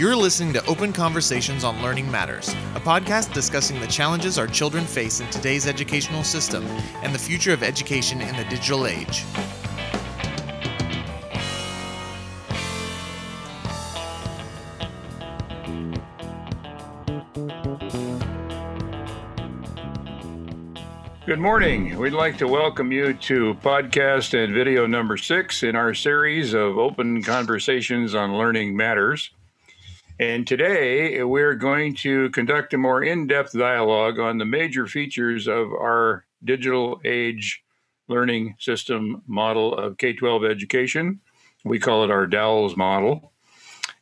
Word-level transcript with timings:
You're 0.00 0.16
listening 0.16 0.54
to 0.54 0.64
Open 0.64 0.94
Conversations 0.94 1.62
on 1.62 1.82
Learning 1.82 2.10
Matters, 2.10 2.48
a 2.74 2.80
podcast 2.80 3.34
discussing 3.34 3.78
the 3.80 3.86
challenges 3.86 4.38
our 4.38 4.46
children 4.46 4.86
face 4.86 5.20
in 5.20 5.28
today's 5.28 5.66
educational 5.66 6.24
system 6.24 6.64
and 7.02 7.14
the 7.14 7.18
future 7.18 7.52
of 7.52 7.62
education 7.62 8.22
in 8.22 8.34
the 8.34 8.44
digital 8.44 8.86
age. 8.86 9.26
Good 21.26 21.38
morning. 21.38 21.98
We'd 21.98 22.14
like 22.14 22.38
to 22.38 22.48
welcome 22.48 22.90
you 22.90 23.12
to 23.12 23.52
podcast 23.62 24.32
and 24.32 24.54
video 24.54 24.86
number 24.86 25.18
six 25.18 25.62
in 25.62 25.76
our 25.76 25.92
series 25.92 26.54
of 26.54 26.78
open 26.78 27.22
conversations 27.22 28.14
on 28.14 28.38
learning 28.38 28.74
matters. 28.74 29.30
And 30.20 30.46
today 30.46 31.24
we're 31.24 31.54
going 31.54 31.94
to 31.94 32.28
conduct 32.28 32.74
a 32.74 32.76
more 32.76 33.02
in 33.02 33.26
depth 33.26 33.58
dialogue 33.58 34.18
on 34.18 34.36
the 34.36 34.44
major 34.44 34.86
features 34.86 35.48
of 35.48 35.72
our 35.72 36.26
digital 36.44 37.00
age 37.06 37.62
learning 38.06 38.54
system 38.58 39.22
model 39.26 39.74
of 39.74 39.96
K 39.96 40.12
12 40.12 40.44
education. 40.44 41.20
We 41.64 41.78
call 41.78 42.04
it 42.04 42.10
our 42.10 42.26
DOWLS 42.26 42.76
model. 42.76 43.32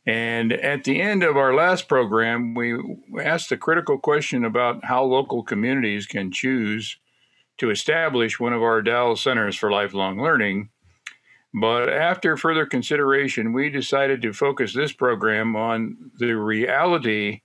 And 0.05 0.51
at 0.51 0.83
the 0.83 1.01
end 1.01 1.23
of 1.23 1.37
our 1.37 1.53
last 1.53 1.87
program, 1.87 2.53
we 2.53 2.77
asked 3.23 3.47
the 3.47 3.55
critical 3.55 3.97
question 3.97 4.43
about 4.43 4.83
how 4.83 5.05
local 5.05 5.41
communities 5.41 6.05
can 6.05 6.33
choose 6.33 6.97
to 7.59 7.69
establish 7.69 8.41
one 8.41 8.51
of 8.51 8.61
our 8.61 8.81
DOWLS 8.81 9.19
centers 9.19 9.55
for 9.55 9.71
lifelong 9.71 10.21
learning. 10.21 10.69
But 11.53 11.89
after 11.89 12.37
further 12.37 12.65
consideration, 12.65 13.53
we 13.53 13.69
decided 13.69 14.21
to 14.21 14.33
focus 14.33 14.73
this 14.73 14.91
program 14.91 15.55
on 15.55 16.11
the 16.19 16.33
reality 16.33 17.41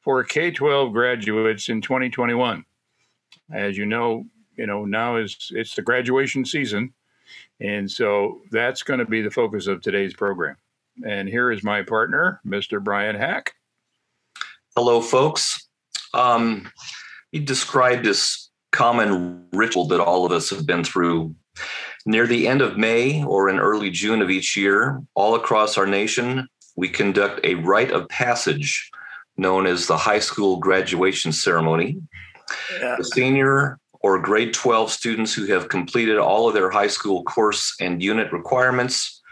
for 0.00 0.22
K 0.24 0.50
12 0.50 0.92
graduates 0.92 1.68
in 1.68 1.80
2021. 1.80 2.64
As 3.52 3.76
you 3.76 3.86
know, 3.86 4.24
you 4.56 4.66
know, 4.66 4.84
now 4.84 5.16
is 5.16 5.50
it's 5.50 5.74
the 5.74 5.82
graduation 5.82 6.44
season. 6.44 6.92
And 7.60 7.90
so 7.90 8.40
that's 8.50 8.82
going 8.82 8.98
to 8.98 9.06
be 9.06 9.22
the 9.22 9.30
focus 9.30 9.66
of 9.66 9.80
today's 9.80 10.14
program. 10.14 10.56
And 11.06 11.28
here 11.28 11.50
is 11.50 11.62
my 11.62 11.82
partner, 11.82 12.40
Mr. 12.46 12.82
Brian 12.82 13.16
Hack. 13.16 13.54
Hello, 14.76 15.00
folks. 15.00 15.68
Um, 16.12 16.70
he 17.30 17.38
described 17.40 18.04
this 18.04 18.50
common 18.72 19.46
ritual 19.52 19.86
that 19.88 20.00
all 20.00 20.26
of 20.26 20.32
us 20.32 20.50
have 20.50 20.66
been 20.66 20.84
through. 20.84 21.34
Near 22.06 22.26
the 22.26 22.46
end 22.46 22.60
of 22.60 22.76
May 22.76 23.24
or 23.24 23.48
in 23.48 23.58
early 23.58 23.90
June 23.90 24.20
of 24.20 24.30
each 24.30 24.56
year, 24.56 25.02
all 25.14 25.34
across 25.34 25.78
our 25.78 25.86
nation, 25.86 26.46
we 26.76 26.88
conduct 26.88 27.40
a 27.44 27.54
rite 27.54 27.90
of 27.90 28.08
passage 28.08 28.90
known 29.36 29.66
as 29.66 29.86
the 29.86 29.96
high 29.96 30.18
school 30.18 30.58
graduation 30.58 31.32
ceremony. 31.32 32.00
Yeah. 32.78 32.96
The 32.98 33.04
senior 33.04 33.78
or 34.00 34.18
grade 34.18 34.52
12 34.52 34.90
students 34.90 35.32
who 35.32 35.46
have 35.46 35.70
completed 35.70 36.18
all 36.18 36.46
of 36.46 36.54
their 36.54 36.70
high 36.70 36.88
school 36.88 37.24
course 37.24 37.74
and 37.80 38.02
unit 38.02 38.30
requirements 38.32 39.22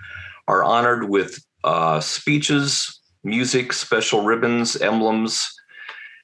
are 0.49 0.65
honored 0.65 1.09
with 1.09 1.45
uh, 1.65 2.01
speeches, 2.01 3.01
music, 3.23 3.73
special 3.73 4.25
ribbons, 4.25 4.77
emblems, 4.77 5.53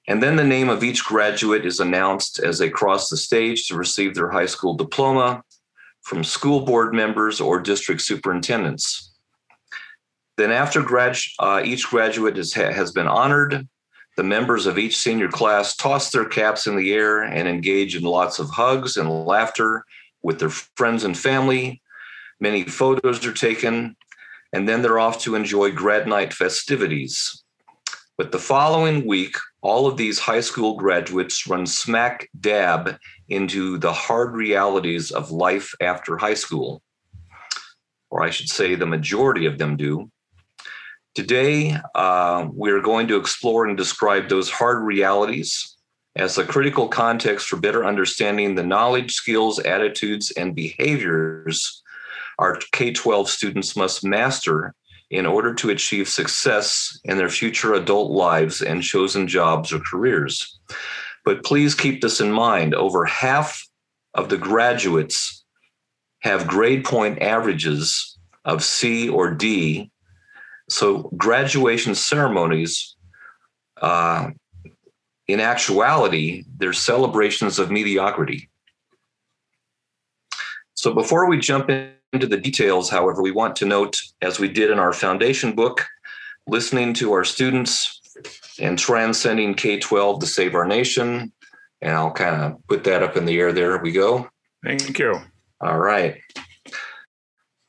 and 0.09 0.23
then 0.23 0.37
the 0.37 0.45
name 0.45 0.71
of 0.71 0.83
each 0.83 1.05
graduate 1.05 1.67
is 1.67 1.81
announced 1.81 2.39
as 2.39 2.59
they 2.59 2.71
cross 2.71 3.11
the 3.11 3.17
stage 3.17 3.67
to 3.67 3.77
receive 3.77 4.15
their 4.15 4.31
high 4.31 4.47
school 4.47 4.75
diploma 4.75 5.43
from 6.03 6.25
school 6.25 6.61
board 6.61 6.95
members 6.95 7.41
or 7.41 7.61
district 7.61 8.03
superintendents. 8.03 9.13
Then, 10.37 10.51
after 10.53 10.83
grad, 10.83 11.19
uh, 11.39 11.63
each 11.65 11.89
graduate 11.89 12.37
has 12.37 12.93
been 12.93 13.09
honored, 13.09 13.67
the 14.19 14.25
members 14.25 14.67
of 14.67 14.79
each 14.79 14.97
senior 14.97 15.29
class 15.29 15.77
toss 15.77 16.11
their 16.11 16.25
caps 16.25 16.67
in 16.67 16.75
the 16.75 16.93
air 16.93 17.23
and 17.23 17.47
engage 17.47 17.95
in 17.95 18.03
lots 18.03 18.41
of 18.41 18.51
hugs 18.51 18.97
and 18.97 19.09
laughter 19.27 19.85
with 20.23 20.41
their 20.41 20.51
friends 20.51 21.05
and 21.05 21.17
family. 21.17 21.81
Many 22.41 22.65
photos 22.65 23.25
are 23.25 23.33
taken, 23.33 23.97
and 24.53 24.69
then 24.69 24.83
they're 24.83 24.99
off 24.99 25.21
to 25.21 25.37
enjoy 25.37 25.71
grad 25.71 26.09
night 26.09 26.33
festivities. 26.33 27.45
But 28.19 28.33
the 28.33 28.39
following 28.41 29.07
week, 29.07 29.37
all 29.63 29.87
of 29.87 29.97
these 29.97 30.19
high 30.19 30.41
school 30.41 30.77
graduates 30.77 31.47
run 31.47 31.67
smack 31.67 32.29
dab 32.41 32.99
into 33.29 33.79
the 33.79 33.93
hard 33.93 34.35
realities 34.35 35.13
of 35.13 35.31
life 35.31 35.73
after 35.81 36.17
high 36.17 36.35
school. 36.35 36.83
Or 38.11 38.25
I 38.25 38.31
should 38.31 38.49
say, 38.49 38.75
the 38.75 38.87
majority 38.87 39.47
of 39.47 39.59
them 39.59 39.77
do. 39.77 40.11
Today, 41.15 41.77
uh, 41.95 42.49
we're 42.53 42.83
going 42.83 43.07
to 43.07 43.17
explore 43.17 43.67
and 43.67 43.77
describe 43.77 44.29
those 44.29 44.51
hard 44.51 44.83
realities 44.83 45.77
as 46.17 46.39
a 46.39 46.45
critical 46.45 46.89
context 46.89 47.47
for 47.47 47.57
better 47.57 47.85
understanding 47.85 48.57
the 48.57 48.65
knowledge, 48.65 49.13
skills, 49.13 49.61
attitudes, 49.61 50.33
and 50.33 50.57
behaviors 50.57 51.85
our 52.39 52.59
K 52.73 52.93
12 52.93 53.29
students 53.29 53.77
must 53.77 54.05
master 54.05 54.75
in 55.11 55.27
order 55.27 55.55
to 55.55 55.71
achieve 55.71 56.09
success 56.09 56.99
in 57.05 57.17
their 57.17 57.31
future 57.31 57.75
adult 57.75 58.11
lives 58.11 58.61
and 58.61 58.83
chosen 58.83 59.27
jobs 59.27 59.73
or 59.73 59.81
careers. 59.81 60.59
But 61.25 61.45
please 61.45 61.75
keep 61.75 62.01
this 62.01 62.21
in 62.21 62.31
mind 62.31 62.75
over 62.75 63.05
half 63.05 63.67
of 64.15 64.29
the 64.29 64.37
graduates 64.37 65.45
have 66.21 66.47
grade 66.47 66.85
point 66.85 67.23
averages 67.23 68.19
of 68.45 68.65
C 68.65 69.09
or 69.09 69.31
D. 69.33 69.91
So, 70.69 71.11
graduation 71.17 71.95
ceremonies, 71.95 72.97
uh, 73.81 74.31
in 75.27 75.41
actuality, 75.41 76.45
they're 76.59 76.73
celebrations 76.73 77.59
of 77.59 77.71
mediocrity. 77.71 78.51
So, 80.75 80.93
before 80.93 81.29
we 81.29 81.39
jump 81.39 81.71
in, 81.71 81.93
into 82.13 82.27
the 82.27 82.37
details, 82.37 82.89
however, 82.89 83.23
we 83.23 83.31
want 83.31 83.57
to 83.57 83.67
note, 83.67 83.97
as 84.23 84.39
we 84.39 84.49
did 84.49 84.71
in 84.71 84.79
our 84.79 84.93
foundation 84.93 85.55
book, 85.55 85.87
listening 86.47 86.95
to 86.95 87.13
our 87.13 87.25
students 87.25 88.01
and 88.59 88.79
transcending 88.79 89.55
K 89.55 89.79
12 89.79 90.21
to 90.21 90.27
save 90.27 90.55
our 90.55 90.67
nation. 90.67 91.33
And 91.81 91.95
I'll 91.95 92.13
kind 92.13 92.43
of 92.43 92.67
put 92.67 92.85
that 92.85 93.03
up 93.03 93.17
in 93.17 93.25
the 93.25 93.39
air. 93.39 93.53
There 93.53 93.79
we 93.79 93.93
go. 93.93 94.29
Thank 94.65 94.99
you. 94.99 95.21
All 95.61 95.79
right. 95.79 96.17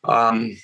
Um, 0.04 0.58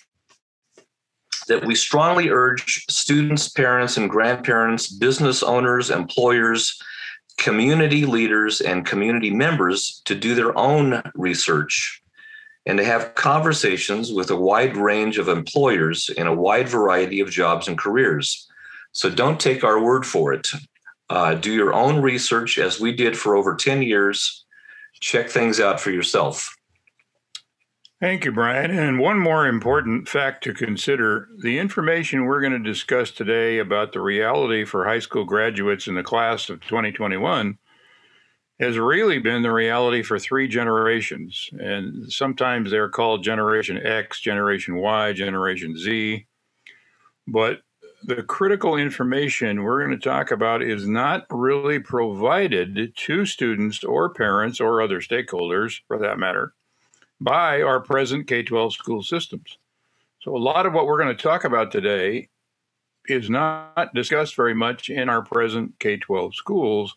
that 1.47 1.63
we 1.65 1.75
strongly 1.75 2.29
urge 2.29 2.85
students, 2.89 3.49
parents, 3.49 3.97
and 3.97 4.09
grandparents, 4.09 4.87
business 4.87 5.43
owners, 5.43 5.91
employers, 5.91 6.81
community 7.37 8.05
leaders, 8.05 8.61
and 8.61 8.85
community 8.85 9.29
members 9.29 10.01
to 10.05 10.15
do 10.15 10.33
their 10.33 10.57
own 10.57 11.03
research 11.13 12.01
and 12.65 12.77
to 12.77 12.83
have 12.83 13.15
conversations 13.15 14.11
with 14.11 14.31
a 14.31 14.35
wide 14.35 14.75
range 14.75 15.17
of 15.17 15.27
employers 15.27 16.09
in 16.09 16.27
a 16.27 16.33
wide 16.33 16.67
variety 16.67 17.19
of 17.19 17.29
jobs 17.29 17.67
and 17.67 17.77
careers. 17.77 18.47
So 18.91 19.09
don't 19.09 19.39
take 19.39 19.63
our 19.63 19.81
word 19.81 20.05
for 20.05 20.33
it. 20.33 20.47
Uh, 21.09 21.35
do 21.35 21.53
your 21.53 21.73
own 21.73 22.01
research 22.01 22.57
as 22.57 22.79
we 22.79 22.91
did 22.91 23.17
for 23.17 23.35
over 23.35 23.55
10 23.55 23.83
years. 23.83 24.45
Check 24.93 25.29
things 25.29 25.59
out 25.59 25.79
for 25.79 25.91
yourself. 25.91 26.55
Thank 28.01 28.25
you, 28.25 28.31
Brian. 28.31 28.71
And 28.71 28.99
one 28.99 29.19
more 29.19 29.47
important 29.47 30.09
fact 30.09 30.43
to 30.43 30.53
consider 30.53 31.29
the 31.43 31.59
information 31.59 32.25
we're 32.25 32.41
going 32.41 32.51
to 32.51 32.59
discuss 32.59 33.11
today 33.11 33.59
about 33.59 33.93
the 33.93 34.01
reality 34.01 34.65
for 34.65 34.85
high 34.85 34.99
school 34.99 35.23
graduates 35.23 35.87
in 35.87 35.95
the 35.95 36.03
class 36.03 36.49
of 36.49 36.59
2021 36.61 37.57
has 38.59 38.77
really 38.77 39.19
been 39.19 39.41
the 39.41 39.51
reality 39.51 40.01
for 40.01 40.17
three 40.17 40.47
generations. 40.47 41.49
And 41.59 42.11
sometimes 42.11 42.71
they're 42.71 42.89
called 42.89 43.23
Generation 43.23 43.77
X, 43.77 44.21
Generation 44.21 44.77
Y, 44.77 45.13
Generation 45.13 45.77
Z. 45.77 46.25
But 47.27 47.61
the 48.03 48.23
critical 48.23 48.77
information 48.77 49.63
we're 49.63 49.85
going 49.85 49.99
to 49.99 50.09
talk 50.09 50.31
about 50.31 50.61
is 50.61 50.87
not 50.87 51.25
really 51.29 51.79
provided 51.79 52.95
to 52.95 53.25
students 53.25 53.83
or 53.83 54.13
parents 54.13 54.61
or 54.61 54.81
other 54.81 55.01
stakeholders, 55.01 55.81
for 55.87 55.97
that 55.97 56.19
matter, 56.19 56.53
by 57.19 57.61
our 57.61 57.79
present 57.79 58.27
K 58.27 58.43
12 58.43 58.73
school 58.73 59.03
systems. 59.03 59.57
So, 60.21 60.35
a 60.35 60.37
lot 60.37 60.65
of 60.65 60.73
what 60.73 60.85
we're 60.85 61.01
going 61.01 61.15
to 61.15 61.23
talk 61.23 61.43
about 61.43 61.71
today 61.71 62.29
is 63.07 63.29
not 63.29 63.93
discussed 63.93 64.35
very 64.35 64.53
much 64.53 64.89
in 64.89 65.09
our 65.09 65.23
present 65.23 65.73
K 65.79 65.97
12 65.97 66.35
schools 66.35 66.95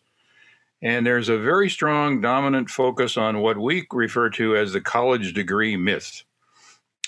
and 0.81 1.05
there's 1.05 1.29
a 1.29 1.37
very 1.37 1.69
strong 1.69 2.21
dominant 2.21 2.69
focus 2.69 3.17
on 3.17 3.39
what 3.39 3.57
we 3.57 3.85
refer 3.91 4.29
to 4.31 4.55
as 4.55 4.73
the 4.73 4.81
college 4.81 5.33
degree 5.33 5.75
myth. 5.75 6.23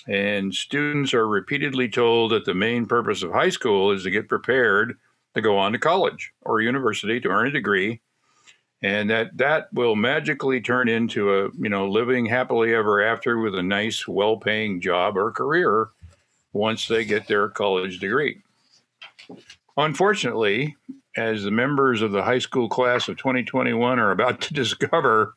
And 0.07 0.53
students 0.53 1.13
are 1.13 1.27
repeatedly 1.27 1.87
told 1.87 2.31
that 2.31 2.45
the 2.45 2.53
main 2.53 2.85
purpose 2.85 3.23
of 3.23 3.31
high 3.31 3.49
school 3.49 3.91
is 3.91 4.03
to 4.03 4.11
get 4.11 4.27
prepared 4.27 4.97
to 5.35 5.41
go 5.41 5.57
on 5.57 5.71
to 5.71 5.79
college 5.79 6.33
or 6.41 6.61
university 6.61 7.19
to 7.21 7.29
earn 7.29 7.47
a 7.47 7.51
degree 7.51 8.01
and 8.83 9.09
that 9.09 9.37
that 9.37 9.71
will 9.71 9.95
magically 9.95 10.59
turn 10.59 10.89
into 10.89 11.33
a 11.33 11.49
you 11.57 11.69
know 11.69 11.87
living 11.87 12.25
happily 12.25 12.73
ever 12.73 13.01
after 13.01 13.37
with 13.39 13.55
a 13.55 13.63
nice 13.63 14.05
well-paying 14.07 14.81
job 14.81 15.15
or 15.15 15.31
career 15.31 15.89
once 16.51 16.87
they 16.87 17.05
get 17.05 17.27
their 17.27 17.47
college 17.47 17.99
degree 17.99 18.41
Unfortunately, 19.77 20.75
as 21.15 21.43
the 21.43 21.51
members 21.51 22.01
of 22.01 22.11
the 22.11 22.23
high 22.23 22.39
school 22.39 22.69
class 22.69 23.07
of 23.07 23.17
2021 23.17 23.99
are 23.99 24.11
about 24.11 24.41
to 24.41 24.53
discover, 24.53 25.35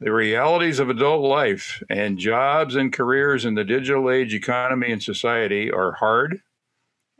the 0.00 0.12
realities 0.12 0.78
of 0.78 0.88
adult 0.88 1.22
life 1.22 1.82
and 1.90 2.18
jobs 2.18 2.76
and 2.76 2.92
careers 2.92 3.44
in 3.44 3.54
the 3.54 3.64
digital 3.64 4.10
age 4.10 4.34
economy 4.34 4.92
and 4.92 5.02
society 5.02 5.70
are 5.70 5.92
hard, 5.92 6.40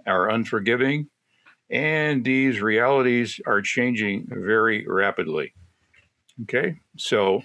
are 0.07 0.29
unforgiving, 0.29 1.09
and 1.71 2.25
these 2.25 2.61
realities 2.61 3.41
are 3.47 3.61
changing 3.61 4.27
very 4.29 4.87
rapidly. 4.87 5.55
Okay, 6.43 6.81
so 6.97 7.43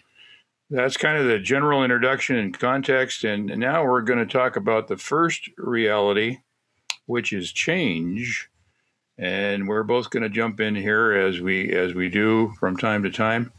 that's 0.70 0.98
kind 0.98 1.18
of 1.18 1.26
the 1.26 1.40
general 1.40 1.84
introduction 1.84 2.36
and 2.36 2.58
context. 2.58 3.24
And 3.24 3.48
now 3.58 3.84
we're 3.84 4.02
going 4.02 4.20
to 4.20 4.26
talk 4.26 4.56
about 4.56 4.88
the 4.88 4.98
first 4.98 5.50
reality, 5.58 6.40
which 7.06 7.34
is 7.34 7.52
change. 7.52 8.50
And 9.20 9.68
we're 9.68 9.84
both 9.84 10.10
going 10.10 10.24
to 10.24 10.30
jump 10.30 10.62
in 10.62 10.76
here 10.76 11.12
as 11.12 11.42
we 11.42 11.74
as 11.74 11.94
we 11.94 12.10
do 12.10 12.54
from 12.60 12.78
time 12.78 13.04
to 13.04 13.12
time. 13.12 13.52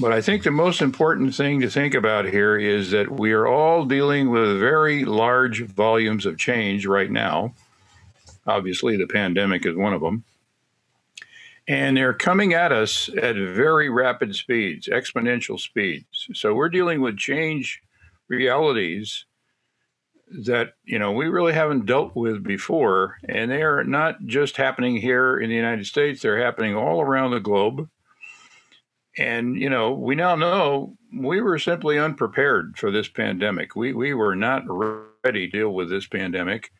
But 0.00 0.12
I 0.12 0.20
think 0.20 0.42
the 0.42 0.50
most 0.50 0.82
important 0.82 1.34
thing 1.34 1.60
to 1.60 1.70
think 1.70 1.94
about 1.94 2.24
here 2.24 2.56
is 2.56 2.90
that 2.90 3.10
we 3.10 3.32
are 3.32 3.46
all 3.46 3.84
dealing 3.84 4.30
with 4.30 4.60
very 4.60 5.04
large 5.04 5.62
volumes 5.64 6.26
of 6.26 6.36
change 6.36 6.84
right 6.86 7.10
now. 7.10 7.54
Obviously, 8.46 8.96
the 8.96 9.06
pandemic 9.06 9.66
is 9.66 9.76
one 9.76 9.92
of 9.92 10.00
them. 10.00 10.24
And 11.68 11.96
they're 11.96 12.14
coming 12.14 12.54
at 12.54 12.72
us 12.72 13.10
at 13.20 13.36
very 13.36 13.90
rapid 13.90 14.34
speeds, 14.34 14.88
exponential 14.88 15.60
speeds. 15.60 16.28
So 16.32 16.54
we're 16.54 16.70
dealing 16.70 17.00
with 17.00 17.18
change 17.18 17.82
realities 18.28 19.26
that 20.30 20.74
you 20.84 20.98
know 20.98 21.12
we 21.12 21.26
really 21.26 21.52
haven't 21.52 21.86
dealt 21.86 22.14
with 22.14 22.42
before. 22.42 23.18
And 23.28 23.50
they 23.50 23.62
are 23.62 23.84
not 23.84 24.24
just 24.26 24.56
happening 24.56 24.96
here 24.96 25.38
in 25.38 25.48
the 25.48 25.56
United 25.56 25.86
States. 25.86 26.22
They're 26.22 26.42
happening 26.42 26.74
all 26.74 27.00
around 27.00 27.30
the 27.30 27.40
globe. 27.40 27.88
And 29.16 29.60
you 29.60 29.70
know 29.70 29.92
we 29.92 30.14
now 30.14 30.36
know 30.36 30.96
we 31.16 31.40
were 31.40 31.58
simply 31.58 31.98
unprepared 31.98 32.76
for 32.76 32.90
this 32.90 33.08
pandemic. 33.08 33.74
We 33.74 33.92
we 33.92 34.14
were 34.14 34.36
not 34.36 34.64
ready 34.66 35.46
to 35.46 35.58
deal 35.58 35.70
with 35.70 35.90
this 35.90 36.06
pandemic. 36.06 36.70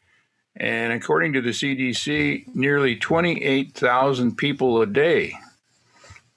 And 0.57 0.93
according 0.93 1.35
to 1.35 1.41
the 1.41 1.51
CDC 1.51 2.55
nearly 2.55 2.97
28,000 2.97 4.37
people 4.37 4.83
a 4.83 4.87
day 4.87 5.33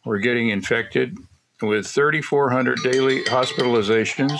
were 0.05 0.19
getting 0.19 0.49
infected 0.49 1.17
with 1.61 1.87
3400 1.87 2.79
daily 2.83 3.23
hospitalizations. 3.23 4.37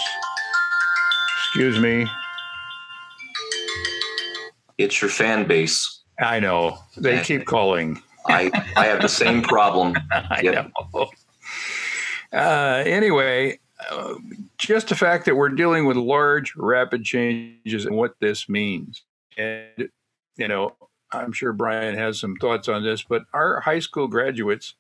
Excuse 1.53 1.79
me 1.79 2.07
it's 4.83 5.01
your 5.01 5.09
fan 5.09 5.47
base 5.47 5.99
I 6.19 6.39
know 6.39 6.77
they 6.97 7.21
keep 7.21 7.45
calling 7.45 8.01
I 8.27 8.51
I 8.75 8.85
have 8.85 9.01
the 9.01 9.09
same 9.09 9.41
problem 9.41 9.95
I 10.11 10.41
yep. 10.43 10.71
know 10.93 11.09
uh, 12.33 12.83
anyway, 12.85 13.59
uh, 13.89 14.15
just 14.57 14.87
the 14.87 14.95
fact 14.95 15.25
that 15.25 15.35
we're 15.35 15.49
dealing 15.49 15.85
with 15.85 15.97
large, 15.97 16.55
rapid 16.55 17.03
changes 17.03 17.85
and 17.85 17.95
what 17.95 18.15
this 18.19 18.47
means. 18.47 19.03
And, 19.37 19.89
you 20.37 20.47
know, 20.47 20.75
I'm 21.11 21.33
sure 21.33 21.51
Brian 21.51 21.97
has 21.97 22.19
some 22.19 22.35
thoughts 22.37 22.69
on 22.69 22.83
this, 22.83 23.03
but 23.03 23.23
our 23.33 23.59
high 23.59 23.79
school 23.79 24.07
graduates 24.07 24.75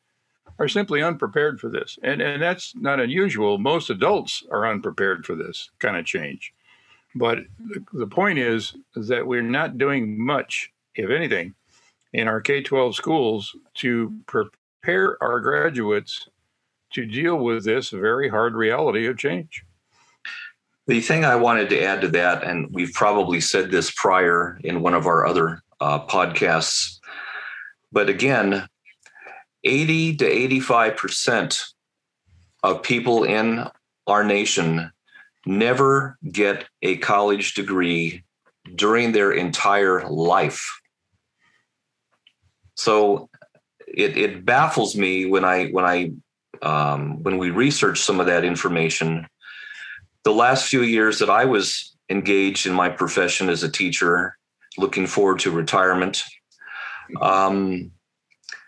are 0.59 0.67
simply 0.67 1.01
unprepared 1.01 1.59
for 1.59 1.69
this. 1.69 1.97
And, 2.03 2.21
and 2.21 2.41
that's 2.41 2.73
not 2.75 2.99
unusual. 2.99 3.57
Most 3.57 3.89
adults 3.89 4.43
are 4.51 4.65
unprepared 4.65 5.25
for 5.25 5.35
this 5.35 5.71
kind 5.79 5.97
of 5.97 6.05
change. 6.05 6.53
But 7.15 7.39
the, 7.93 8.07
point 8.07 8.39
is, 8.39 8.73
is 8.95 9.07
that 9.09 9.27
we're 9.27 9.41
not 9.41 9.77
doing 9.77 10.23
much, 10.23 10.71
if 10.95 11.09
anything, 11.09 11.55
in 12.13 12.27
our 12.27 12.41
K 12.41 12.61
12 12.61 12.95
schools 12.95 13.55
to 13.75 14.13
prepare 14.27 15.21
our 15.21 15.39
graduates 15.39 16.27
to 16.93 17.05
deal 17.05 17.37
with 17.37 17.65
this 17.65 17.89
very 17.89 18.29
hard 18.29 18.53
reality 18.53 19.07
of 19.07 19.17
change. 19.17 19.63
The 20.87 21.01
thing 21.01 21.23
I 21.23 21.35
wanted 21.35 21.69
to 21.69 21.81
add 21.81 22.01
to 22.01 22.07
that, 22.09 22.43
and 22.43 22.67
we've 22.71 22.93
probably 22.93 23.39
said 23.39 23.71
this 23.71 23.91
prior 23.91 24.59
in 24.63 24.81
one 24.81 24.93
of 24.93 25.05
our 25.05 25.25
other 25.25 25.61
uh, 25.79 26.05
podcasts, 26.05 26.99
but 27.91 28.09
again, 28.09 28.67
80 29.63 30.17
to 30.17 30.25
85% 30.25 31.63
of 32.63 32.83
people 32.83 33.23
in 33.23 33.67
our 34.07 34.23
nation 34.23 34.91
never 35.45 36.17
get 36.31 36.65
a 36.81 36.97
college 36.97 37.53
degree 37.53 38.23
during 38.75 39.11
their 39.11 39.31
entire 39.31 40.07
life. 40.07 40.79
So 42.75 43.29
it, 43.87 44.17
it 44.17 44.45
baffles 44.45 44.95
me 44.95 45.25
when 45.25 45.43
I 45.43 45.67
when 45.69 45.85
I 45.85 46.11
um, 46.61 47.23
when 47.23 47.37
we 47.37 47.49
researched 47.49 48.03
some 48.03 48.19
of 48.19 48.27
that 48.27 48.45
information, 48.45 49.27
the 50.23 50.33
last 50.33 50.67
few 50.67 50.83
years 50.83 51.19
that 51.19 51.29
I 51.29 51.45
was 51.45 51.95
engaged 52.09 52.67
in 52.67 52.73
my 52.73 52.89
profession 52.89 53.49
as 53.49 53.63
a 53.63 53.71
teacher, 53.71 54.37
looking 54.77 55.07
forward 55.07 55.39
to 55.39 55.51
retirement, 55.51 56.23
um, 57.21 57.91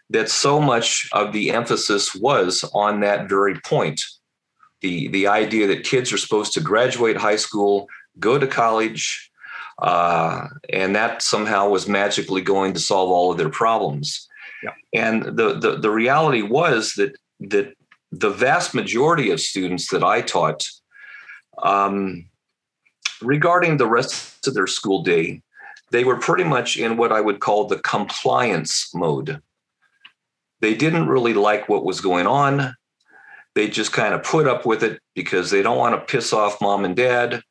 that 0.10 0.30
so 0.30 0.60
much 0.60 1.08
of 1.14 1.34
the 1.34 1.52
emphasis 1.52 2.16
was 2.16 2.64
on 2.74 3.02
that 3.02 3.30
very 3.30 3.60
point. 3.62 4.02
The, 4.84 5.08
the 5.08 5.28
idea 5.28 5.66
that 5.68 5.86
kids 5.86 6.12
are 6.12 6.18
supposed 6.18 6.54
to 6.54 6.62
graduate 6.62 7.16
high 7.16 7.38
school, 7.38 7.88
go 8.20 8.38
to 8.38 8.46
college, 8.46 9.32
uh, 9.82 10.48
and 10.70 10.94
that 10.96 11.22
somehow 11.22 11.70
was 11.70 11.88
magically 11.88 12.42
going 12.42 12.74
to 12.74 12.80
solve 12.80 13.10
all 13.10 13.32
of 13.32 13.38
their 13.38 13.50
problems. 13.50 14.28
Yeah. 14.62 14.74
And 14.94 15.24
the, 15.24 15.58
the 15.58 15.78
the 15.80 15.90
reality 15.90 16.42
was 16.42 16.94
that 16.98 17.16
that 17.40 17.74
the 18.12 18.30
vast 18.30 18.74
majority 18.74 19.32
of 19.32 19.40
students 19.40 19.90
that 19.92 20.04
I 20.04 20.22
taught, 20.22 20.68
um, 21.64 22.26
regarding 23.22 23.78
the 23.78 23.88
rest 23.88 24.46
of 24.48 24.54
their 24.54 24.68
school 24.68 25.02
day, 25.02 25.42
they 25.92 26.04
were 26.04 26.18
pretty 26.18 26.44
much 26.44 26.78
in 26.78 26.98
what 26.98 27.12
I 27.12 27.22
would 27.22 27.40
call 27.40 27.68
the 27.68 27.80
compliance 27.80 28.94
mode. 28.94 29.42
They 30.60 30.76
didn't 30.76 31.08
really 31.08 31.34
like 31.34 31.70
what 31.70 31.86
was 31.86 32.02
going 32.02 32.28
on. 32.28 32.76
They 33.56 33.70
just 33.70 33.92
kind 33.94 34.14
of 34.14 34.24
put 34.24 34.48
up 34.48 34.66
with 34.66 34.84
it 34.84 35.00
because 35.16 35.52
they 35.52 35.62
don't 35.62 35.78
want 35.78 35.96
to 35.96 36.12
piss 36.12 36.34
off 36.34 36.62
mom 36.62 36.86
and 36.86 36.96
dad. 36.96 37.42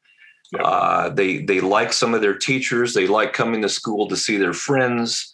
Uh, 0.59 1.09
they 1.09 1.39
they 1.39 1.61
like 1.61 1.93
some 1.93 2.13
of 2.15 2.21
their 2.21 2.37
teachers. 2.37 2.93
They 2.93 3.07
like 3.07 3.33
coming 3.33 3.63
to 3.63 3.69
school 3.69 4.09
to 4.09 4.17
see 4.17 4.37
their 4.37 4.53
friends. 4.53 5.33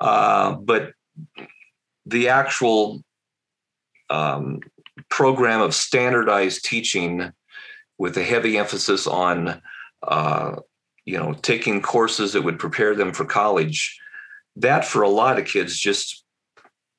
Uh, 0.00 0.52
but 0.52 0.92
the 2.04 2.28
actual 2.28 3.02
um, 4.10 4.60
program 5.08 5.62
of 5.62 5.74
standardized 5.74 6.64
teaching 6.64 7.32
with 7.98 8.16
a 8.16 8.24
heavy 8.24 8.58
emphasis 8.58 9.06
on 9.06 9.62
uh, 10.02 10.56
you 11.04 11.16
know 11.16 11.32
taking 11.42 11.80
courses 11.80 12.32
that 12.32 12.42
would 12.42 12.58
prepare 12.58 12.94
them 12.94 13.12
for 13.12 13.24
college 13.24 13.98
that 14.56 14.84
for 14.84 15.02
a 15.02 15.08
lot 15.08 15.38
of 15.38 15.46
kids 15.46 15.78
just 15.78 16.24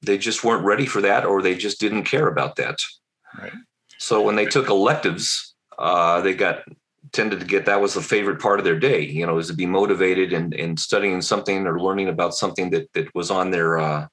they 0.01 0.18
just 0.18 0.44
weren't 0.44 0.66
ready 0.66 0.86
for 0.86 1.01
that 1.01 1.25
or 1.25 1.42
they 1.42 1.56
just 1.56 1.80
didn't 1.80 2.04
care 2.04 2.27
about 2.27 2.56
that 2.56 2.77
right. 3.39 3.54
so 3.98 4.22
when 4.22 4.36
they 4.36 4.46
took 4.46 4.70
electives 4.70 5.56
uh, 5.77 6.22
they 6.22 6.34
got 6.34 6.63
tended 7.13 7.39
to 7.39 7.46
get 7.46 7.66
that 7.66 7.82
was 7.82 7.94
the 7.94 8.01
favorite 8.01 8.42
part 8.42 8.60
of 8.60 8.66
their 8.66 8.80
day 8.80 9.01
you 9.01 9.25
know 9.25 9.38
is 9.38 9.48
to 9.48 9.54
be 9.54 9.66
motivated 9.66 10.34
and 10.34 10.54
in, 10.54 10.72
in 10.72 10.77
studying 10.77 11.22
something 11.22 11.66
or 11.66 11.80
learning 11.80 12.10
about 12.10 12.34
something 12.34 12.70
that 12.70 12.92
that 12.94 13.13
was 13.16 13.32
on 13.32 13.51
their 13.51 13.77
uh, 13.77 14.08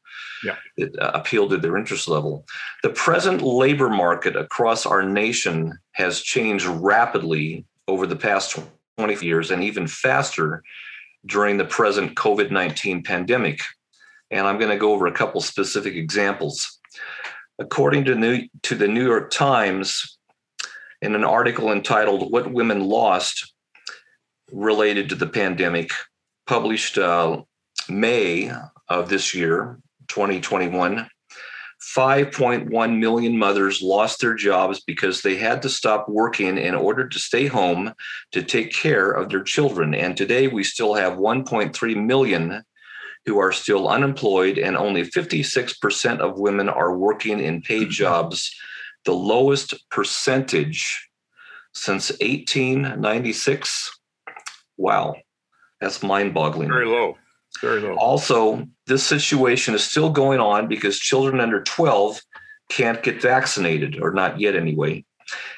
yeah. 0.45 0.57
that 0.77 0.97
uh, 0.99 1.11
appealed 1.15 1.51
to 1.51 1.57
their 1.57 1.77
interest 1.77 2.09
level 2.09 2.45
the 2.83 2.91
present 2.91 3.43
labor 3.43 3.89
market 3.89 4.37
across 4.37 4.87
our 4.87 5.03
nation 5.03 5.77
has 5.93 6.21
changed 6.21 6.67
rapidly 6.67 7.65
over 7.89 8.07
the 8.07 8.17
past 8.17 8.59
20 8.97 9.27
years 9.27 9.51
and 9.51 9.63
even 9.63 9.87
faster 9.87 10.63
during 11.27 11.57
the 11.57 11.65
present 11.65 12.15
covid-19 12.15 13.05
pandemic 13.05 13.61
and 14.31 14.47
i'm 14.47 14.59
going 14.59 14.71
to 14.71 14.77
go 14.77 14.93
over 14.93 15.07
a 15.07 15.13
couple 15.13 15.41
specific 15.41 15.95
examples 15.95 16.81
according 17.59 18.05
to, 18.05 18.15
new, 18.15 18.43
to 18.63 18.75
the 18.75 18.89
new 18.89 19.05
york 19.05 19.31
times 19.31 20.19
in 21.05 21.15
an 21.15 21.23
article 21.23 21.71
entitled 21.71 22.33
What 22.33 22.51
Women 22.51 22.81
Lost 22.81 23.53
related 24.51 25.11
to 25.11 25.15
the 25.15 25.27
pandemic, 25.27 25.91
published 26.47 26.97
uh, 26.97 27.43
May 27.91 28.51
of 28.89 29.11
this 29.11 29.35
year, 29.35 29.79
2021. 30.09 31.07
5.1 31.95 32.99
million 32.99 33.37
mothers 33.37 33.83
lost 33.83 34.23
their 34.23 34.35
jobs 34.35 34.83
because 34.87 35.21
they 35.21 35.37
had 35.37 35.61
to 35.61 35.69
stop 35.69 36.09
working 36.09 36.57
in 36.57 36.75
order 36.75 37.07
to 37.07 37.19
stay 37.19 37.47
home 37.47 37.93
to 38.33 38.43
take 38.43 38.73
care 38.73 39.11
of 39.11 39.29
their 39.29 39.43
children. 39.43 39.95
And 39.95 40.17
today 40.17 40.49
we 40.49 40.65
still 40.65 40.95
have 40.95 41.19
1.3 41.19 42.07
million 42.07 42.63
who 43.27 43.39
are 43.39 43.53
still 43.53 43.89
unemployed, 43.89 44.59
and 44.59 44.77
only 44.77 45.03
56% 45.03 46.19
of 46.19 46.39
women 46.39 46.69
are 46.69 46.97
working 46.97 47.41
in 47.41 47.63
paid 47.63 47.85
mm-hmm. 47.85 47.91
jobs 47.91 48.55
the 49.05 49.13
lowest 49.13 49.75
percentage 49.91 51.09
since 51.73 52.11
1896. 52.21 53.99
Wow, 54.77 55.17
that's 55.81 56.03
mind 56.03 56.35
boggling. 56.35 56.69
Very 56.69 56.87
low. 56.87 57.17
Very 57.61 57.81
low. 57.81 57.95
Also, 57.97 58.67
this 58.87 59.05
situation 59.05 59.75
is 59.75 59.85
still 59.85 60.11
going 60.11 60.41
on 60.41 60.69
because 60.69 60.99
children 60.99 61.41
under 61.41 61.63
12 61.63 62.21
can't 62.71 63.03
get 63.03 63.23
vaccinated, 63.23 64.01
or 64.01 64.13
not 64.13 64.41
yet 64.41 64.57
anyway, 64.57 65.05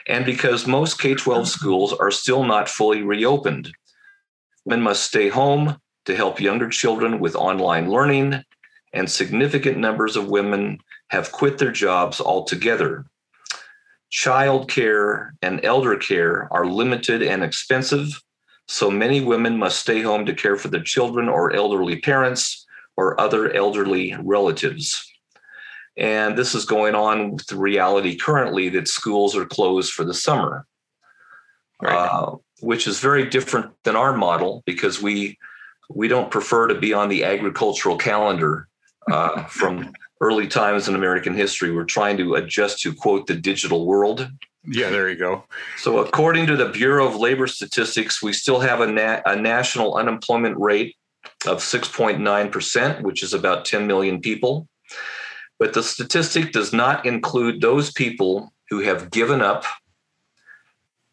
and 0.07 0.25
because 0.25 0.67
most 0.67 1.01
K 1.01 1.15
12 1.15 1.43
mm-hmm. 1.43 1.47
schools 1.47 1.93
are 1.93 2.11
still 2.11 2.45
not 2.45 2.69
fully 2.69 3.03
reopened. 3.03 3.71
Women 4.65 4.83
must 4.83 5.05
stay 5.05 5.29
home 5.29 5.77
to 6.07 6.17
help 6.17 6.41
younger 6.41 6.69
children 6.69 7.19
with 7.19 7.37
online 7.37 7.91
learning, 7.91 8.43
and 8.93 9.11
significant 9.11 9.77
numbers 9.79 10.17
of 10.17 10.29
women 10.29 10.79
have 11.11 11.33
quit 11.33 11.59
their 11.59 11.73
jobs 11.73 12.21
altogether. 12.21 13.05
Child 14.11 14.71
care 14.71 15.35
and 15.43 15.65
elder 15.65 15.97
care 15.97 16.49
are 16.53 16.67
limited 16.67 17.23
and 17.23 17.43
expensive, 17.43 18.23
so 18.69 18.91
many 18.91 19.21
women 19.21 19.59
must 19.59 19.81
stay 19.81 20.03
home 20.03 20.27
to 20.27 20.35
care 20.35 20.57
for 20.57 20.69
their 20.69 20.83
children 20.83 21.29
or 21.29 21.53
elderly 21.53 22.01
parents 22.01 22.67
or 22.97 23.21
other 23.21 23.53
elderly 23.53 24.17
relatives. 24.23 25.05
And 25.97 26.37
this 26.37 26.55
is 26.55 26.65
going 26.65 26.95
on 26.95 27.33
with 27.33 27.47
the 27.47 27.57
reality 27.57 28.17
currently 28.17 28.69
that 28.71 28.89
schools 28.89 29.37
are 29.37 29.47
closed 29.47 29.93
for 29.93 30.05
the 30.05 30.15
summer, 30.15 30.67
Right. 31.81 31.95
uh, 31.95 32.37
which 32.61 32.87
is 32.87 33.01
very 33.01 33.29
different 33.29 33.73
than 33.85 33.97
our 33.97 34.17
model 34.17 34.63
because 34.67 35.01
we 35.01 35.39
we 35.89 36.09
don't 36.09 36.31
prefer 36.31 36.69
to 36.69 36.75
be 36.75 36.93
on 36.93 37.09
the 37.09 37.25
agricultural 37.25 37.97
calendar 37.97 38.69
uh, 39.11 39.45
from 39.45 39.93
early 40.21 40.49
times 40.49 40.89
in 40.89 40.95
American 40.95 41.35
history. 41.35 41.71
We're 41.71 41.85
trying 41.85 42.17
to 42.19 42.35
adjust 42.35 42.81
to 42.83 42.95
quote 42.95 43.27
the 43.27 43.35
digital 43.35 43.87
world. 43.87 44.29
yeah, 44.65 44.91
there 44.91 45.09
you 45.09 45.17
go. 45.17 45.45
So, 45.77 45.99
according 45.99 46.47
to 46.47 46.57
the 46.57 46.69
Bureau 46.69 47.07
of 47.07 47.17
Labor 47.17 47.47
Statistics, 47.47 48.23
we 48.23 48.33
still 48.33 48.61
have 48.61 48.81
a, 48.81 48.87
na- 48.87 49.21
a 49.25 49.37
national 49.37 49.95
unemployment 49.95 50.59
rate 50.59 50.97
of 51.47 51.59
6.9%, 51.59 53.03
which 53.03 53.23
is 53.23 53.35
about 53.35 53.65
10 53.65 53.87
million 53.87 54.21
people. 54.21 54.69
But 55.59 55.73
the 55.73 55.83
statistic 55.83 56.53
does 56.53 56.73
not 56.73 57.07
include 57.07 57.61
those 57.61 57.93
people 57.93 58.53
who 58.71 58.81
have 58.81 59.11
given 59.11 59.41
up 59.41 59.65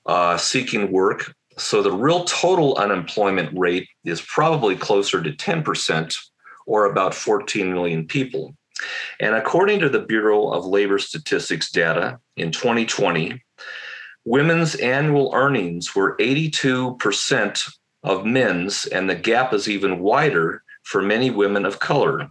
uh, 0.05 0.37
seeking 0.37 0.91
work. 0.91 1.33
So, 1.57 1.81
the 1.81 1.91
real 1.91 2.23
total 2.25 2.75
unemployment 2.77 3.57
rate 3.57 3.87
is 4.05 4.21
probably 4.21 4.75
closer 4.75 5.21
to 5.21 5.31
10% 5.31 6.15
or 6.65 6.85
about 6.85 7.13
14 7.13 7.71
million 7.71 8.07
people. 8.07 8.55
And 9.19 9.35
according 9.35 9.79
to 9.81 9.89
the 9.89 9.99
Bureau 9.99 10.49
of 10.49 10.65
Labor 10.65 10.97
Statistics 10.97 11.71
data 11.71 12.19
in 12.35 12.51
2020, 12.51 13.41
women's 14.25 14.75
annual 14.75 15.31
earnings 15.33 15.95
were 15.95 16.17
82% 16.17 17.71
of 18.03 18.25
men's, 18.25 18.85
and 18.85 19.09
the 19.09 19.15
gap 19.15 19.53
is 19.53 19.69
even 19.69 19.99
wider 19.99 20.63
for 20.83 21.01
many 21.01 21.29
women 21.29 21.65
of 21.65 21.79
color. 21.79 22.29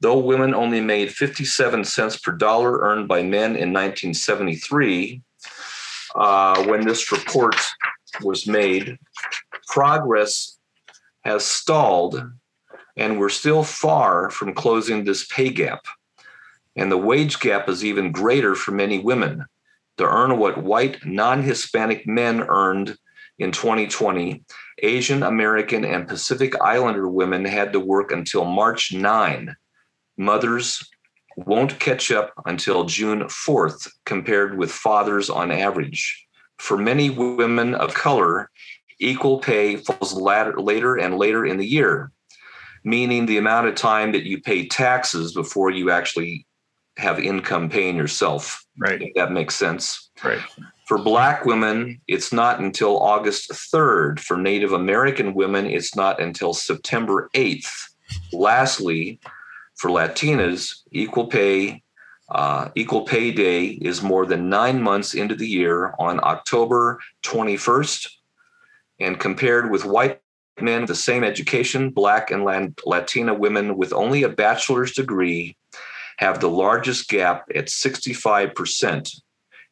Though 0.00 0.18
women 0.18 0.54
only 0.54 0.80
made 0.80 1.12
57 1.12 1.84
cents 1.84 2.16
per 2.16 2.32
dollar 2.32 2.80
earned 2.80 3.08
by 3.08 3.22
men 3.22 3.56
in 3.56 3.72
1973, 3.72 5.22
uh, 6.14 6.64
when 6.64 6.86
this 6.86 7.12
report 7.12 7.56
was 8.22 8.46
made, 8.46 8.98
progress 9.68 10.58
has 11.24 11.44
stalled, 11.44 12.22
and 12.96 13.18
we're 13.18 13.28
still 13.28 13.62
far 13.62 14.30
from 14.30 14.54
closing 14.54 15.04
this 15.04 15.26
pay 15.26 15.50
gap. 15.50 15.84
And 16.76 16.90
the 16.90 16.98
wage 16.98 17.40
gap 17.40 17.68
is 17.68 17.84
even 17.84 18.12
greater 18.12 18.54
for 18.54 18.72
many 18.72 18.98
women. 18.98 19.44
To 19.98 20.08
earn 20.08 20.38
what 20.38 20.62
white, 20.62 21.04
non 21.04 21.42
Hispanic 21.42 22.06
men 22.06 22.42
earned 22.42 22.96
in 23.38 23.52
2020, 23.52 24.44
Asian 24.82 25.22
American 25.22 25.84
and 25.84 26.08
Pacific 26.08 26.54
Islander 26.60 27.08
women 27.08 27.44
had 27.44 27.72
to 27.72 27.80
work 27.80 28.12
until 28.12 28.44
March 28.44 28.92
9. 28.92 29.54
Mothers 30.16 30.88
won't 31.36 31.78
catch 31.78 32.10
up 32.10 32.32
until 32.46 32.84
June 32.84 33.22
4th, 33.24 33.90
compared 34.04 34.58
with 34.58 34.70
fathers 34.70 35.30
on 35.30 35.50
average. 35.50 36.26
For 36.60 36.76
many 36.76 37.08
women 37.08 37.74
of 37.74 37.94
color, 37.94 38.50
equal 39.00 39.38
pay 39.38 39.76
falls 39.76 40.12
later, 40.12 40.60
later 40.60 40.96
and 40.96 41.16
later 41.16 41.46
in 41.46 41.56
the 41.56 41.66
year, 41.66 42.12
meaning 42.84 43.24
the 43.24 43.38
amount 43.38 43.66
of 43.66 43.74
time 43.74 44.12
that 44.12 44.24
you 44.24 44.42
pay 44.42 44.68
taxes 44.68 45.32
before 45.32 45.70
you 45.70 45.90
actually 45.90 46.46
have 46.98 47.18
income 47.18 47.70
paying 47.70 47.96
yourself. 47.96 48.62
Right. 48.78 49.00
If 49.00 49.14
that 49.14 49.32
makes 49.32 49.54
sense. 49.54 50.10
Right. 50.22 50.38
For 50.86 50.98
Black 50.98 51.46
women, 51.46 51.98
it's 52.06 52.30
not 52.30 52.60
until 52.60 53.00
August 53.00 53.50
3rd. 53.50 54.20
For 54.20 54.36
Native 54.36 54.72
American 54.72 55.32
women, 55.32 55.64
it's 55.66 55.96
not 55.96 56.20
until 56.20 56.52
September 56.52 57.30
8th. 57.34 57.72
Lastly, 58.34 59.18
for 59.76 59.90
Latinas, 59.90 60.82
equal 60.92 61.26
pay 61.26 61.82
uh, 62.30 62.68
equal 62.74 63.02
pay 63.02 63.32
day 63.32 63.66
is 63.66 64.02
more 64.02 64.24
than 64.24 64.48
nine 64.48 64.80
months 64.80 65.14
into 65.14 65.34
the 65.34 65.48
year 65.48 65.94
on 65.98 66.20
October 66.22 67.00
21st. 67.24 68.08
And 69.00 69.18
compared 69.18 69.70
with 69.70 69.84
white 69.84 70.20
men 70.60 70.82
with 70.82 70.88
the 70.88 70.94
same 70.94 71.24
education, 71.24 71.90
Black 71.90 72.30
and 72.30 72.44
Latina 72.84 73.34
women 73.34 73.76
with 73.76 73.92
only 73.92 74.22
a 74.22 74.28
bachelor's 74.28 74.92
degree 74.92 75.56
have 76.18 76.38
the 76.38 76.50
largest 76.50 77.08
gap 77.08 77.46
at 77.54 77.66
65%. 77.66 79.20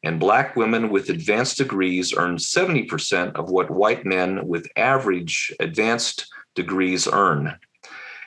And 0.02 0.18
Black 0.18 0.56
women 0.56 0.90
with 0.90 1.10
advanced 1.10 1.58
degrees 1.58 2.14
earn 2.16 2.36
70% 2.36 3.34
of 3.34 3.50
what 3.50 3.70
white 3.70 4.06
men 4.06 4.46
with 4.46 4.66
average 4.76 5.52
advanced 5.60 6.26
degrees 6.54 7.06
earn. 7.06 7.56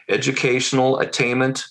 Educational 0.07 0.99
attainment 0.99 1.63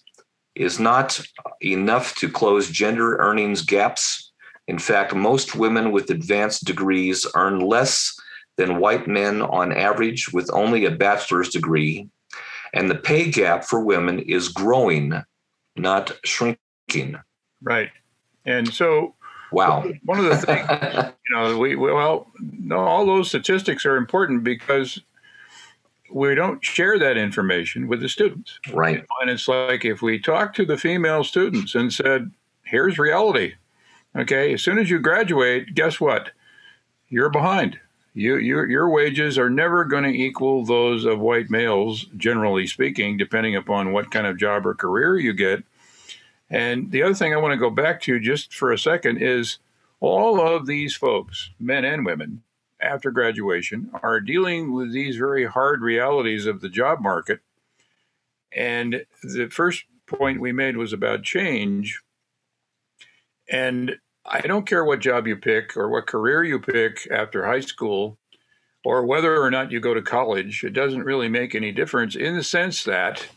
is 0.55 0.79
not 0.81 1.21
enough 1.61 2.15
to 2.17 2.29
close 2.29 2.71
gender 2.71 3.17
earnings 3.19 3.63
gaps. 3.63 4.33
In 4.69 4.79
fact, 4.79 5.15
most 5.15 5.55
women 5.55 5.93
with 5.93 6.11
advanced 6.11 6.65
degrees 6.65 7.27
earn 7.35 7.61
less 7.61 8.19
than 8.57 8.79
white 8.79 9.07
men 9.07 9.43
on 9.43 9.73
average 9.73 10.33
with 10.33 10.51
only 10.53 10.85
a 10.85 10.91
bachelor's 10.91 11.49
degree. 11.49 12.09
And 12.73 12.91
the 12.91 12.95
pay 12.95 13.31
gap 13.31 13.65
for 13.65 13.81
women 13.81 14.21
is 14.21 14.49
growing, 14.49 15.23
not 15.77 16.13
shrinking. 16.25 17.17
Right. 17.63 17.91
And 18.45 18.73
so, 18.73 19.15
Wow. 19.53 19.85
one 20.05 20.19
of 20.19 20.27
the 20.27 20.37
things, 20.37 20.69
you 21.29 21.37
know, 21.37 21.59
we, 21.59 21.75
we 21.75 21.93
well, 21.93 22.31
no, 22.39 22.79
all 22.79 23.05
those 23.05 23.29
statistics 23.29 23.85
are 23.85 23.97
important 23.97 24.45
because 24.45 25.01
we 26.13 26.35
don't 26.35 26.65
share 26.65 26.99
that 26.99 27.17
information 27.17 27.89
with 27.89 28.01
the 28.01 28.09
students. 28.09 28.59
right. 28.73 29.05
And 29.21 29.31
it's 29.31 29.49
like 29.49 29.85
if 29.85 30.03
we 30.03 30.19
talk 30.19 30.55
to 30.55 30.65
the 30.65 30.77
female 30.77 31.25
students 31.25 31.75
and 31.75 31.93
said, 31.93 32.31
here's 32.65 32.99
reality. 32.99 33.55
Okay, 34.17 34.55
as 34.55 34.63
soon 34.63 34.79
as 34.79 34.91
you 34.91 34.99
graduate, 34.99 35.75
guess 35.75 36.01
what? 36.01 36.31
You're 37.09 37.31
behind. 37.31 37.79
You, 38.13 38.37
your, 38.39 38.69
your 38.69 38.91
wages 38.91 39.39
are 39.39 39.51
never 39.51 39.85
going 39.85 40.03
to 40.03 40.11
equal 40.11 40.65
those 40.65 41.05
of 41.05 41.21
white 41.21 41.49
males, 41.49 42.07
generally 42.17 42.67
speaking, 42.67 43.17
depending 43.17 43.55
upon 43.55 43.93
what 43.93 44.11
kind 44.11 44.27
of 44.27 44.37
job 44.37 44.67
or 44.67 44.75
career 44.75 45.17
you 45.17 45.33
get. 45.33 45.63
And 46.51 46.91
the 46.91 47.05
other 47.05 47.15
thing 47.15 47.33
I 47.33 47.37
want 47.37 47.53
to 47.53 47.57
go 47.57 47.71
back 47.71 48.01
to 48.03 48.19
just 48.19 48.53
for 48.53 48.73
a 48.73 48.79
second 48.79 49.19
is 49.19 49.59
all 50.01 50.41
of 50.41 50.67
these 50.67 50.97
folks, 50.97 51.51
men 51.61 51.85
and 51.85 52.05
women, 52.05 52.43
after 52.81 53.11
graduation, 53.11 53.91
are 54.03 54.21
dealing 54.21 54.73
with 54.73 54.93
these 54.93 55.17
very 55.17 55.47
hard 55.47 55.83
realities 55.83 56.47
of 56.47 56.61
the 56.61 56.69
job 56.69 57.01
market. 57.01 57.41
And 58.53 59.05
the 59.23 59.49
first 59.49 59.85
point 60.07 60.41
we 60.41 60.53
made 60.53 60.77
was 60.77 60.93
about 60.93 61.23
change. 61.23 62.01
And 63.49 63.97
I 64.25 64.41
don't 64.41 64.67
care 64.67 64.85
what 64.85 65.01
job 65.01 65.27
you 65.27 65.37
pick 65.37 65.77
or 65.77 65.89
what 65.89 66.07
career 66.07 66.45
you 66.45 66.59
pick 66.59 67.09
after 67.11 67.47
high 67.47 67.61
school 67.61 68.19
or 68.85 69.05
whether 69.05 69.41
or 69.41 69.51
not 69.51 69.71
you 69.71 69.81
go 69.81 69.95
to 69.95 70.03
college, 70.03 70.65
it 70.65 70.73
doesn't 70.73 71.05
really 71.05 71.29
make 71.29 71.55
any 71.55 71.73
difference 71.73 72.17
in 72.17 72.37
the 72.37 72.43
sense 72.43 72.85
that 72.85 73.29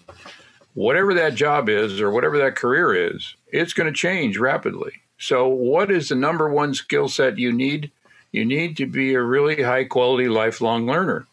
whatever 0.74 1.14
that 1.14 1.36
job 1.36 1.70
is 1.70 2.00
or 2.00 2.12
whatever 2.12 2.38
that 2.38 2.56
career 2.56 2.94
is, 2.94 3.36
it's 3.48 3.74
going 3.74 3.92
to 3.92 3.98
change 3.98 4.38
rapidly. 4.38 4.94
So, 5.18 5.48
what 5.48 5.92
is 5.92 6.10
the 6.10 6.16
number 6.16 6.50
one 6.50 6.74
skill 6.74 7.08
set 7.08 7.38
you 7.38 7.52
need? 7.52 7.92
You 8.34 8.46
need 8.46 8.76
to 8.78 8.88
be 8.88 9.14
a 9.14 9.22
really 9.22 9.62
high 9.62 9.86
quality 9.86 10.28
lifelong 10.28 10.88
learner. 10.88 11.28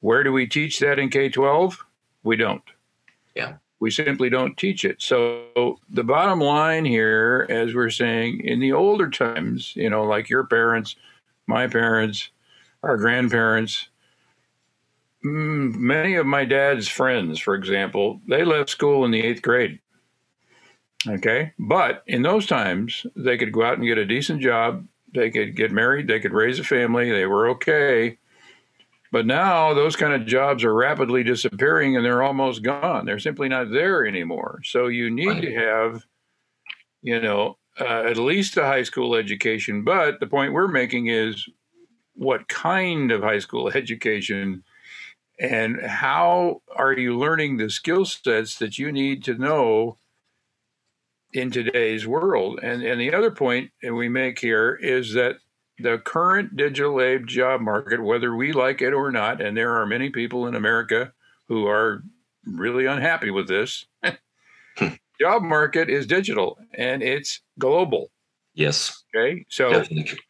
Where 0.00 0.22
do 0.22 0.32
we 0.32 0.46
teach 0.46 0.78
that 0.78 0.98
in 0.98 1.10
K 1.10 1.28
12? 1.28 1.84
We 2.22 2.36
don't. 2.36 2.62
Yeah. 3.34 3.56
We 3.80 3.90
simply 3.90 4.30
don't 4.30 4.56
teach 4.56 4.84
it. 4.84 5.02
So, 5.02 5.78
the 5.90 6.04
bottom 6.04 6.40
line 6.40 6.84
here, 6.84 7.46
as 7.50 7.74
we're 7.74 7.90
saying, 7.90 8.40
in 8.40 8.60
the 8.60 8.72
older 8.72 9.10
times, 9.10 9.74
you 9.76 9.90
know, 9.90 10.04
like 10.04 10.30
your 10.30 10.46
parents, 10.46 10.96
my 11.46 11.66
parents, 11.66 12.30
our 12.82 12.96
grandparents, 12.96 13.88
mm, 15.24 15.74
many 15.74 16.14
of 16.14 16.26
my 16.26 16.44
dad's 16.44 16.88
friends, 16.88 17.40
for 17.40 17.54
example, 17.54 18.20
they 18.28 18.44
left 18.44 18.70
school 18.70 19.04
in 19.04 19.10
the 19.10 19.22
eighth 19.22 19.42
grade. 19.42 19.80
Okay. 21.06 21.52
But 21.58 22.02
in 22.06 22.22
those 22.22 22.46
times, 22.46 23.06
they 23.16 23.38
could 23.38 23.52
go 23.52 23.64
out 23.64 23.78
and 23.78 23.86
get 23.86 23.98
a 23.98 24.06
decent 24.06 24.40
job. 24.40 24.86
They 25.14 25.30
could 25.30 25.56
get 25.56 25.72
married. 25.72 26.06
They 26.06 26.20
could 26.20 26.32
raise 26.32 26.58
a 26.58 26.64
family. 26.64 27.10
They 27.10 27.26
were 27.26 27.48
okay. 27.50 28.18
But 29.10 29.26
now 29.26 29.72
those 29.72 29.96
kind 29.96 30.12
of 30.12 30.26
jobs 30.26 30.64
are 30.64 30.74
rapidly 30.74 31.22
disappearing 31.22 31.96
and 31.96 32.04
they're 32.04 32.22
almost 32.22 32.62
gone. 32.62 33.06
They're 33.06 33.18
simply 33.18 33.48
not 33.48 33.70
there 33.70 34.06
anymore. 34.06 34.60
So 34.64 34.88
you 34.88 35.10
need 35.10 35.28
right. 35.28 35.42
to 35.42 35.54
have, 35.54 36.04
you 37.00 37.20
know, 37.20 37.56
uh, 37.80 38.02
at 38.04 38.18
least 38.18 38.56
a 38.56 38.64
high 38.64 38.82
school 38.82 39.14
education. 39.14 39.82
But 39.82 40.20
the 40.20 40.26
point 40.26 40.52
we're 40.52 40.68
making 40.68 41.06
is 41.06 41.48
what 42.14 42.48
kind 42.48 43.10
of 43.10 43.22
high 43.22 43.38
school 43.38 43.70
education 43.74 44.64
and 45.40 45.80
how 45.80 46.62
are 46.74 46.92
you 46.92 47.16
learning 47.16 47.56
the 47.56 47.70
skill 47.70 48.04
sets 48.04 48.58
that 48.58 48.78
you 48.78 48.90
need 48.90 49.22
to 49.24 49.34
know 49.34 49.96
in 51.32 51.50
today's 51.50 52.06
world? 52.06 52.60
And, 52.62 52.82
and 52.82 53.00
the 53.00 53.14
other 53.14 53.30
point 53.30 53.70
we 53.82 54.08
make 54.08 54.38
here 54.38 54.74
is 54.74 55.14
that 55.14 55.36
the 55.78 55.98
current 55.98 56.56
digital 56.56 57.00
age 57.00 57.26
job 57.26 57.60
market, 57.60 58.02
whether 58.02 58.34
we 58.34 58.52
like 58.52 58.82
it 58.82 58.92
or 58.92 59.10
not, 59.10 59.40
and 59.40 59.56
there 59.56 59.76
are 59.76 59.86
many 59.86 60.10
people 60.10 60.46
in 60.46 60.54
America 60.54 61.12
who 61.48 61.66
are 61.66 62.02
really 62.44 62.86
unhappy 62.86 63.30
with 63.30 63.48
this, 63.48 63.86
hmm. 64.76 64.88
job 65.20 65.42
market 65.42 65.88
is 65.88 66.06
digital 66.06 66.58
and 66.74 67.02
it's 67.02 67.40
global. 67.58 68.10
Yes. 68.54 69.04
Okay. 69.14 69.46
So 69.48 69.84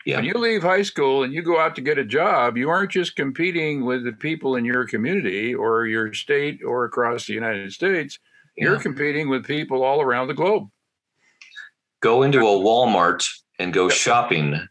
yeah. 0.04 0.16
when 0.16 0.24
you 0.26 0.34
leave 0.34 0.62
high 0.62 0.82
school 0.82 1.22
and 1.22 1.32
you 1.32 1.40
go 1.40 1.58
out 1.58 1.74
to 1.76 1.80
get 1.80 1.96
a 1.96 2.04
job, 2.04 2.58
you 2.58 2.68
aren't 2.68 2.90
just 2.90 3.16
competing 3.16 3.86
with 3.86 4.04
the 4.04 4.12
people 4.12 4.54
in 4.54 4.66
your 4.66 4.86
community 4.86 5.54
or 5.54 5.86
your 5.86 6.12
state 6.12 6.60
or 6.62 6.84
across 6.84 7.26
the 7.26 7.32
United 7.32 7.72
States. 7.72 8.18
Yeah. 8.54 8.64
You're 8.64 8.80
competing 8.80 9.30
with 9.30 9.46
people 9.46 9.82
all 9.82 10.02
around 10.02 10.28
the 10.28 10.34
globe. 10.34 10.68
Go 12.00 12.22
into 12.22 12.40
a 12.40 12.58
Walmart 12.58 13.26
and 13.58 13.72
go 13.72 13.88
shopping 13.88 14.68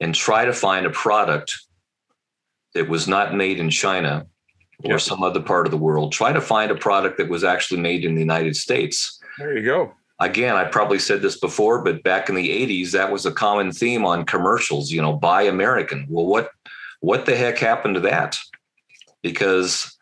and 0.00 0.14
try 0.14 0.44
to 0.44 0.52
find 0.52 0.86
a 0.86 0.90
product 0.90 1.54
that 2.74 2.88
was 2.88 3.08
not 3.08 3.34
made 3.34 3.58
in 3.58 3.70
China 3.70 4.26
or 4.84 4.92
yep. 4.92 5.00
some 5.00 5.22
other 5.22 5.40
part 5.40 5.66
of 5.66 5.70
the 5.70 5.78
world. 5.78 6.12
Try 6.12 6.32
to 6.32 6.40
find 6.40 6.70
a 6.70 6.76
product 6.76 7.18
that 7.18 7.28
was 7.28 7.44
actually 7.44 7.80
made 7.80 8.04
in 8.04 8.14
the 8.14 8.20
United 8.20 8.56
States. 8.56 9.20
There 9.38 9.56
you 9.56 9.64
go. 9.64 9.92
Again, 10.20 10.54
I 10.54 10.64
probably 10.64 10.98
said 10.98 11.22
this 11.22 11.38
before, 11.38 11.82
but 11.82 12.02
back 12.02 12.28
in 12.28 12.34
the 12.34 12.48
80s, 12.48 12.92
that 12.92 13.10
was 13.10 13.26
a 13.26 13.32
common 13.32 13.72
theme 13.72 14.04
on 14.04 14.24
commercials, 14.24 14.90
you 14.90 15.02
know, 15.02 15.12
buy 15.12 15.42
American. 15.42 16.06
Well, 16.08 16.26
what 16.26 16.50
what 17.00 17.26
the 17.26 17.36
heck 17.36 17.58
happened 17.58 17.96
to 17.96 18.00
that? 18.00 18.38
Because 19.22 19.96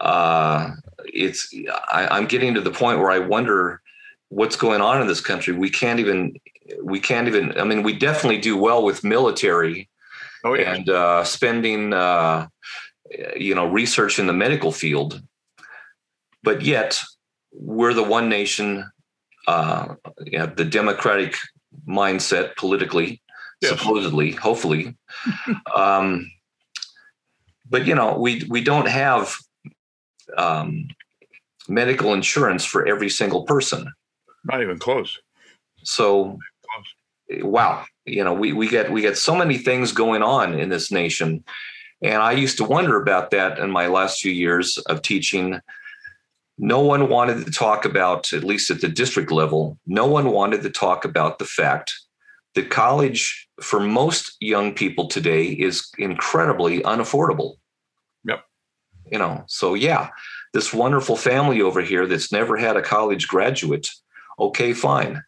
uh, 0.00 0.72
it's 1.06 1.52
I, 1.90 2.08
I'm 2.08 2.26
getting 2.26 2.54
to 2.54 2.60
the 2.60 2.70
point 2.70 2.98
where 2.98 3.10
I 3.10 3.18
wonder 3.18 3.80
what's 4.28 4.56
going 4.56 4.80
on 4.80 5.00
in 5.00 5.06
this 5.06 5.20
country. 5.20 5.54
We 5.54 5.70
can't 5.70 6.00
even 6.00 6.36
we 6.82 7.00
can't 7.00 7.28
even. 7.28 7.58
I 7.58 7.64
mean, 7.64 7.82
we 7.82 7.92
definitely 7.92 8.40
do 8.40 8.56
well 8.56 8.82
with 8.82 9.04
military 9.04 9.88
oh, 10.44 10.54
yeah. 10.54 10.74
and 10.74 10.88
uh, 10.88 11.24
spending, 11.24 11.92
uh, 11.92 12.48
you 13.36 13.54
know, 13.54 13.66
research 13.66 14.18
in 14.18 14.26
the 14.26 14.32
medical 14.32 14.72
field, 14.72 15.22
but 16.42 16.62
yet 16.62 17.00
we're 17.52 17.94
the 17.94 18.02
one 18.02 18.28
nation, 18.28 18.90
uh, 19.46 19.94
you 20.24 20.38
know, 20.38 20.46
the 20.46 20.64
democratic 20.64 21.36
mindset 21.88 22.56
politically, 22.56 23.22
yes. 23.60 23.70
supposedly, 23.70 24.32
hopefully. 24.32 24.96
um, 25.74 26.30
but 27.68 27.86
you 27.86 27.94
know, 27.94 28.18
we 28.18 28.44
we 28.48 28.62
don't 28.62 28.88
have 28.88 29.36
um, 30.36 30.88
medical 31.68 32.12
insurance 32.12 32.64
for 32.64 32.86
every 32.86 33.08
single 33.08 33.44
person. 33.44 33.92
Not 34.46 34.62
even 34.62 34.78
close. 34.78 35.18
So 35.82 36.38
wow, 37.42 37.84
you 38.04 38.24
know, 38.24 38.34
we 38.34 38.52
we 38.52 38.68
get 38.68 38.90
we 38.90 39.02
get 39.02 39.18
so 39.18 39.34
many 39.34 39.58
things 39.58 39.92
going 39.92 40.22
on 40.22 40.58
in 40.58 40.68
this 40.68 40.90
nation. 40.90 41.44
And 42.02 42.22
I 42.22 42.32
used 42.32 42.58
to 42.58 42.64
wonder 42.64 43.00
about 43.00 43.30
that 43.30 43.58
in 43.58 43.70
my 43.70 43.86
last 43.86 44.20
few 44.20 44.32
years 44.32 44.78
of 44.86 45.02
teaching. 45.02 45.60
No 46.58 46.80
one 46.80 47.08
wanted 47.08 47.44
to 47.44 47.50
talk 47.50 47.84
about, 47.84 48.32
at 48.32 48.44
least 48.44 48.70
at 48.70 48.80
the 48.80 48.88
district 48.88 49.30
level, 49.30 49.78
no 49.86 50.06
one 50.06 50.30
wanted 50.30 50.62
to 50.62 50.70
talk 50.70 51.04
about 51.04 51.38
the 51.38 51.44
fact 51.44 51.92
that 52.54 52.70
college 52.70 53.48
for 53.60 53.80
most 53.80 54.36
young 54.40 54.74
people 54.74 55.08
today 55.08 55.44
is 55.44 55.88
incredibly 55.98 56.80
unaffordable. 56.80 57.56
Yep. 58.24 58.44
You 59.12 59.18
know, 59.18 59.44
so 59.46 59.74
yeah, 59.74 60.08
this 60.54 60.72
wonderful 60.72 61.16
family 61.16 61.60
over 61.60 61.82
here 61.82 62.06
that's 62.06 62.32
never 62.32 62.56
had 62.56 62.76
a 62.76 62.82
college 62.82 63.28
graduate, 63.28 63.90
okay, 64.38 64.72
fine. 64.72 65.22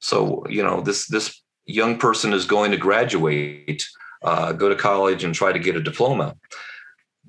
So 0.00 0.44
you 0.48 0.62
know 0.62 0.80
this 0.80 1.06
this 1.06 1.42
young 1.66 1.98
person 1.98 2.32
is 2.32 2.44
going 2.44 2.70
to 2.70 2.76
graduate, 2.76 3.86
uh, 4.22 4.52
go 4.52 4.68
to 4.68 4.74
college, 4.74 5.24
and 5.24 5.34
try 5.34 5.52
to 5.52 5.58
get 5.58 5.76
a 5.76 5.82
diploma. 5.82 6.34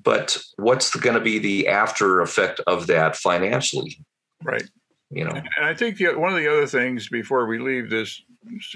But 0.02 0.38
what's 0.56 0.94
going 0.96 1.14
to 1.14 1.20
be 1.20 1.38
the 1.38 1.68
after 1.68 2.20
effect 2.20 2.60
of 2.66 2.86
that 2.86 3.16
financially? 3.16 4.02
Right. 4.42 4.68
You 5.10 5.24
know, 5.24 5.32
and 5.32 5.66
I 5.66 5.74
think 5.74 5.98
the, 5.98 6.14
one 6.14 6.32
of 6.32 6.38
the 6.38 6.50
other 6.50 6.66
things 6.66 7.08
before 7.08 7.46
we 7.46 7.58
leave 7.58 7.90
this 7.90 8.22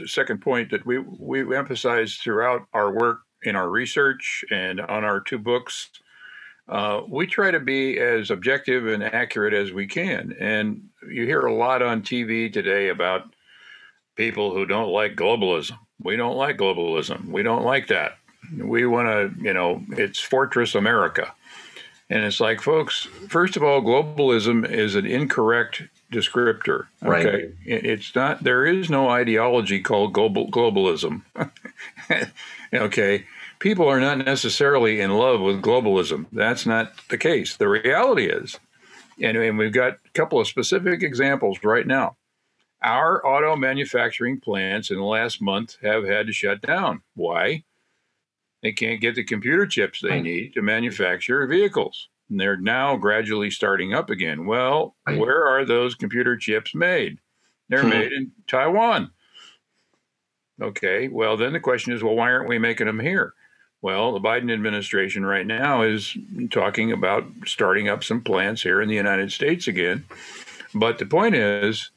second 0.06 0.40
point 0.40 0.70
that 0.70 0.84
we 0.84 0.98
we 0.98 1.56
emphasize 1.56 2.16
throughout 2.16 2.62
our 2.74 2.92
work 2.92 3.20
in 3.44 3.56
our 3.56 3.70
research 3.70 4.44
and 4.50 4.80
on 4.80 5.04
our 5.04 5.20
two 5.20 5.38
books 5.38 5.90
uh, 6.68 7.02
we 7.08 7.26
try 7.26 7.50
to 7.50 7.60
be 7.60 7.98
as 7.98 8.30
objective 8.30 8.86
and 8.86 9.02
accurate 9.02 9.54
as 9.54 9.72
we 9.72 9.86
can. 9.86 10.34
And 10.38 10.88
you 11.08 11.24
hear 11.24 11.40
a 11.40 11.54
lot 11.54 11.82
on 11.82 12.02
TV 12.02 12.52
today 12.52 12.88
about 12.88 13.34
people 14.16 14.54
who 14.54 14.64
don't 14.64 14.90
like 14.90 15.16
globalism. 15.16 15.78
We 16.02 16.16
don't 16.16 16.36
like 16.36 16.56
globalism. 16.56 17.26
We 17.26 17.42
don't 17.42 17.64
like 17.64 17.88
that. 17.88 18.18
We 18.56 18.86
want 18.86 19.08
to, 19.08 19.42
you 19.42 19.52
know, 19.52 19.82
it's 19.90 20.20
Fortress 20.20 20.74
America. 20.74 21.34
And 22.10 22.24
it's 22.24 22.40
like, 22.40 22.60
folks, 22.60 23.08
first 23.28 23.56
of 23.56 23.62
all, 23.62 23.80
globalism 23.80 24.68
is 24.68 24.94
an 24.94 25.06
incorrect 25.06 25.82
descriptor. 26.12 26.86
Okay. 27.02 27.08
Right. 27.08 27.54
It's 27.64 28.14
not, 28.14 28.44
there 28.44 28.66
is 28.66 28.90
no 28.90 29.08
ideology 29.08 29.80
called 29.80 30.12
global, 30.12 30.50
globalism. 30.50 31.22
okay. 32.74 33.24
People 33.64 33.88
are 33.88 33.98
not 33.98 34.18
necessarily 34.18 35.00
in 35.00 35.12
love 35.12 35.40
with 35.40 35.62
globalism. 35.62 36.26
That's 36.30 36.66
not 36.66 36.92
the 37.08 37.16
case. 37.16 37.56
The 37.56 37.66
reality 37.66 38.26
is, 38.26 38.60
and, 39.18 39.38
and 39.38 39.56
we've 39.56 39.72
got 39.72 39.94
a 40.04 40.10
couple 40.12 40.38
of 40.38 40.46
specific 40.46 41.02
examples 41.02 41.56
right 41.64 41.86
now. 41.86 42.18
Our 42.82 43.26
auto 43.26 43.56
manufacturing 43.56 44.38
plants 44.38 44.90
in 44.90 44.98
the 44.98 45.02
last 45.04 45.40
month 45.40 45.78
have 45.80 46.04
had 46.04 46.26
to 46.26 46.32
shut 46.34 46.60
down. 46.60 47.00
Why? 47.14 47.64
They 48.62 48.72
can't 48.72 49.00
get 49.00 49.14
the 49.14 49.24
computer 49.24 49.66
chips 49.66 50.02
they 50.02 50.20
need 50.20 50.52
to 50.52 50.60
manufacture 50.60 51.46
vehicles. 51.46 52.10
And 52.28 52.38
they're 52.38 52.58
now 52.58 52.96
gradually 52.96 53.50
starting 53.50 53.94
up 53.94 54.10
again. 54.10 54.44
Well, 54.44 54.94
where 55.06 55.46
are 55.46 55.64
those 55.64 55.94
computer 55.94 56.36
chips 56.36 56.74
made? 56.74 57.16
They're 57.70 57.80
hmm. 57.80 57.88
made 57.88 58.12
in 58.12 58.30
Taiwan. 58.46 59.10
Okay, 60.60 61.08
well, 61.08 61.38
then 61.38 61.54
the 61.54 61.60
question 61.60 61.94
is 61.94 62.02
well, 62.02 62.14
why 62.14 62.30
aren't 62.30 62.50
we 62.50 62.58
making 62.58 62.88
them 62.88 63.00
here? 63.00 63.32
Well, 63.84 64.14
the 64.14 64.18
Biden 64.18 64.50
administration 64.50 65.26
right 65.26 65.46
now 65.46 65.82
is 65.82 66.16
talking 66.50 66.90
about 66.90 67.26
starting 67.44 67.86
up 67.86 68.02
some 68.02 68.22
plants 68.22 68.62
here 68.62 68.80
in 68.80 68.88
the 68.88 68.94
United 68.94 69.30
States 69.30 69.68
again. 69.68 70.06
But 70.74 70.96
the 70.96 71.04
point 71.04 71.34
is, 71.34 71.90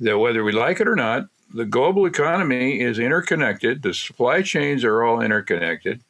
that 0.00 0.18
whether 0.18 0.42
we 0.42 0.50
like 0.50 0.80
it 0.80 0.88
or 0.88 0.96
not, 0.96 1.28
the 1.54 1.64
global 1.64 2.06
economy 2.06 2.80
is 2.80 2.98
interconnected. 2.98 3.82
The 3.82 3.94
supply 3.94 4.42
chains 4.42 4.82
are 4.82 5.04
all 5.04 5.20
interconnected. 5.20 6.00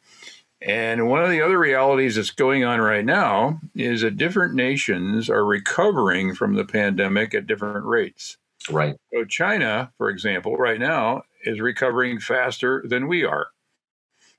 And 0.63 1.07
one 1.11 1.23
of 1.23 1.29
the 1.29 1.43
other 1.43 1.59
realities 1.59 2.17
that's 2.17 2.31
going 2.31 2.65
on 2.65 2.81
right 2.81 3.05
now 3.05 3.61
is 3.75 4.01
that 4.01 4.17
different 4.17 4.55
nations 4.55 5.29
are 5.29 5.45
recovering 5.45 6.35
from 6.35 6.55
the 6.55 6.65
pandemic 6.65 7.35
at 7.35 7.47
different 7.47 7.85
rates. 7.85 8.39
Right. 8.71 8.97
So, 9.13 9.27
China, 9.27 9.93
for 9.99 10.09
example, 10.09 10.57
right 10.57 10.81
now 10.81 11.25
is 11.45 11.61
recovering 11.61 12.19
faster 12.19 12.83
than 12.87 13.09
we 13.09 13.25
are. 13.25 13.49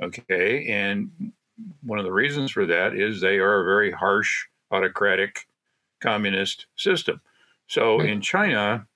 Okay. 0.04 0.68
And 0.68 1.34
one 1.82 2.00
of 2.00 2.06
the 2.06 2.12
reasons 2.12 2.52
for 2.52 2.66
that 2.66 2.96
is 2.96 3.22
they 3.22 3.38
are 3.38 3.62
a 3.62 3.66
very 3.66 3.92
harsh, 3.92 4.46
autocratic, 4.72 5.48
communist 6.02 6.66
system. 6.76 7.22
So, 7.68 8.00
hmm. 8.00 8.06
in 8.06 8.22
China, 8.22 8.88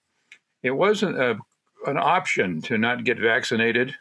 it 0.61 0.71
wasn't 0.71 1.17
a, 1.17 1.37
an 1.85 1.97
option 1.97 2.61
to 2.63 2.77
not 2.77 3.03
get 3.03 3.19
vaccinated. 3.19 3.95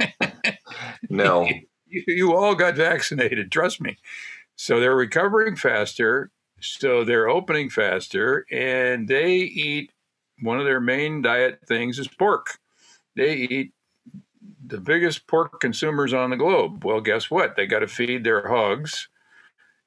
no. 1.10 1.48
You, 1.94 2.04
you 2.06 2.34
all 2.34 2.54
got 2.54 2.74
vaccinated, 2.74 3.52
trust 3.52 3.78
me. 3.78 3.98
So 4.56 4.80
they're 4.80 4.96
recovering 4.96 5.56
faster. 5.56 6.30
So 6.58 7.04
they're 7.04 7.28
opening 7.28 7.68
faster. 7.68 8.46
And 8.50 9.08
they 9.08 9.34
eat 9.34 9.92
one 10.40 10.58
of 10.58 10.64
their 10.64 10.80
main 10.80 11.20
diet 11.20 11.60
things 11.68 11.98
is 11.98 12.08
pork. 12.08 12.58
They 13.14 13.34
eat 13.34 13.72
the 14.64 14.80
biggest 14.80 15.26
pork 15.26 15.60
consumers 15.60 16.12
on 16.12 16.30
the 16.30 16.36
globe. 16.36 16.84
Well, 16.84 17.00
guess 17.00 17.30
what? 17.30 17.56
They 17.56 17.66
got 17.66 17.80
to 17.80 17.88
feed 17.88 18.24
their 18.24 18.48
hogs. 18.48 19.08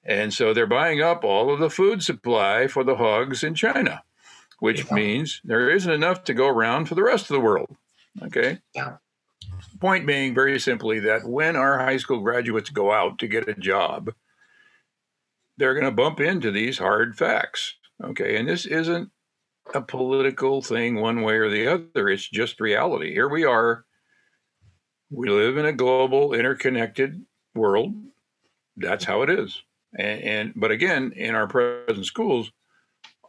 And 0.04 0.34
so 0.34 0.54
they're 0.54 0.68
buying 0.68 1.02
up 1.02 1.24
all 1.24 1.52
of 1.52 1.60
the 1.60 1.70
food 1.70 2.04
supply 2.04 2.68
for 2.68 2.84
the 2.84 2.96
hogs 2.96 3.44
in 3.44 3.56
China 3.56 4.04
which 4.60 4.86
yeah. 4.86 4.96
means 4.96 5.42
there 5.44 5.70
isn't 5.70 5.92
enough 5.92 6.24
to 6.26 6.34
go 6.34 6.48
around 6.48 6.86
for 6.86 6.96
the 6.96 7.04
rest 7.04 7.30
of 7.30 7.36
the 7.36 7.40
world. 7.40 7.76
Okay. 8.24 8.60
Yeah. 8.74 8.98
point 9.80 10.08
being 10.08 10.34
very 10.34 10.60
simply 10.60 11.00
that 11.02 11.28
when 11.28 11.56
our 11.56 11.80
high 11.80 11.98
school 11.98 12.22
graduates 12.22 12.70
go 12.70 12.92
out 12.92 13.20
to 13.20 13.28
get 13.28 13.50
a 13.50 13.54
job, 13.54 14.14
they're 15.58 15.74
going 15.74 15.86
to 15.86 15.92
bump 15.92 16.20
into 16.20 16.52
these 16.52 16.78
hard 16.78 17.18
facts. 17.18 17.76
Okay. 18.04 18.38
And 18.38 18.48
this 18.48 18.66
isn't 18.66 19.12
a 19.74 19.82
political 19.82 20.62
thing 20.62 20.96
one 20.96 21.22
way 21.22 21.36
or 21.36 21.50
the 21.50 21.68
other, 21.68 22.10
it's 22.10 22.28
just 22.28 22.60
reality. 22.60 23.14
Here 23.14 23.30
we 23.30 23.44
are. 23.44 23.86
We 25.10 25.30
live 25.30 25.58
in 25.58 25.66
a 25.66 25.74
global, 25.74 26.34
interconnected 26.34 27.24
world. 27.54 27.94
That's 28.78 29.06
how 29.06 29.22
it 29.22 29.30
is. 29.30 29.62
And, 29.98 30.22
and 30.22 30.54
but 30.56 30.72
again, 30.72 31.14
in 31.16 31.36
our 31.36 31.48
present 31.48 32.06
schools, 32.06 32.52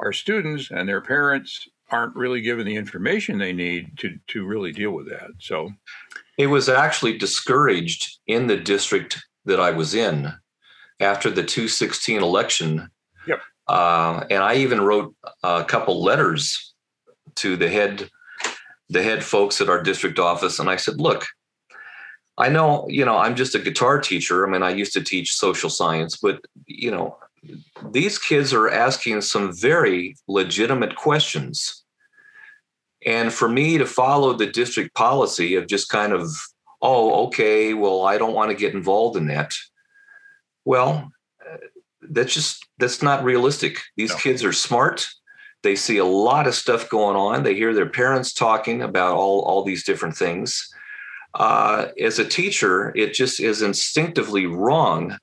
our 0.00 0.12
students 0.12 0.70
and 0.70 0.88
their 0.88 1.00
parents 1.00 1.68
aren't 1.90 2.16
really 2.16 2.40
given 2.40 2.66
the 2.66 2.76
information 2.76 3.38
they 3.38 3.52
need 3.52 3.96
to 3.98 4.18
to 4.28 4.44
really 4.44 4.72
deal 4.72 4.90
with 4.90 5.08
that. 5.08 5.30
So 5.38 5.72
it 6.36 6.48
was 6.48 6.68
actually 6.68 7.18
discouraged 7.18 8.18
in 8.26 8.46
the 8.46 8.56
district 8.56 9.24
that 9.44 9.60
I 9.60 9.70
was 9.70 9.94
in 9.94 10.32
after 11.00 11.30
the 11.30 11.44
216 11.44 12.22
election. 12.22 12.90
Yep. 13.26 13.40
Uh, 13.68 14.24
and 14.30 14.42
I 14.42 14.56
even 14.56 14.80
wrote 14.80 15.14
a 15.42 15.64
couple 15.64 16.02
letters 16.02 16.74
to 17.36 17.56
the 17.56 17.68
head 17.68 18.10
the 18.88 19.02
head 19.02 19.24
folks 19.24 19.60
at 19.60 19.68
our 19.68 19.82
district 19.82 20.18
office 20.18 20.58
and 20.58 20.68
I 20.68 20.76
said, 20.76 21.00
"Look, 21.00 21.26
I 22.38 22.48
know, 22.48 22.86
you 22.88 23.04
know, 23.04 23.16
I'm 23.16 23.34
just 23.34 23.54
a 23.54 23.58
guitar 23.58 23.98
teacher. 23.98 24.46
I 24.46 24.50
mean, 24.50 24.62
I 24.62 24.70
used 24.70 24.92
to 24.92 25.02
teach 25.02 25.34
social 25.34 25.70
science, 25.70 26.16
but 26.16 26.44
you 26.66 26.90
know, 26.90 27.16
these 27.90 28.18
kids 28.18 28.52
are 28.52 28.68
asking 28.68 29.22
some 29.22 29.56
very 29.56 30.16
legitimate 30.28 30.96
questions. 30.96 31.84
And 33.04 33.32
for 33.32 33.48
me 33.48 33.78
to 33.78 33.86
follow 33.86 34.32
the 34.32 34.46
district 34.46 34.94
policy 34.94 35.54
of 35.54 35.66
just 35.66 35.88
kind 35.88 36.12
of, 36.12 36.28
oh, 36.82 37.26
okay, 37.26 37.72
well, 37.72 38.04
I 38.04 38.18
don't 38.18 38.34
want 38.34 38.50
to 38.50 38.56
get 38.56 38.74
involved 38.74 39.16
in 39.16 39.26
that. 39.28 39.54
Well, 40.64 41.12
uh, 41.40 41.56
that's 42.02 42.34
just 42.34 42.66
that's 42.78 43.02
not 43.02 43.24
realistic. 43.24 43.80
These 43.96 44.10
no. 44.10 44.16
kids 44.16 44.44
are 44.44 44.52
smart. 44.52 45.08
They 45.62 45.76
see 45.76 45.98
a 45.98 46.04
lot 46.04 46.46
of 46.46 46.54
stuff 46.54 46.88
going 46.90 47.16
on. 47.16 47.42
They 47.42 47.54
hear 47.54 47.72
their 47.72 47.88
parents 47.88 48.32
talking 48.32 48.82
about 48.82 49.14
all 49.14 49.42
all 49.42 49.62
these 49.62 49.84
different 49.84 50.16
things. 50.16 50.68
Uh, 51.36 51.88
as 52.00 52.18
a 52.18 52.24
teacher, 52.24 52.96
it 52.96 53.12
just 53.12 53.40
is 53.40 53.60
instinctively 53.60 54.46
wrong 54.46 55.16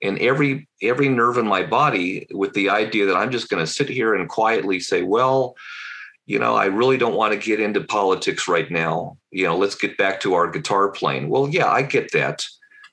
in 0.00 0.18
every 0.20 0.66
every 0.82 1.08
nerve 1.08 1.36
in 1.36 1.46
my 1.46 1.62
body 1.62 2.26
with 2.32 2.54
the 2.54 2.70
idea 2.70 3.04
that 3.06 3.16
I'm 3.16 3.30
just 3.30 3.50
going 3.50 3.64
to 3.64 3.70
sit 3.70 3.88
here 3.88 4.14
and 4.14 4.28
quietly 4.28 4.80
say, 4.80 5.02
well, 5.02 5.54
you 6.24 6.38
know, 6.38 6.54
I 6.54 6.66
really 6.66 6.96
don't 6.96 7.14
want 7.14 7.34
to 7.34 7.38
get 7.38 7.60
into 7.60 7.82
politics 7.82 8.48
right 8.48 8.70
now. 8.70 9.18
You 9.30 9.44
know, 9.44 9.56
let's 9.56 9.74
get 9.74 9.98
back 9.98 10.20
to 10.20 10.32
our 10.32 10.50
guitar 10.50 10.88
playing. 10.88 11.28
Well, 11.28 11.48
yeah, 11.48 11.68
I 11.68 11.82
get 11.82 12.12
that. 12.12 12.42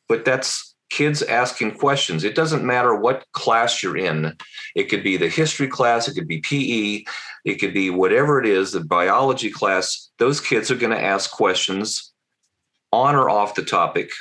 But 0.09 0.25
that's 0.25 0.75
kids 0.89 1.23
asking 1.23 1.75
questions. 1.75 2.25
It 2.25 2.35
doesn't 2.35 2.65
matter 2.65 2.93
what 2.93 3.25
class 3.31 3.81
you're 3.81 3.95
in. 3.95 4.35
It 4.75 4.89
could 4.89 5.03
be 5.03 5.15
the 5.15 5.29
history 5.29 5.69
class, 5.69 6.09
it 6.09 6.15
could 6.15 6.27
be 6.27 6.41
PE, 6.41 7.05
it 7.45 7.55
could 7.61 7.73
be 7.73 7.89
whatever 7.89 8.41
it 8.41 8.45
is, 8.45 8.73
the 8.73 8.81
biology 8.81 9.49
class. 9.49 10.11
Those 10.19 10.41
kids 10.41 10.69
are 10.69 10.75
going 10.75 10.91
to 10.91 11.01
ask 11.01 11.31
questions 11.31 12.10
on 12.91 13.15
or 13.15 13.29
off 13.29 13.55
the 13.55 13.63
topic 13.63 14.11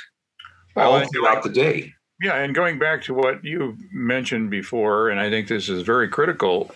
well, 0.75 0.93
all 0.93 1.05
throughout 1.05 1.43
the 1.43 1.49
day. 1.49 1.93
Yeah, 2.21 2.35
and 2.35 2.53
going 2.53 2.77
back 2.77 3.01
to 3.03 3.13
what 3.13 3.43
you 3.43 3.77
mentioned 3.91 4.51
before, 4.51 5.09
and 5.09 5.19
I 5.19 5.29
think 5.29 5.47
this 5.47 5.69
is 5.69 5.81
very 5.81 6.07
critical 6.07 6.71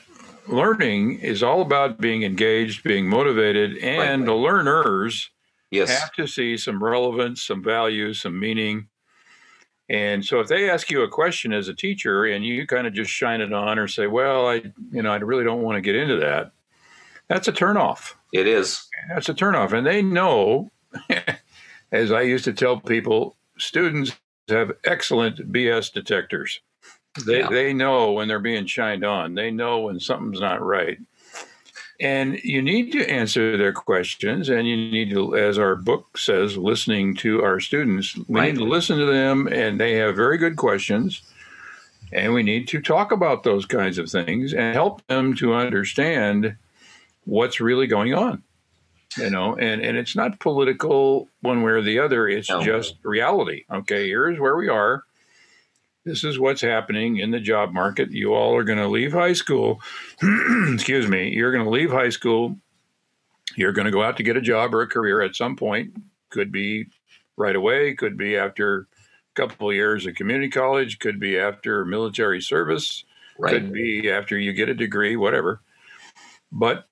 learning 0.47 1.19
is 1.19 1.43
all 1.43 1.61
about 1.61 1.99
being 1.99 2.23
engaged, 2.23 2.83
being 2.83 3.07
motivated, 3.07 3.77
and 3.77 4.21
right. 4.21 4.25
the 4.25 4.33
learners 4.33 5.29
yes. 5.71 5.89
have 5.99 6.11
to 6.13 6.27
see 6.27 6.57
some 6.57 6.83
relevance, 6.83 7.43
some 7.43 7.63
value, 7.63 8.13
some 8.13 8.39
meaning. 8.39 8.87
And 9.87 10.25
so 10.25 10.39
if 10.39 10.47
they 10.47 10.69
ask 10.69 10.89
you 10.89 11.03
a 11.03 11.09
question 11.09 11.53
as 11.53 11.67
a 11.67 11.73
teacher 11.73 12.25
and 12.25 12.43
you 12.43 12.65
kind 12.65 12.87
of 12.87 12.93
just 12.93 13.11
shine 13.11 13.41
it 13.41 13.53
on 13.53 13.77
or 13.77 13.87
say, 13.87 14.07
well, 14.07 14.47
I, 14.47 14.63
you 14.91 15.03
know, 15.03 15.11
I 15.11 15.17
really 15.17 15.43
don't 15.43 15.61
want 15.61 15.75
to 15.75 15.81
get 15.81 15.95
into 15.95 16.17
that, 16.17 16.51
that's 17.27 17.47
a 17.47 17.53
turnoff. 17.53 18.13
It 18.33 18.47
is. 18.47 18.87
That's 19.09 19.29
a 19.29 19.33
turnoff. 19.33 19.73
And 19.73 19.85
they 19.85 20.01
know, 20.01 20.71
as 21.91 22.11
I 22.11 22.21
used 22.21 22.45
to 22.45 22.53
tell 22.53 22.79
people, 22.79 23.35
students 23.57 24.13
have 24.49 24.71
excellent 24.83 25.51
BS 25.51 25.91
detectors. 25.91 26.61
They 27.25 27.39
yeah. 27.39 27.49
they 27.49 27.73
know 27.73 28.11
when 28.11 28.27
they're 28.27 28.39
being 28.39 28.65
shined 28.65 29.05
on. 29.05 29.35
They 29.35 29.51
know 29.51 29.79
when 29.81 29.99
something's 29.99 30.41
not 30.41 30.61
right. 30.61 30.97
And 32.01 32.37
you 32.43 32.61
need 32.61 32.91
to 32.91 33.09
answer 33.09 33.55
their 33.55 33.71
questions, 33.71 34.49
and 34.49 34.67
you 34.67 34.75
need 34.75 35.11
to, 35.11 35.37
as 35.37 35.57
our 35.57 35.77
book 35.77 36.17
says, 36.17 36.57
listening 36.57 37.15
to 37.17 37.41
our 37.41 37.61
students. 37.61 38.17
We 38.27 38.39
right. 38.39 38.53
need 38.53 38.59
to 38.59 38.65
listen 38.65 38.97
to 38.97 39.05
them, 39.05 39.47
and 39.47 39.79
they 39.79 39.93
have 39.93 40.15
very 40.15 40.37
good 40.37 40.57
questions. 40.57 41.21
And 42.11 42.33
we 42.33 42.43
need 42.43 42.67
to 42.69 42.81
talk 42.81 43.13
about 43.13 43.43
those 43.43 43.65
kinds 43.65 43.97
of 43.97 44.09
things 44.09 44.53
and 44.53 44.75
help 44.75 45.05
them 45.07 45.35
to 45.37 45.53
understand 45.53 46.57
what's 47.23 47.61
really 47.61 47.87
going 47.87 48.13
on. 48.13 48.43
You 49.17 49.29
know, 49.29 49.55
and, 49.55 49.81
and 49.81 49.97
it's 49.97 50.15
not 50.15 50.39
political 50.39 51.29
one 51.41 51.61
way 51.61 51.71
or 51.71 51.81
the 51.81 51.99
other, 51.99 52.27
it's 52.27 52.49
no. 52.49 52.61
just 52.61 52.95
reality. 53.03 53.63
Okay, 53.71 54.07
here's 54.07 54.39
where 54.39 54.57
we 54.57 54.67
are 54.67 55.03
this 56.05 56.23
is 56.23 56.39
what's 56.39 56.61
happening 56.61 57.17
in 57.17 57.31
the 57.31 57.39
job 57.39 57.73
market. 57.73 58.11
You 58.11 58.33
all 58.33 58.55
are 58.55 58.63
going 58.63 58.77
to 58.77 58.87
leave 58.87 59.11
high 59.11 59.33
school. 59.33 59.81
excuse 60.71 61.07
me. 61.07 61.29
You're 61.29 61.51
going 61.51 61.63
to 61.63 61.69
leave 61.69 61.89
high 61.89 62.09
school. 62.09 62.57
You're 63.55 63.73
going 63.73 63.85
to 63.85 63.91
go 63.91 64.03
out 64.03 64.17
to 64.17 64.23
get 64.23 64.37
a 64.37 64.41
job 64.41 64.73
or 64.73 64.81
a 64.81 64.87
career 64.87 65.21
at 65.21 65.35
some 65.35 65.55
point. 65.55 65.95
Could 66.29 66.51
be 66.51 66.85
right 67.37 67.55
away, 67.55 67.95
could 67.95 68.17
be 68.17 68.37
after 68.37 68.81
a 68.81 68.85
couple 69.33 69.69
of 69.69 69.75
years 69.75 70.05
of 70.05 70.15
community 70.15 70.49
college, 70.49 70.99
could 70.99 71.19
be 71.19 71.39
after 71.39 71.83
military 71.85 72.41
service, 72.41 73.03
right. 73.39 73.53
could 73.53 73.73
be 73.73 74.09
after 74.09 74.37
you 74.37 74.53
get 74.53 74.69
a 74.69 74.73
degree, 74.73 75.15
whatever. 75.15 75.61
But 76.51 76.85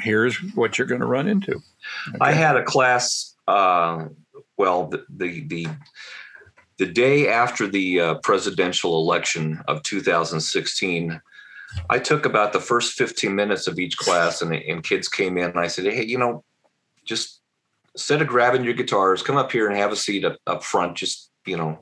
here's 0.00 0.36
what 0.54 0.78
you're 0.78 0.86
going 0.86 1.00
to 1.00 1.06
run 1.06 1.28
into. 1.28 1.52
Okay. 2.08 2.18
I 2.20 2.32
had 2.32 2.56
a 2.56 2.62
class. 2.62 3.34
Uh, 3.46 4.06
well, 4.56 4.86
the, 4.86 5.04
the 5.08 5.46
the 5.48 5.68
the 6.78 6.86
day 6.86 7.28
after 7.28 7.66
the 7.66 8.00
uh, 8.00 8.14
presidential 8.22 8.98
election 8.98 9.62
of 9.66 9.82
2016, 9.82 11.20
I 11.90 11.98
took 11.98 12.24
about 12.24 12.52
the 12.52 12.60
first 12.60 12.92
15 12.92 13.34
minutes 13.34 13.66
of 13.66 13.78
each 13.78 13.96
class, 13.96 14.42
and, 14.42 14.54
and 14.54 14.84
kids 14.84 15.08
came 15.08 15.36
in, 15.36 15.50
and 15.50 15.58
I 15.58 15.66
said, 15.66 15.92
Hey, 15.92 16.04
you 16.04 16.18
know, 16.18 16.44
just 17.04 17.40
instead 17.94 18.22
of 18.22 18.28
grabbing 18.28 18.64
your 18.64 18.74
guitars, 18.74 19.22
come 19.22 19.36
up 19.36 19.50
here 19.50 19.68
and 19.68 19.76
have 19.76 19.92
a 19.92 19.96
seat 19.96 20.24
up, 20.24 20.36
up 20.46 20.62
front, 20.62 20.96
just, 20.96 21.30
you 21.46 21.56
know, 21.56 21.80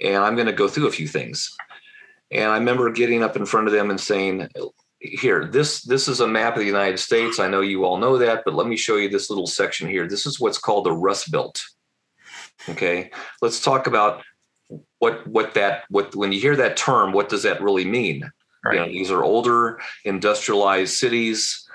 and 0.00 0.16
I'm 0.16 0.36
going 0.36 0.46
to 0.46 0.52
go 0.52 0.68
through 0.68 0.86
a 0.86 0.92
few 0.92 1.08
things. 1.08 1.56
And 2.30 2.44
I 2.44 2.58
remember 2.58 2.90
getting 2.90 3.24
up 3.24 3.36
in 3.36 3.46
front 3.46 3.66
of 3.66 3.72
them 3.72 3.90
and 3.90 4.00
saying, 4.00 4.48
here 5.00 5.44
this 5.44 5.82
this 5.82 6.08
is 6.08 6.20
a 6.20 6.26
map 6.26 6.54
of 6.54 6.60
the 6.60 6.66
united 6.66 6.98
states 6.98 7.38
i 7.38 7.48
know 7.48 7.60
you 7.60 7.84
all 7.84 7.98
know 7.98 8.18
that 8.18 8.42
but 8.44 8.54
let 8.54 8.66
me 8.66 8.76
show 8.76 8.96
you 8.96 9.08
this 9.08 9.30
little 9.30 9.46
section 9.46 9.88
here 9.88 10.08
this 10.08 10.26
is 10.26 10.40
what's 10.40 10.58
called 10.58 10.84
the 10.84 10.92
rust 10.92 11.30
belt 11.30 11.62
Okay, 12.68 13.10
let's 13.40 13.60
talk 13.60 13.86
about 13.86 14.22
what 14.98 15.26
what 15.26 15.54
that 15.54 15.84
what 15.88 16.14
when 16.14 16.32
you 16.32 16.40
hear 16.40 16.56
that 16.56 16.76
term, 16.76 17.12
what 17.12 17.28
does 17.28 17.42
that 17.44 17.62
really 17.62 17.84
mean? 17.84 18.30
Right. 18.64 18.74
You 18.74 18.80
know, 18.80 18.86
these 18.86 19.10
are 19.10 19.22
older 19.22 19.80
industrialized 20.04 20.94
cities. 20.94 21.66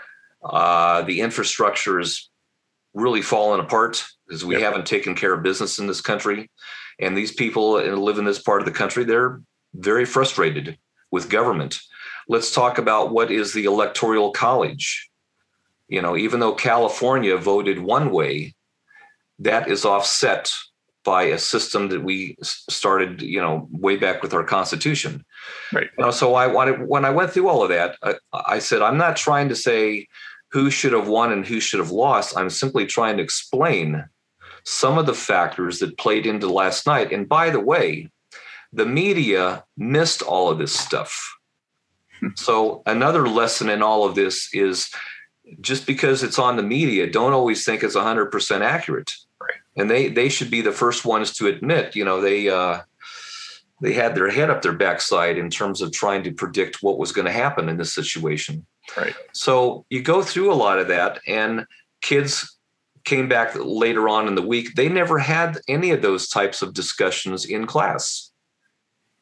Uh, 0.44 1.04
the 1.04 1.22
infrastructure 1.22 2.00
is 2.00 2.30
really 2.94 3.22
falling 3.22 3.62
apart 3.62 4.06
because 4.28 4.44
we 4.44 4.56
yep. 4.56 4.64
haven't 4.64 4.86
taken 4.86 5.16
care 5.16 5.34
of 5.34 5.42
business 5.42 5.80
in 5.80 5.88
this 5.88 6.02
country. 6.02 6.52
And 7.00 7.18
these 7.18 7.32
people 7.32 7.74
live 7.74 8.20
in 8.20 8.26
this 8.26 8.42
part 8.42 8.62
of 8.62 8.66
the 8.66 8.72
country, 8.72 9.04
they're 9.04 9.42
very 9.74 10.06
frustrated 10.06 10.78
with 11.12 11.30
government. 11.30 11.80
Let's 12.28 12.54
talk 12.54 12.78
about 12.78 13.12
what 13.12 13.32
is 13.32 13.54
the 13.54 13.66
electoral 13.66 14.32
college. 14.32 15.10
You 15.88 16.02
know, 16.02 16.16
even 16.18 16.40
though 16.40 16.54
California 16.54 17.38
voted 17.38 17.80
one 17.80 18.12
way, 18.12 18.56
that 19.40 19.68
is 19.68 19.86
offset 19.86 20.52
by 21.04 21.24
a 21.24 21.38
system 21.38 21.90
that 21.90 22.04
we 22.04 22.38
started, 22.42 23.22
you 23.22 23.42
know, 23.42 23.68
way 23.72 23.98
back 23.98 24.22
with 24.22 24.34
our 24.34 24.44
Constitution. 24.44 25.26
Right. 25.74 25.90
You 25.98 26.06
know, 26.06 26.12
so 26.12 26.36
I 26.36 26.48
wanted 26.48 26.88
when 26.88 27.06
I 27.06 27.10
went 27.10 27.32
through 27.32 27.50
all 27.50 27.64
of 27.64 27.70
that, 27.70 27.98
I, 28.02 28.16
I 28.34 28.60
said 28.60 28.82
I'm 28.82 28.98
not 28.98 29.18
trying 29.18 29.50
to 29.50 29.56
say 29.56 30.08
who 30.52 30.70
should 30.70 30.94
have 30.94 31.08
won 31.08 31.32
and 31.32 31.46
who 31.46 31.60
should 31.60 31.80
have 31.80 31.92
lost. 31.92 32.38
I'm 32.38 32.50
simply 32.50 32.86
trying 32.86 33.18
to 33.18 33.24
explain 33.24 34.06
some 34.64 34.98
of 34.98 35.06
the 35.06 35.14
factors 35.14 35.80
that 35.80 35.98
played 35.98 36.26
into 36.26 36.48
last 36.48 36.88
night. 36.88 37.12
And 37.12 37.28
by 37.28 37.50
the 37.50 37.60
way, 37.60 38.10
the 38.72 38.86
media 38.86 39.64
missed 39.78 40.22
all 40.22 40.50
of 40.50 40.58
this 40.58 40.74
stuff. 40.74 41.36
So 42.36 42.84
another 42.86 43.28
lesson 43.28 43.70
in 43.70 43.82
all 43.82 44.06
of 44.06 44.16
this 44.16 44.50
is 44.54 44.90
just 45.60 45.86
because 45.86 46.24
it's 46.24 46.40
on 46.40 46.56
the 46.56 46.64
media, 46.64 47.10
don't 47.10 47.34
always 47.34 47.66
think 47.66 47.84
it's 47.84 47.96
100% 47.96 48.62
accurate 48.62 49.12
and 49.76 49.90
they 49.90 50.10
they 50.10 50.30
should 50.30 50.52
be 50.52 50.62
the 50.62 50.72
first 50.72 51.06
ones 51.06 51.34
to 51.38 51.48
admit, 51.48 51.96
you 51.96 52.06
know, 52.06 52.22
they 52.22 52.50
uh, 52.50 52.82
they 53.82 53.94
had 53.94 54.16
their 54.16 54.30
head 54.30 54.50
up 54.50 54.62
their 54.62 54.74
backside 54.74 55.38
in 55.38 55.50
terms 55.50 55.82
of 55.82 55.92
trying 55.92 56.24
to 56.24 56.32
predict 56.32 56.84
what 56.84 56.98
was 56.98 57.12
going 57.12 57.26
to 57.26 57.32
happen 57.32 57.70
in 57.70 57.78
this 57.78 57.94
situation. 57.94 58.66
Right. 58.96 59.16
So 59.34 59.86
you 59.90 60.02
go 60.02 60.22
through 60.22 60.52
a 60.52 60.56
lot 60.56 60.80
of 60.80 60.88
that, 60.90 61.20
and 61.28 61.66
kids 62.02 62.58
came 63.04 63.28
back 63.28 63.54
later 63.56 64.08
on 64.08 64.28
in 64.28 64.36
the 64.36 64.42
week, 64.42 64.76
they 64.76 64.88
never 64.88 65.20
had 65.20 65.60
any 65.68 65.92
of 65.92 66.02
those 66.02 66.30
types 66.30 66.62
of 66.62 66.74
discussions 66.74 67.44
in 67.44 67.68
class, 67.68 68.32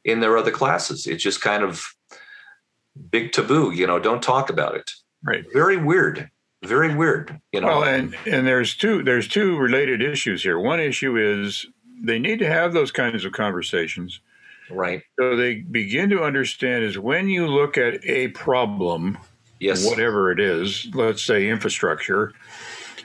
in 0.04 0.20
their 0.20 0.38
other 0.38 0.52
classes. 0.52 1.08
It's 1.08 1.24
just 1.24 1.42
kind 1.42 1.64
of 1.64 1.84
big 3.10 3.32
taboo, 3.32 3.72
you 3.72 3.88
know, 3.88 4.00
don't 4.00 4.22
talk 4.24 4.50
about 4.50 4.76
it. 4.76 4.92
Right. 5.24 5.46
Very 5.54 5.78
weird. 5.78 6.30
Very 6.64 6.94
weird. 6.94 7.40
You 7.52 7.62
know. 7.62 7.68
Well, 7.68 7.84
and 7.84 8.16
and 8.26 8.46
there's 8.46 8.76
two 8.76 9.04
there's 9.04 9.28
two 9.28 9.58
related 9.58 10.02
issues 10.02 10.44
here. 10.44 10.60
One 10.60 10.80
issue 10.80 11.18
is 11.18 11.66
they 12.04 12.20
need 12.20 12.40
to 12.40 12.48
have 12.48 12.74
those 12.74 12.92
kinds 12.92 13.26
of 13.26 13.32
conversations. 13.32 14.20
Right. 14.70 15.04
So 15.20 15.36
they 15.36 15.56
begin 15.56 16.10
to 16.12 16.24
understand 16.24 16.84
is 16.84 16.98
when 16.98 17.30
you 17.30 17.48
look 17.48 17.78
at 17.78 18.04
a 18.06 18.30
problem, 18.30 19.18
yes, 19.60 19.86
whatever 19.86 20.32
it 20.32 20.40
is, 20.40 20.88
let's 20.94 21.24
say 21.24 21.50
infrastructure 21.50 22.34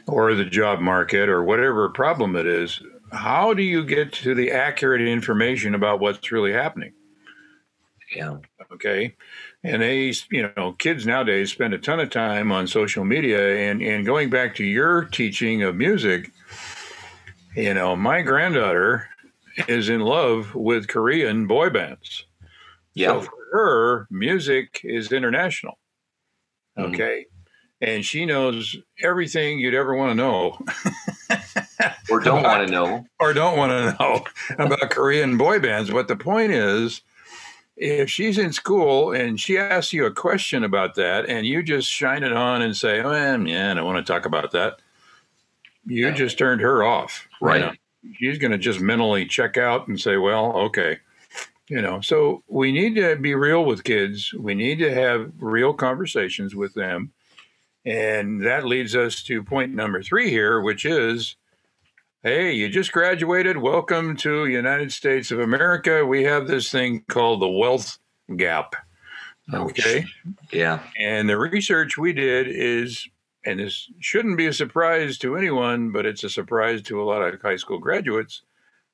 or 0.06 0.34
the 0.34 0.44
job 0.44 0.80
market 0.80 1.28
or 1.28 1.42
whatever 1.42 1.88
problem 1.88 2.36
it 2.36 2.46
is, 2.46 2.80
how 3.10 3.54
do 3.54 3.62
you 3.62 3.84
get 3.84 4.12
to 4.12 4.34
the 4.34 4.50
accurate 4.50 5.00
information 5.00 5.74
about 5.74 6.00
what's 6.00 6.30
really 6.30 6.52
happening? 6.52 6.92
Yeah. 8.14 8.36
Okay. 8.72 9.16
And 9.66 9.82
they, 9.82 10.12
you 10.30 10.48
know, 10.56 10.72
kids 10.78 11.06
nowadays 11.06 11.50
spend 11.50 11.74
a 11.74 11.78
ton 11.78 11.98
of 11.98 12.10
time 12.10 12.52
on 12.52 12.68
social 12.68 13.04
media. 13.04 13.68
And, 13.68 13.82
and 13.82 14.06
going 14.06 14.30
back 14.30 14.54
to 14.56 14.64
your 14.64 15.04
teaching 15.06 15.64
of 15.64 15.74
music, 15.74 16.30
you 17.56 17.74
know, 17.74 17.96
my 17.96 18.22
granddaughter 18.22 19.08
is 19.66 19.88
in 19.88 20.02
love 20.02 20.54
with 20.54 20.86
Korean 20.86 21.48
boy 21.48 21.70
bands. 21.70 22.26
Yeah. 22.94 23.08
So 23.08 23.22
for 23.22 23.36
her, 23.52 24.06
music 24.08 24.82
is 24.84 25.10
international. 25.10 25.78
Mhm. 26.78 26.94
Okay. 26.94 27.26
And 27.80 28.04
she 28.04 28.24
knows 28.24 28.76
everything 29.02 29.58
you'd 29.58 29.74
ever 29.74 29.96
want 29.96 30.12
to 30.12 30.14
know 30.14 30.58
or 32.08 32.20
don't 32.20 32.44
want 32.44 32.66
to 32.66 32.72
know. 32.72 33.04
or 33.20 33.32
don't 33.32 33.58
want 33.58 33.72
to 33.72 33.96
know 34.00 34.64
about 34.64 34.90
Korean 34.90 35.36
boy 35.36 35.58
bands. 35.58 35.90
But 35.90 36.06
the 36.06 36.16
point 36.16 36.52
is, 36.52 37.02
if 37.76 38.08
she's 38.10 38.38
in 38.38 38.52
school 38.52 39.12
and 39.12 39.38
she 39.38 39.58
asks 39.58 39.92
you 39.92 40.06
a 40.06 40.10
question 40.10 40.64
about 40.64 40.94
that 40.94 41.28
and 41.28 41.46
you 41.46 41.62
just 41.62 41.88
shine 41.90 42.22
it 42.22 42.32
on 42.32 42.62
and 42.62 42.76
say, 42.76 43.00
oh, 43.00 43.10
man, 43.10 43.46
yeah, 43.46 43.70
I 43.70 43.74
don't 43.74 43.84
want 43.84 44.04
to 44.04 44.12
talk 44.12 44.24
about 44.26 44.52
that, 44.52 44.80
you 45.84 46.06
Yeah. 46.06 46.14
just 46.14 46.38
turned 46.38 46.60
her 46.62 46.82
off. 46.82 47.26
you 47.40 47.46
Right. 47.48 47.60
know. 47.60 47.72
She's 48.18 48.38
going 48.38 48.52
to 48.52 48.58
just 48.58 48.80
mentally 48.80 49.26
check 49.26 49.56
out 49.56 49.88
and 49.88 50.00
say, 50.00 50.16
well, 50.16 50.52
okay. 50.56 50.98
You 51.68 51.82
know, 51.82 52.00
so 52.00 52.44
we 52.46 52.70
need 52.70 52.94
to 52.94 53.16
be 53.16 53.34
real 53.34 53.64
with 53.64 53.82
kids. 53.82 54.32
We 54.32 54.54
need 54.54 54.78
to 54.78 54.94
have 54.94 55.32
real 55.40 55.74
conversations 55.74 56.54
with 56.54 56.74
them. 56.74 57.12
And 57.84 58.44
that 58.46 58.64
leads 58.64 58.94
us 58.94 59.22
to 59.24 59.42
point 59.42 59.74
number 59.74 60.02
three 60.02 60.30
here, 60.30 60.60
which 60.60 60.84
is 60.84 61.34
hey, 62.22 62.52
you 62.52 62.68
just 62.68 62.92
graduated. 62.92 63.58
Welcome 63.58 64.16
to 64.18 64.46
United 64.46 64.92
States 64.92 65.30
of 65.30 65.38
America. 65.38 66.04
We 66.04 66.24
have 66.24 66.46
this 66.46 66.70
thing 66.70 67.04
called 67.08 67.40
the 67.40 67.48
wealth 67.48 67.98
gap. 68.36 68.74
Oh, 69.52 69.64
okay. 69.66 70.06
Yeah. 70.50 70.80
And 70.98 71.28
the 71.28 71.38
research 71.38 71.96
we 71.96 72.12
did 72.12 72.48
is, 72.48 73.06
and 73.44 73.60
this 73.60 73.88
shouldn't 74.00 74.38
be 74.38 74.46
a 74.46 74.52
surprise 74.52 75.18
to 75.18 75.36
anyone, 75.36 75.92
but 75.92 76.06
it's 76.06 76.24
a 76.24 76.30
surprise 76.30 76.82
to 76.82 77.00
a 77.00 77.04
lot 77.04 77.22
of 77.22 77.40
high 77.40 77.56
school 77.56 77.78
graduates. 77.78 78.42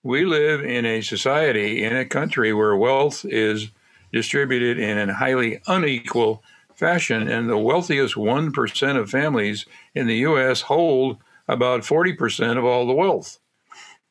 We 0.03 0.25
live 0.25 0.63
in 0.63 0.85
a 0.85 1.01
society, 1.01 1.85
in 1.85 1.97
a 1.97 2.05
country 2.05 2.53
where 2.53 2.77
wealth 2.77 3.25
is 3.25 3.71
distributed 4.13 4.79
in 4.79 5.09
a 5.09 5.15
highly 5.15 5.63
unequal 5.69 6.43
fashion. 6.75 7.29
And 7.29 7.49
the 7.49 7.57
wealthiest 7.57 8.15
1% 8.17 8.97
of 8.97 9.11
families 9.11 9.65
in 9.95 10.07
the 10.07 10.17
U.S. 10.17 10.63
hold 10.63 11.19
about 11.49 11.83
40% 11.83 12.59
of 12.59 12.65
all 12.65 12.87
the 12.87 12.93
wealth. 12.93 13.39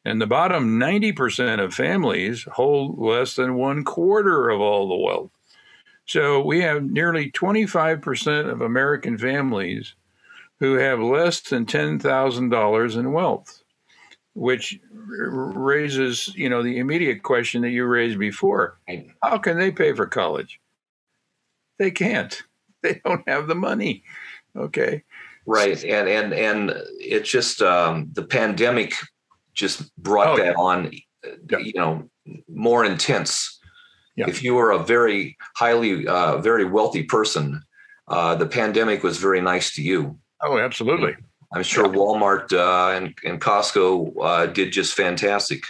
And 0.03 0.19
the 0.19 0.27
bottom 0.27 0.79
90% 0.79 1.63
of 1.63 1.73
families 1.73 2.47
hold 2.53 2.97
less 2.97 3.35
than 3.35 3.55
one 3.55 3.83
quarter 3.83 4.49
of 4.49 4.59
all 4.59 4.89
the 4.89 4.95
wealth. 4.95 5.31
So 6.05 6.41
we 6.41 6.61
have 6.61 6.83
nearly 6.83 7.31
25% 7.31 8.49
of 8.49 8.61
American 8.61 9.17
families 9.17 9.93
who 10.59 10.73
have 10.75 10.99
less 10.99 11.41
than 11.41 11.65
$10,000 11.65 12.97
in 12.97 13.11
wealth, 13.13 13.63
which 14.33 14.79
raises, 14.91 16.33
you 16.35 16.49
know, 16.49 16.63
the 16.63 16.79
immediate 16.79 17.23
question 17.23 17.61
that 17.61 17.69
you 17.69 17.85
raised 17.85 18.19
before. 18.19 18.77
How 19.23 19.37
can 19.37 19.57
they 19.57 19.71
pay 19.71 19.93
for 19.93 20.05
college? 20.05 20.59
They 21.77 21.91
can't. 21.91 22.41
They 22.83 22.99
don't 23.05 23.29
have 23.29 23.45
the 23.45 23.53
money. 23.53 24.03
Okay. 24.55 25.03
Right. 25.45 25.83
And 25.83 26.07
and 26.07 26.33
and 26.33 26.73
it 26.99 27.21
just 27.25 27.61
um, 27.61 28.09
the 28.13 28.23
pandemic 28.23 28.93
just 29.53 29.93
brought 29.97 30.27
Oh, 30.29 30.37
that 30.37 30.55
on, 30.55 30.87
uh, 31.25 31.29
Yeah. 31.49 31.57
you 31.59 31.73
know, 31.75 32.09
more 32.47 32.85
intense. 32.85 33.59
Yeah. 34.15 34.27
If 34.29 34.43
you 34.43 34.53
were 34.55 34.71
a 34.71 34.79
very 34.79 35.37
highly, 35.55 36.07
uh, 36.07 36.37
very 36.37 36.65
wealthy 36.65 37.03
person, 37.03 37.61
uh, 38.07 38.35
the 38.35 38.45
pandemic 38.45 39.03
was 39.03 39.17
very 39.17 39.41
nice 39.41 39.73
to 39.75 39.81
you. 39.81 40.19
Oh, 40.41 40.57
absolutely. 40.57 41.15
I'm 41.53 41.63
sure 41.63 41.85
Walmart 41.87 42.51
uh, 42.53 42.95
and, 42.95 43.13
and 43.25 43.41
Costco 43.41 44.13
uh, 44.21 44.45
did 44.47 44.71
just 44.71 44.93
fantastic. 44.95 45.63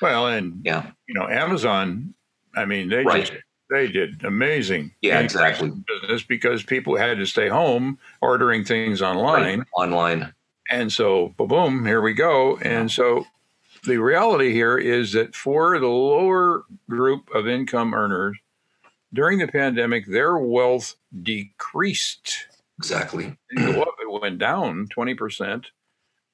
Well, 0.00 0.26
and 0.26 0.60
Yeah. 0.64 0.90
you 1.06 1.14
know, 1.14 1.26
Amazon, 1.28 2.14
I 2.56 2.64
mean, 2.66 2.88
they 2.88 3.04
Right. 3.04 3.26
just 3.26 3.32
they 3.72 3.88
did 3.88 4.24
amazing. 4.24 4.92
Yeah, 5.00 5.20
exactly. 5.20 5.70
Business 5.70 6.22
because 6.22 6.62
people 6.62 6.96
had 6.96 7.18
to 7.18 7.26
stay 7.26 7.48
home 7.48 7.98
ordering 8.20 8.64
things 8.64 9.00
online. 9.02 9.58
Right. 9.60 9.68
Online. 9.76 10.32
And 10.70 10.92
so, 10.92 11.34
boom, 11.36 11.48
boom, 11.48 11.86
here 11.86 12.00
we 12.00 12.14
go. 12.14 12.58
And 12.58 12.90
so, 12.90 13.26
the 13.84 13.96
reality 13.96 14.52
here 14.52 14.78
is 14.78 15.12
that 15.12 15.34
for 15.34 15.78
the 15.78 15.88
lower 15.88 16.64
group 16.88 17.28
of 17.34 17.48
income 17.48 17.94
earners 17.94 18.36
during 19.12 19.38
the 19.38 19.48
pandemic, 19.48 20.06
their 20.06 20.38
wealth 20.38 20.94
decreased. 21.22 22.46
Exactly. 22.78 23.26
It 23.26 23.56
didn't 23.56 23.74
go 23.74 23.82
up, 23.82 23.94
it 24.00 24.22
went 24.22 24.38
down 24.38 24.86
20%. 24.88 25.64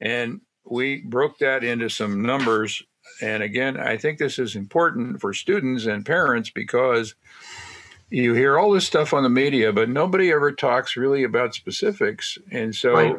And 0.00 0.40
we 0.64 1.00
broke 1.00 1.38
that 1.38 1.64
into 1.64 1.88
some 1.88 2.22
numbers. 2.22 2.82
And 3.20 3.42
again, 3.42 3.78
I 3.78 3.96
think 3.96 4.18
this 4.18 4.38
is 4.38 4.56
important 4.56 5.20
for 5.20 5.34
students 5.34 5.86
and 5.86 6.04
parents 6.04 6.50
because 6.50 7.14
you 8.10 8.34
hear 8.34 8.58
all 8.58 8.72
this 8.72 8.86
stuff 8.86 9.12
on 9.12 9.22
the 9.22 9.28
media, 9.28 9.72
but 9.72 9.88
nobody 9.88 10.32
ever 10.32 10.52
talks 10.52 10.96
really 10.96 11.24
about 11.24 11.54
specifics. 11.54 12.38
And 12.50 12.74
so, 12.74 12.92
Right. 12.92 13.16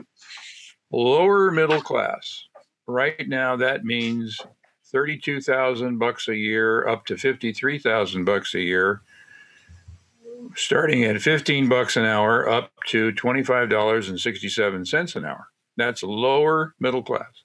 lower 0.92 1.52
middle 1.52 1.82
class, 1.82 2.46
right 2.88 3.28
now, 3.28 3.56
that 3.58 3.86
means 3.86 4.40
32,000 4.86 6.00
bucks 6.00 6.28
a 6.28 6.36
year 6.36 6.88
up 6.88 7.06
to 7.06 7.18
53,000 7.18 8.26
bucks 8.26 8.56
a 8.56 8.62
year 8.62 9.02
starting 10.56 11.04
at 11.04 11.22
15 11.22 11.70
bucks 11.70 11.96
an 11.98 12.06
hour 12.06 12.50
up 12.50 12.72
to 12.88 13.12
$25.67 13.12 15.16
an 15.16 15.26
hour. 15.26 15.50
That's 15.78 16.02
lower 16.04 16.74
middle 16.80 17.04
class. 17.04 17.44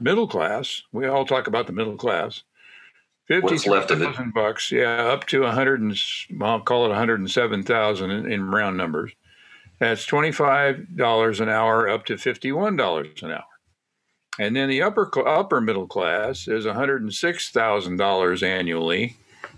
Middle 0.00 0.28
class, 0.28 0.82
we 0.92 1.06
all 1.06 1.24
talk 1.24 1.46
about 1.46 1.66
the 1.66 1.72
middle 1.72 1.96
class. 1.96 2.42
What's 3.28 3.66
left 3.66 3.90
of 3.90 4.02
it? 4.02 4.06
50,000 4.06 4.34
bucks, 4.34 4.70
yeah, 4.70 5.06
up 5.06 5.26
to 5.28 5.42
100 5.42 5.80
and 5.80 5.92
s- 5.92 6.26
I'll 6.40 6.60
call 6.60 6.84
it 6.86 6.90
107,000 6.90 8.10
in, 8.10 8.30
in 8.30 8.50
round 8.50 8.76
numbers. 8.76 9.12
That's 9.80 10.06
$25 10.06 11.40
an 11.40 11.48
hour 11.48 11.88
up 11.88 12.04
to 12.06 12.14
$51 12.14 13.22
an 13.22 13.30
hour. 13.32 13.44
And 14.38 14.54
then 14.54 14.68
the 14.68 14.82
upper 14.82 15.10
upper 15.26 15.60
middle 15.60 15.86
class 15.86 16.46
is 16.46 16.66
$106,000 16.66 18.42
annually 18.42 19.16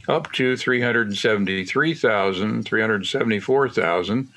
up 0.08 0.32
to 0.32 0.56
373,000, 0.56 2.62
374,000 2.64 4.28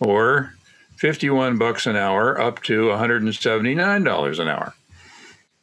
or 0.00 0.54
51 0.96 1.58
bucks 1.58 1.86
an 1.86 1.96
hour 1.96 2.40
up 2.40 2.62
to 2.64 2.86
$179 2.88 4.38
an 4.38 4.48
hour. 4.48 4.74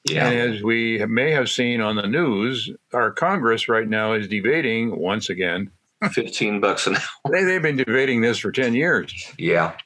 Yeah. 0.06 0.30
And 0.30 0.56
as 0.56 0.64
we 0.64 1.04
may 1.06 1.32
have 1.32 1.50
seen 1.50 1.82
on 1.82 1.96
the 1.96 2.08
news, 2.08 2.70
our 2.94 3.12
Congress 3.12 3.70
right 3.70 3.88
now 3.88 4.14
is 4.14 4.28
debating 4.28 4.98
once 5.00 5.30
again. 5.30 5.72
15 6.12 6.60
bucks 6.60 6.88
an 6.88 6.96
hour. 6.96 7.32
They, 7.32 7.44
they've 7.44 7.62
been 7.62 7.78
debating 7.78 8.22
this 8.22 8.38
for 8.38 8.52
10 8.52 8.74
years. 8.74 9.32
Yeah. 9.38 9.78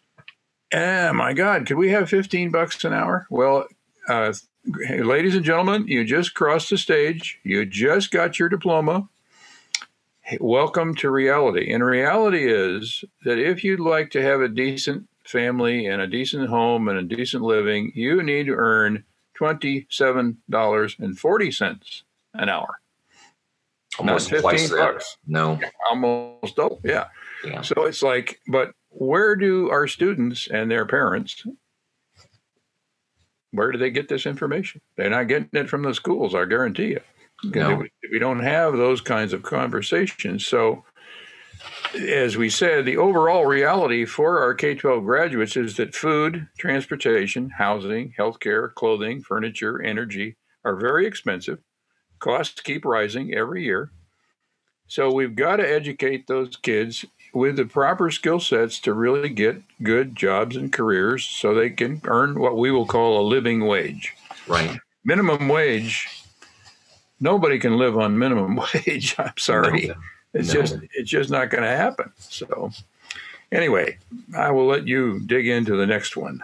Oh 0.74 1.14
my 1.14 1.34
God, 1.34 1.66
could 1.66 1.78
we 1.78 1.92
have 1.92 2.10
15 2.10 2.52
bucks 2.52 2.84
an 2.84 2.94
hour? 2.94 3.28
Well, 3.30 3.68
uh, 4.10 4.34
ladies 4.66 5.36
and 5.36 5.46
gentlemen, 5.46 5.88
you 5.88 6.04
just 6.04 6.34
crossed 6.34 6.72
the 6.72 6.78
stage. 6.78 7.40
You 7.44 7.66
just 7.66 8.12
got 8.12 8.40
your 8.40 8.50
diploma. 8.50 9.08
Hey, 10.22 10.38
welcome 10.42 10.94
to 10.96 11.10
reality. 11.10 11.72
And 11.72 11.86
reality 11.86 12.52
is 12.52 13.06
that 13.24 13.38
if 13.38 13.64
you'd 13.64 13.80
like 13.80 14.12
to 14.12 14.22
have 14.22 14.42
a 14.42 14.50
decent 14.50 15.08
family 15.24 15.86
and 15.86 16.02
a 16.02 16.08
decent 16.08 16.50
home 16.50 16.90
and 16.90 16.98
a 16.98 17.16
decent 17.16 17.44
living, 17.44 17.92
you 17.96 18.22
need 18.24 18.48
to 18.48 18.56
earn 18.56 19.06
$27.40 19.40 22.02
an 22.34 22.50
hour. 22.50 22.80
Almost 24.00 24.30
twice 24.30 24.62
15 24.62 24.78
that. 24.78 24.94
bucks. 24.94 25.18
No. 25.26 25.60
Almost 25.90 26.56
double. 26.56 26.80
Yeah. 26.84 27.06
Yeah. 27.44 27.62
So 27.62 27.86
it's 27.86 28.04
like, 28.04 28.40
but 28.48 28.72
where 28.90 29.36
do 29.36 29.70
our 29.70 29.88
students 29.88 30.48
and 30.48 30.70
their 30.70 30.86
parents 30.86 31.44
where 33.52 33.72
do 33.72 33.78
they 33.78 33.90
get 33.90 34.08
this 34.08 34.26
information? 34.26 34.82
They're 34.96 35.10
not 35.10 35.28
getting 35.28 35.50
it 35.54 35.70
from 35.70 35.84
the 35.84 35.94
schools, 35.94 36.36
I 36.36 36.46
guarantee 36.46 36.88
you. 36.88 37.02
No. 37.44 37.84
We 38.12 38.20
don't 38.20 38.42
have 38.42 38.78
those 38.78 39.02
kinds 39.02 39.34
of 39.34 39.44
conversations. 39.44 40.46
So, 40.46 40.84
as 41.96 42.38
we 42.38 42.50
said, 42.50 42.86
the 42.86 42.98
overall 42.98 43.46
reality 43.46 44.06
for 44.06 44.42
our 44.42 44.54
K 44.54 44.76
12 44.76 45.04
graduates 45.04 45.58
is 45.58 45.78
that 45.78 45.96
food, 45.96 46.48
transportation, 46.58 47.50
housing, 47.50 48.14
healthcare, 48.18 48.74
clothing, 48.74 49.22
furniture, 49.22 49.82
energy 49.82 50.38
are 50.64 50.76
very 50.76 51.06
expensive. 51.06 51.60
Costs 52.20 52.62
keep 52.62 52.86
rising 52.86 53.34
every 53.34 53.64
year. 53.64 53.92
So, 54.88 55.12
we've 55.12 55.36
got 55.36 55.58
to 55.58 55.70
educate 55.70 56.28
those 56.28 56.56
kids 56.56 57.06
with 57.34 57.58
the 57.58 57.66
proper 57.66 58.10
skill 58.10 58.40
sets 58.40 58.80
to 58.80 58.94
really 58.94 59.30
get 59.30 59.62
good 59.84 60.16
jobs 60.16 60.56
and 60.56 60.72
careers 60.72 61.26
so 61.26 61.54
they 61.54 61.70
can 61.70 62.02
earn 62.06 62.40
what 62.40 62.58
we 62.58 62.72
will 62.72 62.86
call 62.86 63.20
a 63.20 63.28
living 63.28 63.66
wage. 63.66 64.14
Right. 64.48 64.80
Minimum 65.04 65.50
wage, 65.50 66.08
nobody 67.20 67.60
can 67.60 67.78
live 67.78 67.98
on 67.98 68.18
minimum 68.18 68.56
wage. 68.74 69.16
I'm 69.20 69.38
sorry. 69.38 69.88
No, 69.88 69.96
it's 70.38 70.54
no. 70.54 70.62
just 70.62 70.78
it's 70.94 71.10
just 71.10 71.30
not 71.30 71.50
going 71.50 71.64
to 71.64 71.76
happen. 71.76 72.12
So 72.18 72.72
anyway, 73.52 73.98
I 74.36 74.52
will 74.52 74.68
let 74.68 74.88
you 74.88 75.20
dig 75.22 75.48
into 75.48 75.76
the 75.76 75.86
next 75.86 76.16
one. 76.16 76.42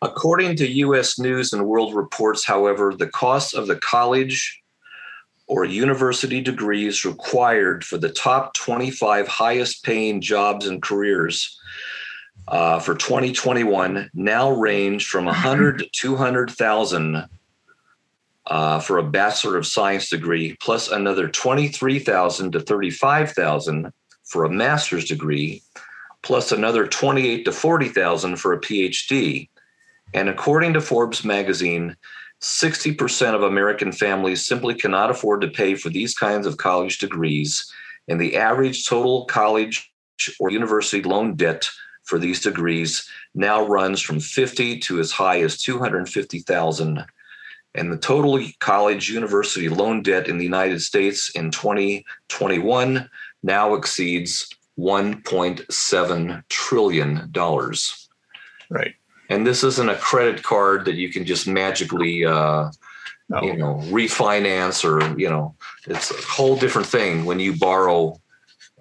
According 0.00 0.56
to 0.56 0.68
US 0.68 1.18
News 1.18 1.52
and 1.52 1.66
World 1.66 1.94
Reports, 1.94 2.44
however, 2.44 2.92
the 2.94 3.08
cost 3.08 3.54
of 3.54 3.66
the 3.66 3.76
college 3.76 4.60
or 5.46 5.64
university 5.64 6.40
degrees 6.40 7.04
required 7.04 7.84
for 7.84 7.98
the 7.98 8.08
top 8.08 8.54
25 8.54 9.28
highest 9.28 9.84
paying 9.84 10.20
jobs 10.20 10.66
and 10.66 10.82
careers 10.82 11.58
uh, 12.48 12.78
for 12.78 12.94
2021 12.94 14.10
now 14.14 14.50
range 14.50 15.06
from 15.06 15.26
100 15.26 15.78
to 15.78 15.88
200,000 15.92 17.28
uh, 18.52 18.78
for 18.78 18.98
a 18.98 19.02
bachelor 19.02 19.56
of 19.56 19.66
science 19.66 20.10
degree, 20.10 20.54
plus 20.60 20.90
another 20.90 21.26
23,000 21.26 22.52
to 22.52 22.60
35,000 22.60 23.90
for 24.24 24.44
a 24.44 24.50
master's 24.50 25.06
degree, 25.06 25.62
plus 26.22 26.52
another 26.52 26.86
28 26.86 27.46
to 27.46 27.50
40,000 27.50 28.36
for 28.36 28.52
a 28.52 28.60
PhD. 28.60 29.48
And 30.12 30.28
according 30.28 30.74
to 30.74 30.82
Forbes 30.82 31.24
magazine, 31.24 31.96
60% 32.42 33.34
of 33.34 33.42
American 33.42 33.90
families 33.90 34.44
simply 34.44 34.74
cannot 34.74 35.10
afford 35.10 35.40
to 35.40 35.48
pay 35.48 35.74
for 35.74 35.88
these 35.88 36.14
kinds 36.14 36.46
of 36.46 36.58
college 36.58 36.98
degrees, 36.98 37.72
and 38.06 38.20
the 38.20 38.36
average 38.36 38.84
total 38.84 39.24
college 39.24 39.90
or 40.38 40.50
university 40.50 41.02
loan 41.02 41.36
debt 41.36 41.66
for 42.04 42.18
these 42.18 42.42
degrees 42.42 43.08
now 43.34 43.66
runs 43.66 44.02
from 44.02 44.20
50 44.20 44.78
to 44.80 45.00
as 45.00 45.10
high 45.10 45.40
as 45.40 45.62
250,000 45.62 47.06
and 47.74 47.92
the 47.92 47.96
total 47.96 48.38
college 48.60 49.08
university 49.08 49.68
loan 49.68 50.02
debt 50.02 50.28
in 50.28 50.38
the 50.38 50.44
United 50.44 50.80
States 50.80 51.30
in 51.30 51.50
2021 51.50 53.08
now 53.42 53.74
exceeds 53.74 54.48
1.7 54.78 56.42
trillion 56.48 57.28
dollars. 57.30 58.08
Right 58.70 58.94
and 59.32 59.46
this 59.46 59.64
isn't 59.64 59.88
a 59.88 59.96
credit 59.96 60.42
card 60.42 60.84
that 60.84 60.94
you 60.94 61.08
can 61.08 61.24
just 61.24 61.48
magically 61.48 62.24
uh, 62.24 62.70
no. 63.28 63.42
you 63.42 63.56
know 63.56 63.80
refinance 63.84 64.84
or 64.84 65.18
you 65.18 65.28
know 65.28 65.54
it's 65.86 66.10
a 66.10 66.26
whole 66.26 66.56
different 66.56 66.86
thing 66.86 67.24
when 67.24 67.40
you 67.40 67.56
borrow 67.56 68.20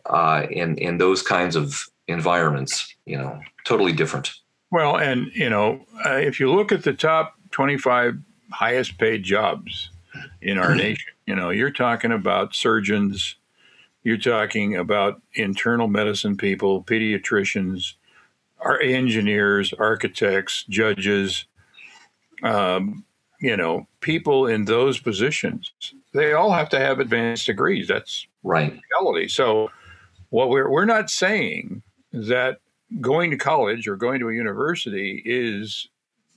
uh, 0.07 0.45
in 0.49 0.77
in 0.77 0.97
those 0.97 1.21
kinds 1.21 1.55
of 1.55 1.85
environments 2.07 2.93
you 3.05 3.17
know 3.17 3.39
totally 3.65 3.93
different 3.93 4.33
well 4.71 4.97
and 4.97 5.31
you 5.33 5.49
know 5.49 5.79
uh, 6.05 6.15
if 6.15 6.39
you 6.39 6.51
look 6.51 6.71
at 6.71 6.83
the 6.83 6.93
top 6.93 7.35
25 7.51 8.15
highest 8.51 8.97
paid 8.97 9.23
jobs 9.23 9.89
in 10.41 10.57
our 10.57 10.75
nation 10.75 11.13
you 11.25 11.35
know 11.35 11.49
you're 11.49 11.71
talking 11.71 12.11
about 12.11 12.55
surgeons 12.55 13.35
you're 14.03 14.17
talking 14.17 14.75
about 14.75 15.21
internal 15.35 15.87
medicine 15.87 16.35
people 16.35 16.83
pediatricians 16.83 17.93
our 18.61 18.79
engineers, 18.79 19.73
architects, 19.73 20.65
judges, 20.69 21.45
um, 22.43 23.03
you 23.39 23.57
know, 23.57 23.87
people 24.01 24.45
in 24.45 24.65
those 24.65 24.99
positions, 24.99 25.71
they 26.13 26.33
all 26.33 26.51
have 26.51 26.69
to 26.69 26.79
have 26.79 26.99
advanced 26.99 27.47
degrees. 27.47 27.87
That's 27.87 28.27
right 28.43 28.79
reality. 28.99 29.27
So, 29.27 29.71
what 30.29 30.49
we're 30.49 30.69
we're 30.69 30.85
not 30.85 31.09
saying 31.09 31.81
that 32.13 32.59
going 32.99 33.31
to 33.31 33.37
college 33.37 33.87
or 33.87 33.95
going 33.95 34.19
to 34.19 34.29
a 34.29 34.33
university 34.33 35.21
is 35.25 35.87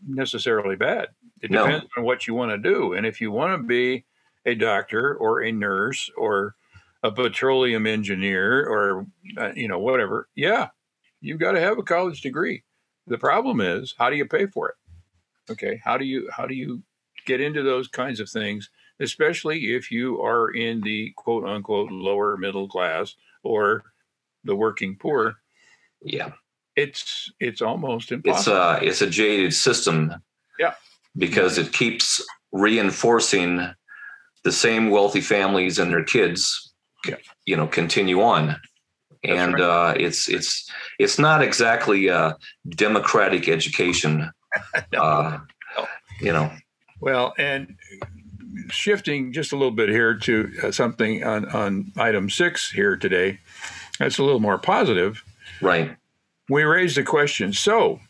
necessarily 0.06 0.76
bad. 0.76 1.08
It 1.40 1.50
no. 1.50 1.66
depends 1.66 1.90
on 1.96 2.04
what 2.04 2.26
you 2.26 2.34
want 2.34 2.50
to 2.52 2.58
do, 2.58 2.94
and 2.94 3.06
if 3.06 3.20
you 3.20 3.30
want 3.30 3.60
to 3.60 3.66
be 3.66 4.04
a 4.46 4.54
doctor 4.54 5.14
or 5.14 5.42
a 5.42 5.52
nurse 5.52 6.10
or 6.16 6.54
a 7.02 7.10
petroleum 7.10 7.86
engineer 7.86 8.66
or 8.66 9.06
uh, 9.36 9.52
you 9.54 9.68
know 9.68 9.78
whatever, 9.78 10.28
yeah, 10.34 10.68
you've 11.20 11.40
got 11.40 11.52
to 11.52 11.60
have 11.60 11.78
a 11.78 11.82
college 11.82 12.20
degree. 12.20 12.62
The 13.06 13.18
problem 13.18 13.60
is, 13.60 13.94
how 13.98 14.10
do 14.10 14.16
you 14.16 14.24
pay 14.24 14.46
for 14.46 14.70
it? 14.70 15.52
Okay, 15.52 15.80
how 15.84 15.98
do 15.98 16.04
you 16.04 16.28
how 16.34 16.46
do 16.46 16.54
you 16.54 16.82
get 17.26 17.40
into 17.40 17.62
those 17.62 17.88
kinds 17.88 18.20
of 18.20 18.30
things, 18.30 18.70
especially 19.00 19.74
if 19.74 19.90
you 19.90 20.22
are 20.22 20.50
in 20.50 20.80
the 20.80 21.12
quote 21.16 21.44
unquote 21.44 21.90
lower 21.90 22.36
middle 22.36 22.68
class 22.68 23.14
or 23.42 23.82
the 24.44 24.56
working 24.56 24.96
poor? 24.96 25.36
Yeah, 26.00 26.32
it's 26.76 27.30
it's 27.40 27.60
almost 27.60 28.12
impossible. 28.12 28.56
It's 28.56 28.82
a 28.82 28.86
it's 28.86 29.02
a 29.02 29.10
jaded 29.10 29.52
system. 29.52 30.14
Yeah, 30.58 30.74
because 31.16 31.58
it 31.58 31.72
keeps 31.72 32.24
reinforcing 32.52 33.74
the 34.44 34.52
same 34.52 34.90
wealthy 34.90 35.20
families 35.20 35.78
and 35.78 35.90
their 35.90 36.04
kids. 36.04 36.72
Yeah. 37.06 37.16
You 37.46 37.56
know, 37.56 37.66
continue 37.66 38.22
on 38.22 38.56
and 39.24 39.54
right. 39.54 39.62
uh, 39.62 39.94
it's 39.96 40.28
it's 40.28 40.70
it's 40.98 41.18
not 41.18 41.42
exactly 41.42 42.08
a 42.08 42.36
democratic 42.68 43.48
education. 43.48 44.30
no. 44.92 45.02
uh, 45.02 45.38
no. 45.76 45.86
You 46.20 46.32
know. 46.32 46.52
Well, 47.00 47.34
and 47.38 47.76
shifting 48.68 49.32
just 49.32 49.52
a 49.52 49.56
little 49.56 49.72
bit 49.72 49.88
here 49.88 50.14
to 50.14 50.52
uh, 50.62 50.70
something 50.70 51.24
on 51.24 51.46
on 51.46 51.92
item 51.96 52.30
six 52.30 52.70
here 52.70 52.96
today. 52.96 53.40
That's 53.98 54.18
a 54.18 54.24
little 54.24 54.40
more 54.40 54.58
positive. 54.58 55.24
Right. 55.60 55.96
We 56.50 56.64
raised 56.64 56.96
the 56.96 57.04
question. 57.04 57.52
So, 57.52 58.00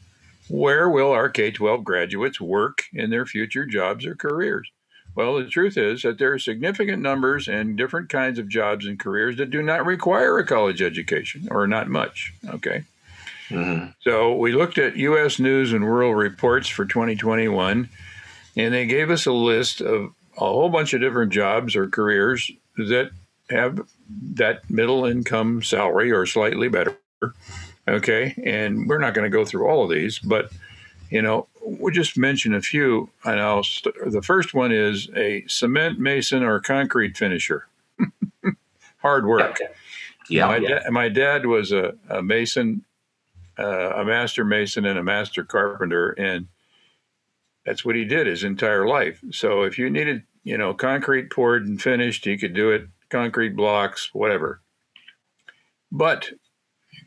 where 0.48 0.88
will 0.88 1.10
our 1.10 1.28
K 1.28 1.50
twelve 1.50 1.84
graduates 1.84 2.40
work 2.40 2.84
in 2.92 3.10
their 3.10 3.26
future 3.26 3.64
jobs 3.64 4.04
or 4.06 4.14
careers? 4.14 4.70
Well, 5.14 5.36
the 5.36 5.44
truth 5.44 5.76
is 5.76 6.02
that 6.02 6.18
there 6.18 6.32
are 6.32 6.38
significant 6.38 7.00
numbers 7.00 7.46
and 7.46 7.76
different 7.76 8.08
kinds 8.08 8.38
of 8.38 8.48
jobs 8.48 8.86
and 8.86 8.98
careers 8.98 9.36
that 9.36 9.50
do 9.50 9.62
not 9.62 9.86
require 9.86 10.38
a 10.38 10.46
college 10.46 10.82
education 10.82 11.46
or 11.50 11.66
not 11.68 11.88
much. 11.88 12.34
Okay. 12.48 12.84
Mm-hmm. 13.48 13.90
So 14.00 14.34
we 14.34 14.52
looked 14.52 14.78
at 14.78 14.96
U.S. 14.96 15.38
News 15.38 15.72
and 15.72 15.84
World 15.84 16.16
Reports 16.16 16.68
for 16.68 16.84
2021, 16.84 17.88
and 18.56 18.74
they 18.74 18.86
gave 18.86 19.10
us 19.10 19.26
a 19.26 19.32
list 19.32 19.80
of 19.80 20.12
a 20.36 20.40
whole 20.40 20.68
bunch 20.68 20.94
of 20.94 21.00
different 21.00 21.32
jobs 21.32 21.76
or 21.76 21.88
careers 21.88 22.50
that 22.76 23.10
have 23.50 23.86
that 24.34 24.68
middle 24.68 25.04
income 25.04 25.62
salary 25.62 26.10
or 26.10 26.26
slightly 26.26 26.68
better. 26.68 26.96
Okay. 27.86 28.34
And 28.44 28.88
we're 28.88 28.98
not 28.98 29.14
going 29.14 29.30
to 29.30 29.36
go 29.36 29.44
through 29.44 29.68
all 29.68 29.84
of 29.84 29.90
these, 29.90 30.18
but 30.18 30.52
you 31.10 31.22
know, 31.22 31.46
we'll 31.62 31.94
just 31.94 32.16
mention 32.16 32.54
a 32.54 32.60
few. 32.60 33.10
And 33.24 33.40
I'll 33.40 33.62
st- 33.62 33.94
the 34.06 34.22
first 34.22 34.54
one 34.54 34.72
is 34.72 35.08
a 35.14 35.44
cement 35.46 35.98
mason 35.98 36.42
or 36.42 36.58
concrete 36.60 37.16
finisher. 37.16 37.66
Hard 38.98 39.26
work. 39.26 39.58
Yeah. 40.28 40.46
My, 40.46 40.56
yeah. 40.56 40.80
Da- 40.80 40.90
my 40.90 41.08
dad 41.08 41.46
was 41.46 41.72
a, 41.72 41.94
a 42.08 42.22
mason, 42.22 42.84
uh, 43.58 43.90
a 43.90 44.04
master 44.04 44.44
mason, 44.44 44.86
and 44.86 44.98
a 44.98 45.04
master 45.04 45.44
carpenter, 45.44 46.10
and 46.12 46.48
that's 47.64 47.84
what 47.84 47.96
he 47.96 48.04
did 48.04 48.26
his 48.26 48.42
entire 48.42 48.86
life. 48.86 49.22
So 49.30 49.62
if 49.62 49.78
you 49.78 49.90
needed, 49.90 50.22
you 50.42 50.58
know, 50.58 50.74
concrete 50.74 51.30
poured 51.30 51.66
and 51.66 51.80
finished, 51.80 52.24
he 52.24 52.36
could 52.36 52.54
do 52.54 52.70
it. 52.70 52.88
Concrete 53.10 53.54
blocks, 53.54 54.10
whatever. 54.12 54.60
But 55.92 56.32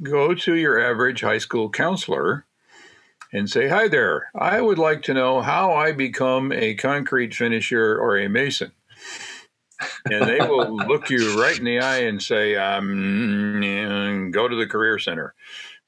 go 0.01 0.33
to 0.33 0.55
your 0.55 0.79
average 0.79 1.21
high 1.21 1.37
school 1.37 1.69
counselor 1.69 2.45
and 3.33 3.49
say, 3.49 3.67
Hi 3.67 3.87
there, 3.87 4.29
I 4.35 4.61
would 4.61 4.77
like 4.77 5.03
to 5.03 5.13
know 5.13 5.41
how 5.41 5.73
I 5.73 5.91
become 5.91 6.51
a 6.51 6.75
concrete 6.75 7.33
finisher 7.33 7.97
or 7.97 8.17
a 8.17 8.27
mason. 8.27 8.71
and 10.05 10.27
they 10.27 10.39
will 10.39 10.75
look 10.75 11.09
you 11.09 11.39
right 11.39 11.57
in 11.57 11.65
the 11.65 11.79
eye 11.79 11.99
and 11.99 12.21
say, 12.21 12.55
um, 12.55 14.31
Go 14.31 14.47
to 14.47 14.55
the 14.55 14.67
Career 14.67 14.99
Center. 14.99 15.33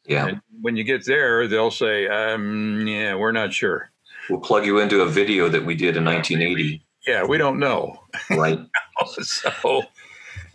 Yeah. 0.06 0.28
And 0.28 0.42
when 0.62 0.76
you 0.76 0.84
get 0.84 1.06
there, 1.06 1.48
they'll 1.48 1.72
say, 1.72 2.08
um, 2.08 2.86
Yeah, 2.88 3.16
we're 3.16 3.32
not 3.32 3.54
sure. 3.54 3.92
We'll 4.30 4.40
plug 4.40 4.66
you 4.66 4.80
into 4.80 5.02
a 5.02 5.08
video 5.08 5.50
that 5.50 5.66
we 5.66 5.76
did 5.76 5.98
in 5.98 6.06
1980. 6.06 6.86
Yeah, 7.08 7.24
we 7.24 7.38
don't 7.38 7.58
know. 7.58 8.00
Right. 8.30 8.60
so, 9.22 9.84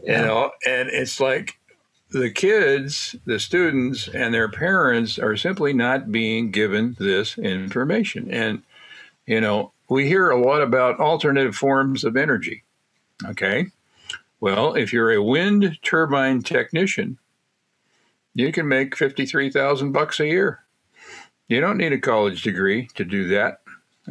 yeah. 0.02 0.20
you 0.20 0.26
know, 0.26 0.50
and 0.66 0.88
it's 0.88 1.18
like, 1.18 1.58
the 2.20 2.30
kids, 2.30 3.16
the 3.24 3.38
students, 3.38 4.08
and 4.08 4.32
their 4.32 4.48
parents 4.48 5.18
are 5.18 5.36
simply 5.36 5.72
not 5.72 6.12
being 6.12 6.50
given 6.50 6.96
this 6.98 7.38
information. 7.38 8.30
And 8.30 8.62
You 9.26 9.40
know, 9.40 9.72
we 9.88 10.06
hear 10.06 10.30
a 10.30 10.40
lot 10.40 10.62
about 10.62 11.00
alternative 11.00 11.56
forms 11.56 12.04
of 12.04 12.16
energy. 12.16 12.62
Okay. 13.24 13.66
Well, 14.40 14.74
if 14.74 14.92
you're 14.92 15.12
a 15.12 15.22
wind 15.22 15.78
turbine 15.82 16.42
technician, 16.42 17.18
you 18.34 18.52
can 18.52 18.68
make 18.68 18.96
53,000 18.96 19.92
bucks 19.92 20.20
a 20.20 20.26
year. 20.26 20.60
You 21.48 21.60
don't 21.60 21.78
need 21.78 21.92
a 21.92 21.98
college 21.98 22.42
degree 22.42 22.88
to 22.94 23.04
do 23.04 23.28
that. 23.28 23.60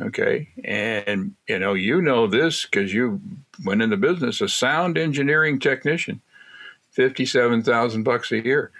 Okay. 0.01 0.49
And, 0.64 1.36
you 1.47 1.60
know, 1.60 1.74
you 1.74 2.01
know 2.01 2.26
this 2.26 2.66
because 2.66 2.93
you 2.93 3.22
went 3.64 3.84
into 3.84 3.95
the 3.95 4.08
business, 4.08 4.41
a 4.41 4.47
sound 4.47 4.97
engineering 4.97 5.60
technician, 5.60 6.22
57,000 6.94 8.04
bucks 8.04 8.32
a 8.32 8.44
year. 8.44 8.72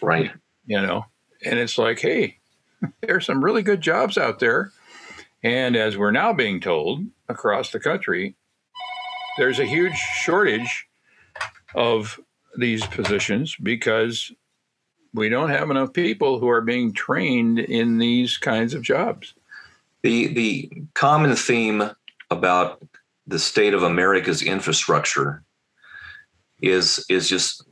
Right. 0.00 0.30
You 0.66 0.80
know, 0.80 1.06
and 1.44 1.58
it's 1.58 1.78
like, 1.78 2.00
hey, 2.00 2.38
there's 3.00 3.26
some 3.26 3.44
really 3.44 3.62
good 3.62 3.80
jobs 3.80 4.18
out 4.18 4.38
there. 4.38 4.72
And 5.42 5.76
as 5.76 5.96
we're 5.96 6.12
now 6.12 6.32
being 6.32 6.60
told 6.60 7.04
across 7.28 7.70
the 7.70 7.80
country, 7.80 8.36
there's 9.38 9.58
a 9.58 9.64
huge 9.64 9.96
shortage 9.96 10.86
of 11.74 12.20
these 12.56 12.86
positions 12.86 13.56
because 13.60 14.30
we 15.14 15.28
don't 15.28 15.50
have 15.50 15.70
enough 15.70 15.92
people 15.92 16.38
who 16.38 16.48
are 16.48 16.60
being 16.60 16.92
trained 16.92 17.58
in 17.58 17.98
these 17.98 18.36
kinds 18.36 18.74
of 18.74 18.82
jobs. 18.82 19.34
The 20.02 20.28
the 20.28 20.70
common 20.94 21.34
theme 21.36 21.90
about 22.30 22.84
the 23.26 23.38
state 23.38 23.74
of 23.74 23.82
America's 23.82 24.42
infrastructure 24.42 25.42
is 26.62 27.04
is 27.08 27.28
just 27.28 27.64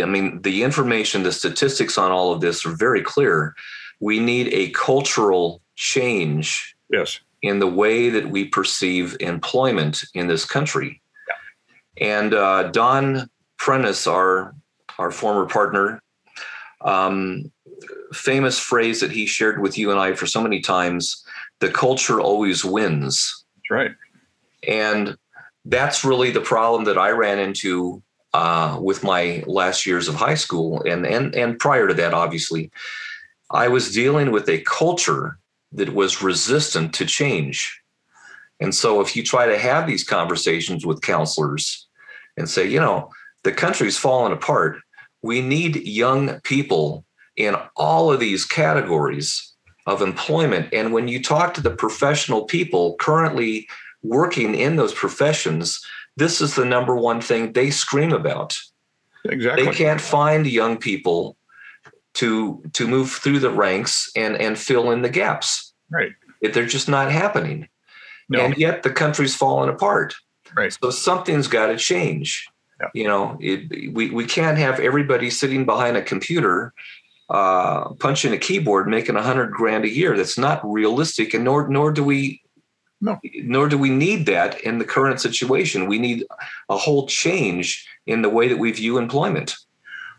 I 0.00 0.06
mean 0.06 0.42
the 0.42 0.62
information 0.64 1.22
the 1.22 1.32
statistics 1.32 1.96
on 1.98 2.10
all 2.10 2.32
of 2.32 2.40
this 2.40 2.66
are 2.66 2.74
very 2.74 3.02
clear. 3.02 3.54
We 4.00 4.18
need 4.18 4.48
a 4.52 4.70
cultural 4.70 5.60
change 5.76 6.74
yes 6.90 7.20
in 7.42 7.58
the 7.58 7.66
way 7.66 8.10
that 8.10 8.28
we 8.28 8.46
perceive 8.46 9.16
employment 9.20 10.02
in 10.14 10.26
this 10.26 10.44
country. 10.44 11.00
Yeah. 11.28 12.08
And 12.20 12.34
uh, 12.34 12.64
Don 12.70 13.30
Prentice, 13.58 14.06
our 14.06 14.54
our 14.98 15.10
former 15.10 15.46
partner, 15.46 16.02
um, 16.80 17.52
famous 18.12 18.58
phrase 18.58 19.00
that 19.00 19.12
he 19.12 19.26
shared 19.26 19.60
with 19.60 19.78
you 19.78 19.92
and 19.92 20.00
I 20.00 20.14
for 20.14 20.26
so 20.26 20.42
many 20.42 20.60
times: 20.60 21.24
"The 21.60 21.70
culture 21.70 22.20
always 22.20 22.64
wins." 22.64 23.44
That's 23.56 23.70
right. 23.70 23.90
And 24.66 25.16
that's 25.68 26.04
really 26.04 26.30
the 26.30 26.40
problem 26.40 26.84
that 26.84 26.98
I 26.98 27.10
ran 27.10 27.38
into 27.38 28.02
uh, 28.32 28.78
with 28.80 29.04
my 29.04 29.44
last 29.46 29.86
years 29.86 30.08
of 30.08 30.14
high 30.14 30.34
school, 30.34 30.82
and 30.82 31.06
and 31.06 31.34
and 31.34 31.58
prior 31.58 31.86
to 31.86 31.94
that, 31.94 32.14
obviously, 32.14 32.70
I 33.50 33.68
was 33.68 33.92
dealing 33.92 34.32
with 34.32 34.48
a 34.48 34.60
culture 34.62 35.38
that 35.72 35.94
was 35.94 36.22
resistant 36.22 36.94
to 36.94 37.04
change. 37.04 37.80
And 38.60 38.74
so, 38.74 39.00
if 39.00 39.14
you 39.14 39.22
try 39.22 39.46
to 39.46 39.58
have 39.58 39.86
these 39.86 40.04
conversations 40.04 40.84
with 40.84 41.02
counselors 41.02 41.86
and 42.36 42.48
say, 42.48 42.66
you 42.66 42.80
know, 42.80 43.10
the 43.44 43.52
country's 43.52 43.98
falling 43.98 44.32
apart, 44.32 44.78
we 45.22 45.40
need 45.40 45.86
young 45.86 46.40
people 46.40 47.04
in 47.36 47.54
all 47.76 48.10
of 48.10 48.20
these 48.20 48.44
categories 48.44 49.54
of 49.86 50.02
employment. 50.02 50.68
And 50.72 50.92
when 50.92 51.08
you 51.08 51.22
talk 51.22 51.54
to 51.54 51.60
the 51.60 51.70
professional 51.70 52.44
people 52.44 52.96
currently 52.96 53.68
working 54.02 54.54
in 54.54 54.76
those 54.76 54.94
professions, 54.94 55.84
this 56.16 56.40
is 56.40 56.54
the 56.54 56.64
number 56.64 56.96
one 56.96 57.20
thing 57.20 57.52
they 57.52 57.70
scream 57.70 58.12
about. 58.12 58.56
Exactly. 59.24 59.64
They 59.64 59.72
can't 59.72 60.00
find 60.00 60.46
young 60.46 60.76
people 60.76 61.36
to 62.14 62.62
to 62.72 62.88
move 62.88 63.10
through 63.10 63.38
the 63.40 63.50
ranks 63.50 64.10
and 64.16 64.36
and 64.36 64.58
fill 64.58 64.90
in 64.90 65.02
the 65.02 65.08
gaps. 65.08 65.72
Right. 65.90 66.12
They're 66.42 66.66
just 66.66 66.88
not 66.88 67.10
happening. 67.10 67.68
No. 68.28 68.40
And 68.40 68.56
yet 68.56 68.82
the 68.82 68.90
country's 68.90 69.34
falling 69.34 69.70
apart. 69.70 70.14
Right. 70.56 70.76
So 70.82 70.90
something's 70.90 71.48
got 71.48 71.66
to 71.66 71.76
change. 71.76 72.48
Yeah. 72.80 72.88
You 72.94 73.08
know, 73.08 73.38
it, 73.40 73.92
we 73.94 74.10
we 74.10 74.24
can't 74.24 74.58
have 74.58 74.80
everybody 74.80 75.30
sitting 75.30 75.64
behind 75.64 75.96
a 75.96 76.02
computer 76.02 76.72
uh, 77.30 77.90
punching 77.94 78.32
a 78.32 78.38
keyboard 78.38 78.88
making 78.88 79.16
a 79.16 79.22
hundred 79.22 79.50
grand 79.50 79.84
a 79.84 79.90
year. 79.90 80.16
That's 80.16 80.38
not 80.38 80.60
realistic, 80.64 81.34
and 81.34 81.44
nor 81.44 81.68
nor 81.68 81.92
do 81.92 82.02
we 82.02 82.42
no. 83.00 83.18
nor 83.42 83.68
do 83.68 83.78
we 83.78 83.90
need 83.90 84.26
that 84.26 84.60
in 84.62 84.78
the 84.78 84.84
current 84.84 85.20
situation. 85.20 85.86
We 85.86 85.98
need 85.98 86.24
a 86.68 86.76
whole 86.76 87.06
change 87.06 87.86
in 88.06 88.22
the 88.22 88.28
way 88.28 88.48
that 88.48 88.58
we 88.58 88.72
view 88.72 88.98
employment. 88.98 89.54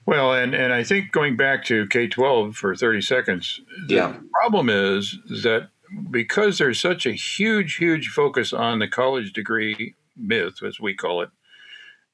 Well, 0.06 0.34
and, 0.34 0.54
and 0.56 0.74
I 0.74 0.84
think 0.84 1.12
going 1.12 1.38
back 1.38 1.64
to 1.66 1.86
K 1.88 2.08
12 2.08 2.56
for 2.56 2.76
30 2.76 3.02
seconds, 3.02 3.62
the 3.88 3.96
Yeah. 3.96 4.16
problem 4.42 4.70
is, 4.70 5.18
is 5.30 5.44
that 5.44 5.70
because 6.10 6.58
there's 6.58 6.80
such 6.80 7.06
a 7.06 7.12
huge, 7.12 7.76
huge 7.76 8.08
focus 8.10 8.54
on 8.54 8.80
the 8.80 8.88
college 8.88 9.34
degree 9.34 9.96
myth, 10.18 10.64
as 10.64 10.80
we 10.80 10.96
call 10.96 11.22
it, 11.22 11.30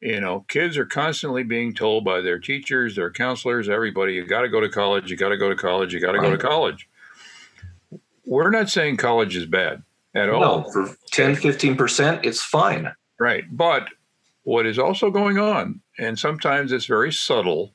you 0.01 0.20
know, 0.20 0.45
kids 0.49 0.78
are 0.78 0.86
constantly 0.86 1.43
being 1.43 1.74
told 1.74 2.03
by 2.03 2.22
their 2.22 2.38
teachers, 2.38 2.95
their 2.95 3.11
counselors, 3.11 3.70
everybody, 3.70 4.13
you 4.13 4.26
got 4.26 4.41
to 4.41 4.49
go 4.49 4.59
to 4.59 4.70
college, 4.70 5.09
you 5.09 5.18
got 5.18 5.30
to 5.30 5.38
go 5.38 5.49
to 5.49 5.55
college, 5.55 5.93
you 5.93 6.01
got 6.01 6.11
to 6.11 6.20
go 6.20 6.30
to 6.32 6.38
college. 6.38 6.88
We're 8.26 8.49
not 8.49 8.70
saying 8.70 8.97
college 8.97 9.36
is 9.36 9.45
bad 9.45 9.84
at 10.16 10.30
all. 10.30 10.41
No, 10.41 10.72
for 10.72 10.95
10, 11.11 11.36
15%, 11.36 12.26
it's 12.26 12.41
fine. 12.41 12.91
Right. 13.20 13.43
But 13.51 13.89
what 14.43 14.66
is 14.66 14.80
also 14.80 15.11
going 15.11 15.38
on, 15.38 15.82
and 15.97 16.18
sometimes 16.18 16.72
it's 16.72 16.86
very 16.86 17.11
subtle, 17.11 17.74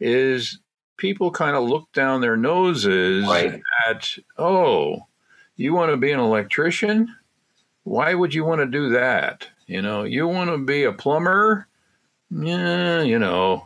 is 0.00 0.58
people 0.96 1.30
kind 1.30 1.56
of 1.56 1.64
look 1.64 1.90
down 1.92 2.20
their 2.20 2.36
noses 2.36 3.26
Right. 3.26 3.60
at, 3.88 4.14
oh, 4.38 5.06
you 5.56 5.72
want 5.74 5.90
to 5.90 5.96
be 5.96 6.12
an 6.12 6.20
electrician? 6.20 7.14
Why 7.84 8.14
would 8.14 8.34
you 8.34 8.44
want 8.44 8.60
to 8.60 8.66
do 8.66 8.90
that? 8.90 9.46
You 9.66 9.82
know, 9.82 10.04
you 10.04 10.26
want 10.26 10.50
to 10.50 10.58
be 10.58 10.84
a 10.84 10.92
plumber? 10.92 11.66
Yeah, 12.30 13.02
you 13.02 13.18
know, 13.18 13.62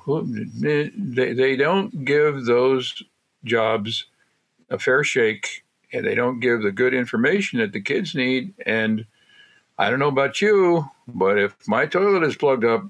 eh, 0.64 0.88
they, 0.94 1.32
they 1.32 1.56
don't 1.56 2.04
give 2.04 2.44
those 2.44 3.02
jobs 3.44 4.04
a 4.68 4.78
fair 4.78 5.02
shake 5.02 5.64
and 5.92 6.04
they 6.06 6.14
don't 6.14 6.40
give 6.40 6.62
the 6.62 6.72
good 6.72 6.94
information 6.94 7.58
that 7.60 7.72
the 7.72 7.80
kids 7.80 8.14
need. 8.14 8.54
And 8.66 9.04
I 9.78 9.90
don't 9.90 9.98
know 9.98 10.08
about 10.08 10.40
you, 10.40 10.88
but 11.08 11.38
if 11.38 11.56
my 11.66 11.86
toilet 11.86 12.22
is 12.22 12.36
plugged 12.36 12.64
up, 12.64 12.84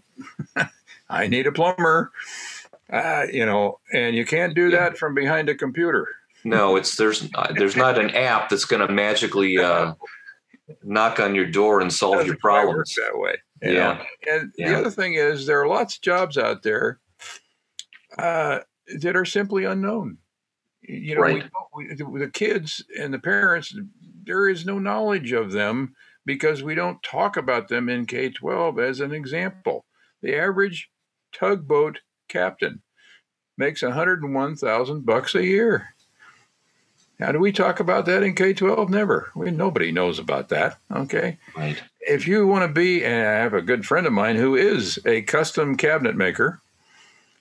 I 1.08 1.26
need 1.28 1.46
a 1.46 1.52
plumber. 1.52 2.12
Uh, 2.92 3.26
you 3.32 3.46
know, 3.46 3.78
and 3.92 4.16
you 4.16 4.26
can't 4.26 4.54
do 4.54 4.70
that 4.70 4.98
from 4.98 5.14
behind 5.14 5.48
a 5.48 5.54
computer. 5.54 6.08
No, 6.42 6.74
it's 6.76 6.96
there's 6.96 7.28
uh, 7.34 7.52
there's 7.52 7.76
not 7.76 7.98
an 7.98 8.10
app 8.10 8.48
that's 8.48 8.64
going 8.64 8.84
to 8.86 8.92
magically 8.92 9.58
uh, 9.58 9.92
knock 10.82 11.20
on 11.20 11.34
your 11.34 11.46
door 11.46 11.80
and 11.80 11.92
solve 11.92 12.14
your 12.26 12.34
Doesn't 12.34 12.40
quite 12.40 12.52
work 12.66 12.86
problems. 12.86 12.94
that 12.96 13.18
way. 13.18 13.34
you 13.62 13.72
Yeah. 13.74 13.92
know? 14.26 14.32
And 14.34 14.52
Yeah. 14.56 14.70
the 14.72 14.78
other 14.78 14.90
thing 14.90 15.14
is, 15.14 15.46
there 15.46 15.60
are 15.60 15.68
lots 15.68 15.96
of 15.96 16.00
jobs 16.02 16.36
out 16.38 16.62
there 16.64 16.98
uh, 18.18 18.60
that 19.00 19.14
are 19.16 19.24
simply 19.24 19.64
unknown. 19.64 20.18
You 20.92 21.14
know, 21.14 21.20
Right. 21.20 21.44
we, 21.74 21.94
we, 22.02 22.20
the 22.20 22.28
kids 22.30 22.84
and 22.98 23.14
the 23.14 23.18
parents, 23.18 23.74
there 24.24 24.48
is 24.48 24.66
no 24.66 24.78
knowledge 24.78 25.32
of 25.32 25.52
them 25.52 25.94
because 26.26 26.62
we 26.62 26.74
don't 26.74 27.02
talk 27.02 27.36
about 27.36 27.68
them 27.68 27.88
in 27.88 28.06
K 28.06 28.30
12 28.30 28.78
as 28.78 29.00
an 29.00 29.12
example. 29.12 29.84
The 30.22 30.36
average 30.36 30.90
tugboat 31.32 32.00
captain 32.28 32.82
makes 33.56 33.82
101,000 33.82 35.06
bucks 35.06 35.34
a 35.34 35.44
year. 35.44 35.94
How 37.20 37.32
do 37.32 37.38
we 37.38 37.52
talk 37.52 37.80
about 37.80 38.06
that 38.06 38.22
in 38.22 38.34
K 38.34 38.52
12? 38.54 38.88
Never. 38.90 39.30
We, 39.36 39.50
nobody 39.50 39.92
knows 39.92 40.18
about 40.18 40.48
that. 40.48 40.78
Okay 40.90 41.38
Right. 41.56 41.80
if 42.00 42.26
you 42.26 42.46
want 42.46 42.66
to 42.66 42.72
be, 42.72 43.04
and 43.04 43.14
I 43.28 43.32
have 43.42 43.54
a 43.54 43.62
good 43.62 43.86
friend 43.86 44.06
of 44.06 44.12
mine 44.12 44.36
who 44.36 44.54
is 44.56 44.98
a 45.06 45.22
custom 45.22 45.76
cabinet 45.76 46.16
maker, 46.16 46.60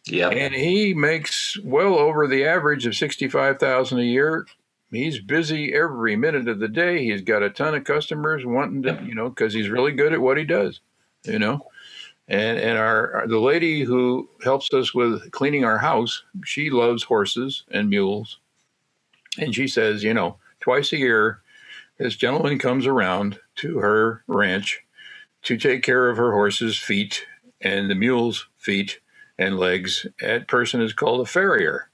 Yeah. 0.05 0.29
and 0.29 0.53
he 0.53 0.93
makes 0.93 1.57
well 1.63 1.95
over 1.95 2.27
the 2.27 2.45
average 2.45 2.85
of 2.85 2.95
sixty-five 2.95 3.59
thousand 3.59 3.99
a 3.99 4.03
year. 4.03 4.47
He's 4.91 5.19
busy 5.19 5.73
every 5.73 6.15
minute 6.15 6.47
of 6.47 6.59
the 6.59 6.67
day. 6.67 7.03
He's 7.05 7.21
got 7.21 7.43
a 7.43 7.49
ton 7.51 7.75
of 7.75 7.83
customers 7.83 8.43
wanting 8.43 8.81
to, 8.83 8.99
you 9.05 9.13
know, 9.13 9.29
because 9.29 9.53
he's 9.53 9.69
really 9.69 9.91
good 9.91 10.13
at 10.13 10.21
what 10.21 10.37
he 10.37 10.45
does, 10.45 10.79
you 11.25 11.37
know. 11.37 11.67
And 12.27 12.57
and 12.57 12.77
our, 12.77 13.13
our 13.13 13.27
the 13.27 13.39
lady 13.39 13.83
who 13.83 14.29
helps 14.43 14.73
us 14.73 14.93
with 14.93 15.31
cleaning 15.31 15.63
our 15.63 15.77
house, 15.77 16.23
she 16.43 16.69
loves 16.69 17.03
horses 17.03 17.63
and 17.69 17.89
mules, 17.89 18.39
and 19.37 19.53
she 19.53 19.67
says, 19.67 20.03
you 20.03 20.13
know, 20.13 20.37
twice 20.59 20.91
a 20.91 20.97
year, 20.97 21.41
this 21.99 22.15
gentleman 22.15 22.57
comes 22.57 22.87
around 22.87 23.39
to 23.57 23.79
her 23.79 24.23
ranch 24.27 24.79
to 25.43 25.57
take 25.57 25.83
care 25.83 26.09
of 26.09 26.17
her 26.17 26.31
horse's 26.31 26.77
feet 26.77 27.25
and 27.61 27.89
the 27.89 27.95
mule's 27.95 28.47
feet 28.57 28.99
and 29.39 29.57
legs. 29.57 30.05
That 30.19 30.47
person 30.47 30.81
is 30.81 30.93
called 30.93 31.21
a 31.21 31.25
farrier. 31.25 31.89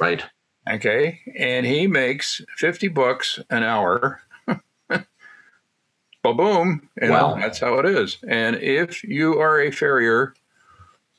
Right. 0.00 0.22
Okay. 0.70 1.20
And 1.38 1.66
he 1.66 1.86
makes 1.86 2.40
50 2.56 2.88
bucks 2.88 3.38
an 3.50 3.62
hour. 3.64 4.22
Ba 4.88 6.32
boom. 6.32 6.88
And 6.98 7.10
Wow. 7.10 7.34
that's 7.38 7.58
how 7.58 7.74
it 7.80 7.84
is. 7.84 8.16
And 8.26 8.56
if 8.56 9.04
you 9.04 9.38
are 9.38 9.60
a 9.60 9.70
farrier 9.70 10.34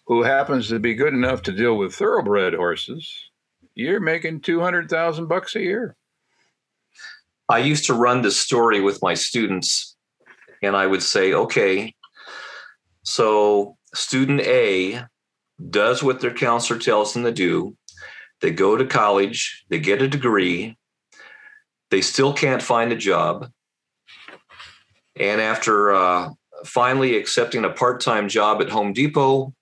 who 0.07 0.23
happens 0.23 0.69
to 0.69 0.79
be 0.79 0.95
good 0.95 1.13
enough 1.13 1.43
to 1.43 1.51
deal 1.51 1.77
with 1.77 1.93
thoroughbred 1.93 2.55
horses, 2.55 3.29
you're 3.75 3.99
making 3.99 4.41
200,000 4.41 5.27
bucks 5.27 5.55
a 5.55 5.61
year. 5.61 5.95
I 7.49 7.59
used 7.59 7.85
to 7.85 7.93
run 7.93 8.23
this 8.23 8.39
story 8.39 8.81
with 8.81 9.03
my 9.03 9.13
students, 9.13 9.95
and 10.63 10.75
I 10.75 10.87
would 10.87 11.03
say, 11.03 11.33
okay, 11.33 11.93
so 13.03 13.77
student 13.93 14.41
A 14.41 15.05
does 15.69 16.03
what 16.03 16.19
their 16.19 16.33
counselor 16.33 16.79
tells 16.79 17.13
them 17.13 17.23
to 17.23 17.31
do. 17.31 17.75
They 18.41 18.51
go 18.51 18.77
to 18.77 18.85
college, 18.85 19.65
they 19.69 19.79
get 19.79 20.01
a 20.01 20.07
degree, 20.07 20.77
they 21.91 22.01
still 22.01 22.33
can't 22.33 22.61
find 22.61 22.91
a 22.91 22.97
job. 22.97 23.49
And 25.17 25.39
after 25.39 25.93
uh, 25.93 26.29
finally 26.65 27.15
accepting 27.17 27.63
a 27.63 27.69
part 27.69 28.01
time 28.01 28.27
job 28.27 28.61
at 28.61 28.69
Home 28.69 28.91
Depot, 28.91 29.53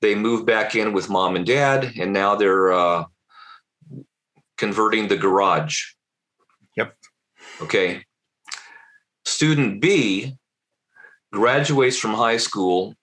they 0.00 0.14
move 0.14 0.44
back 0.44 0.74
in 0.74 0.92
with 0.92 1.08
mom 1.08 1.36
and 1.36 1.46
dad, 1.46 1.92
and 1.98 2.12
now 2.12 2.34
they're 2.34 2.72
uh, 2.72 3.04
converting 4.58 5.08
the 5.08 5.16
garage. 5.16 5.82
Yep. 6.76 6.96
Okay. 7.62 8.04
Student 9.24 9.80
B 9.80 10.36
graduates 11.32 11.98
from 11.98 12.14
high 12.14 12.36
school, 12.36 12.94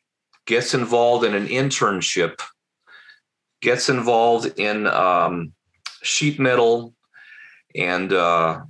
gets 0.45 0.73
involved 0.73 1.25
in 1.25 1.33
an 1.33 1.47
internship, 1.47 2.41
gets 3.61 3.89
involved 3.89 4.59
in 4.59 4.87
um, 4.87 5.53
sheet 6.01 6.39
metal, 6.39 6.93
and 7.75 8.11
uh, 8.11 8.61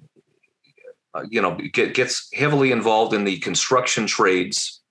you 1.30 1.42
know 1.42 1.58
get, 1.74 1.94
gets 1.94 2.30
heavily 2.34 2.72
involved 2.72 3.14
in 3.14 3.24
the 3.24 3.38
construction 3.40 4.06
trades. 4.06 4.82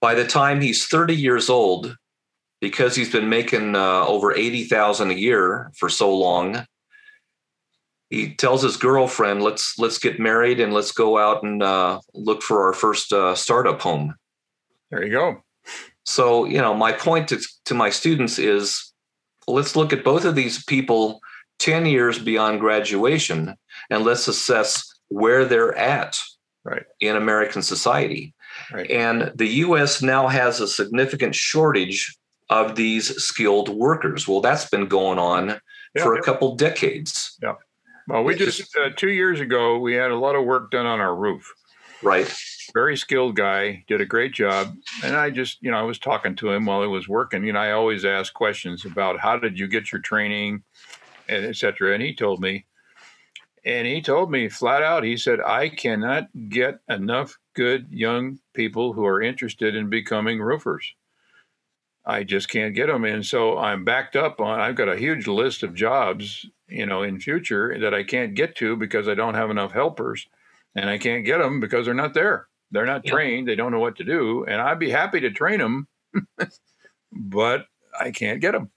By 0.00 0.14
the 0.14 0.26
time 0.26 0.60
he's 0.60 0.86
30 0.86 1.14
years 1.14 1.48
old, 1.48 1.96
because 2.60 2.96
he's 2.96 3.12
been 3.12 3.28
making 3.28 3.76
uh, 3.76 4.04
over 4.06 4.34
80,000 4.34 5.10
a 5.10 5.14
year 5.14 5.70
for 5.76 5.88
so 5.88 6.16
long, 6.16 6.66
he 8.10 8.34
tells 8.34 8.62
his 8.62 8.76
girlfriend, 8.76 9.42
"Let's 9.42 9.78
let's 9.78 9.98
get 9.98 10.20
married 10.20 10.60
and 10.60 10.74
let's 10.74 10.92
go 10.92 11.16
out 11.16 11.42
and 11.44 11.62
uh, 11.62 12.00
look 12.12 12.42
for 12.42 12.66
our 12.66 12.74
first 12.74 13.12
uh, 13.12 13.34
startup 13.34 13.80
home." 13.80 14.14
There 14.92 15.04
you 15.04 15.10
go. 15.10 15.42
So 16.04 16.44
you 16.44 16.60
know, 16.60 16.74
my 16.74 16.92
point 16.92 17.28
to, 17.28 17.40
to 17.64 17.74
my 17.74 17.90
students 17.90 18.38
is, 18.38 18.92
let's 19.48 19.74
look 19.74 19.92
at 19.92 20.04
both 20.04 20.24
of 20.24 20.36
these 20.36 20.64
people 20.64 21.20
ten 21.58 21.86
years 21.86 22.18
beyond 22.18 22.60
graduation, 22.60 23.56
and 23.90 24.04
let's 24.04 24.28
assess 24.28 24.84
where 25.08 25.44
they're 25.44 25.76
at 25.76 26.20
right. 26.64 26.84
in 27.00 27.16
American 27.16 27.62
society. 27.62 28.34
Right. 28.72 28.90
And 28.90 29.32
the 29.34 29.48
U.S. 29.66 30.02
now 30.02 30.28
has 30.28 30.60
a 30.60 30.68
significant 30.68 31.34
shortage 31.34 32.14
of 32.50 32.76
these 32.76 33.16
skilled 33.22 33.70
workers. 33.70 34.28
Well, 34.28 34.42
that's 34.42 34.68
been 34.68 34.86
going 34.86 35.18
on 35.18 35.58
Yeah, 35.94 36.02
for 36.02 36.14
yeah. 36.14 36.20
a 36.20 36.22
couple 36.22 36.54
decades, 36.54 37.36
Yeah. 37.42 37.54
Well, 38.08 38.24
we 38.24 38.34
just 38.34 38.76
uh, 38.76 38.90
two 38.96 39.10
years 39.10 39.40
ago 39.40 39.78
we 39.78 39.94
had 39.94 40.10
a 40.10 40.16
lot 40.16 40.34
of 40.34 40.44
work 40.44 40.70
done 40.70 40.86
on 40.86 41.00
our 41.00 41.14
roof. 41.14 41.50
right? 42.02 42.30
Very 42.74 42.96
skilled 42.96 43.36
guy, 43.36 43.84
did 43.86 44.00
a 44.00 44.06
great 44.06 44.32
job, 44.32 44.74
and 45.04 45.14
I 45.14 45.30
just 45.30 45.62
you 45.62 45.70
know 45.70 45.78
I 45.78 45.82
was 45.82 45.98
talking 45.98 46.34
to 46.36 46.50
him 46.50 46.64
while 46.64 46.82
he 46.82 46.88
was 46.88 47.08
working. 47.08 47.44
You 47.44 47.52
know, 47.52 47.60
I 47.60 47.72
always 47.72 48.04
ask 48.04 48.32
questions 48.32 48.84
about 48.84 49.20
how 49.20 49.36
did 49.36 49.58
you 49.58 49.68
get 49.68 49.92
your 49.92 50.00
training, 50.00 50.62
and 51.28 51.44
et 51.44 51.56
cetera. 51.56 51.94
And 51.94 52.02
he 52.02 52.14
told 52.14 52.40
me, 52.40 52.66
and 53.64 53.86
he 53.86 54.02
told 54.02 54.30
me 54.30 54.48
flat 54.48 54.82
out, 54.82 55.04
he 55.04 55.16
said, 55.16 55.40
I 55.40 55.68
cannot 55.68 56.28
get 56.48 56.80
enough 56.88 57.38
good 57.54 57.86
young 57.90 58.38
people 58.54 58.92
who 58.92 59.06
are 59.06 59.22
interested 59.22 59.76
in 59.76 59.88
becoming 59.88 60.40
roofers. 60.40 60.94
I 62.04 62.24
just 62.24 62.48
can't 62.48 62.74
get 62.74 62.88
them. 62.88 63.04
And 63.04 63.24
so 63.24 63.58
I'm 63.58 63.84
backed 63.84 64.16
up 64.16 64.40
on, 64.40 64.58
I've 64.58 64.74
got 64.74 64.88
a 64.88 64.96
huge 64.96 65.28
list 65.28 65.62
of 65.62 65.74
jobs, 65.74 66.44
you 66.66 66.86
know, 66.86 67.02
in 67.02 67.20
future 67.20 67.78
that 67.78 67.94
I 67.94 68.02
can't 68.02 68.34
get 68.34 68.56
to 68.56 68.76
because 68.76 69.06
I 69.06 69.14
don't 69.14 69.34
have 69.34 69.50
enough 69.50 69.72
helpers 69.72 70.26
and 70.74 70.90
I 70.90 70.98
can't 70.98 71.24
get 71.24 71.38
them 71.38 71.60
because 71.60 71.86
they're 71.86 71.94
not 71.94 72.14
there. 72.14 72.48
They're 72.72 72.86
not 72.86 73.04
Yeah. 73.04 73.12
trained. 73.12 73.48
They 73.48 73.54
don't 73.54 73.70
know 73.72 73.80
what 73.80 73.96
to 73.96 74.04
do. 74.04 74.44
And 74.46 74.60
I'd 74.60 74.78
be 74.80 74.90
happy 74.90 75.20
to 75.20 75.30
train 75.30 75.60
them, 75.60 75.86
but 77.12 77.66
I 77.98 78.10
can't 78.10 78.40
get 78.40 78.52
them, 78.52 78.70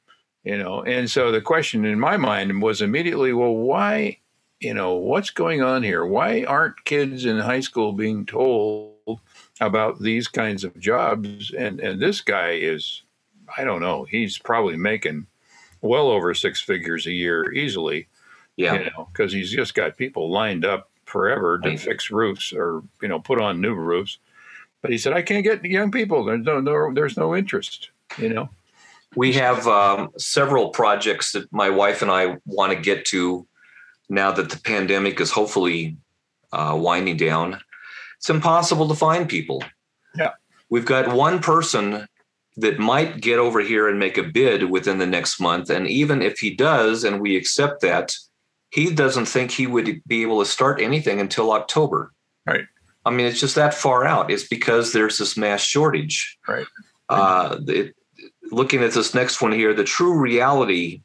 you 0.44 0.58
know. 0.58 0.84
And 0.84 1.10
so 1.10 1.32
the 1.32 1.42
question 1.42 1.86
in 1.86 2.00
my 2.00 2.18
mind 2.18 2.62
was 2.62 2.82
immediately, 2.82 3.34
well, 3.34 3.56
why, 3.56 4.20
you 4.60 4.74
know, 4.74 4.96
what's 4.96 5.30
going 5.32 5.62
on 5.62 5.84
here? 5.84 6.06
Why 6.06 6.44
aren't 6.44 6.84
kids 6.86 7.26
in 7.26 7.40
high 7.40 7.62
school 7.62 7.94
being 7.94 8.26
told 8.26 8.94
about 9.62 10.02
these 10.02 10.28
kinds 10.28 10.64
of 10.64 10.78
jobs? 10.80 11.54
And 11.54 11.80
and 11.80 12.02
this 12.02 12.22
guy 12.22 12.52
is, 12.52 13.04
I 13.58 13.64
don't 13.64 13.82
know, 13.82 14.04
he's 14.06 14.38
probably 14.38 14.76
making 14.78 15.28
well 15.82 16.08
over 16.10 16.34
six 16.34 16.62
figures 16.62 17.06
a 17.08 17.12
year 17.12 17.52
easily 17.54 18.08
Yeah. 18.58 18.74
you 18.80 18.86
know, 18.86 19.08
because 19.12 19.32
he's 19.32 19.52
just 19.52 19.76
got 19.76 19.98
people 19.98 20.32
lined 20.32 20.66
up 20.66 20.90
forever 21.16 21.58
to 21.58 21.78
fix 21.78 22.12
roofs 22.12 22.52
or 22.52 22.84
you 23.02 23.08
know 23.08 23.20
put 23.22 23.40
on 23.40 23.62
new 23.62 23.74
roofs. 23.74 24.20
But 24.82 24.92
he 24.92 24.98
said, 24.98 25.14
I 25.14 25.22
can't 25.22 25.46
get 25.46 25.64
young 25.64 25.90
people. 25.90 26.26
There's 26.26 26.44
no, 26.44 26.60
no 26.60 26.94
there's 26.94 27.16
no 27.16 27.34
interest. 27.34 27.90
You 28.18 28.34
know, 28.34 28.50
We 29.16 29.32
have 29.34 29.66
um, 29.66 30.10
several 30.18 30.72
projects 30.72 31.32
that 31.32 31.52
my 31.54 31.70
wife 31.70 32.02
and 32.02 32.12
I 32.12 32.36
want 32.46 32.74
to 32.74 32.78
get 32.78 33.06
to 33.06 33.48
now 34.10 34.34
that 34.34 34.50
the 34.50 34.60
pandemic 34.60 35.22
is 35.22 35.32
hopefully 35.32 35.96
uh, 36.52 36.76
winding 36.78 37.16
down. 37.16 37.62
It's 38.18 38.30
impossible 38.30 38.90
to 38.90 38.96
find 38.96 39.30
people. 39.30 39.64
Yeah. 40.18 40.34
We've 40.70 40.86
got 40.86 41.16
one 41.16 41.40
person 41.40 42.08
that 42.58 42.78
might 42.78 43.22
get 43.22 43.40
over 43.40 43.62
here 43.62 43.88
and 43.88 44.00
make 44.00 44.18
a 44.18 44.24
bid 44.24 44.70
within 44.70 44.98
the 44.98 45.08
next 45.08 45.40
month. 45.40 45.70
And 45.70 45.88
even 45.88 46.22
if 46.22 46.40
he 46.40 46.54
does, 46.54 47.06
and 47.06 47.22
we 47.22 47.38
accept 47.38 47.82
that, 47.82 48.16
he 48.76 48.94
doesn't 48.94 49.28
think 49.28 49.52
he 49.52 49.68
would 49.68 50.02
be 50.06 50.22
able 50.22 50.40
to 50.40 50.46
start 50.46 50.82
anything 50.82 51.22
until 51.22 51.54
October. 51.54 52.12
Right. 52.46 52.66
I 53.06 53.10
mean, 53.10 53.26
it's 53.26 53.40
just 53.40 53.56
that 53.56 53.74
far 53.74 54.06
out. 54.06 54.30
It's 54.30 54.50
because 54.50 54.92
there's 54.92 55.18
this 55.18 55.38
mass 55.38 55.62
shortage. 55.62 56.38
Right. 56.46 56.66
Uh, 57.08 57.58
it, 57.68 57.96
looking 58.52 58.84
at 58.84 58.92
this 58.92 59.14
next 59.14 59.42
one 59.42 59.54
here, 59.54 59.74
the 59.74 59.86
true 59.86 60.20
reality 60.20 61.04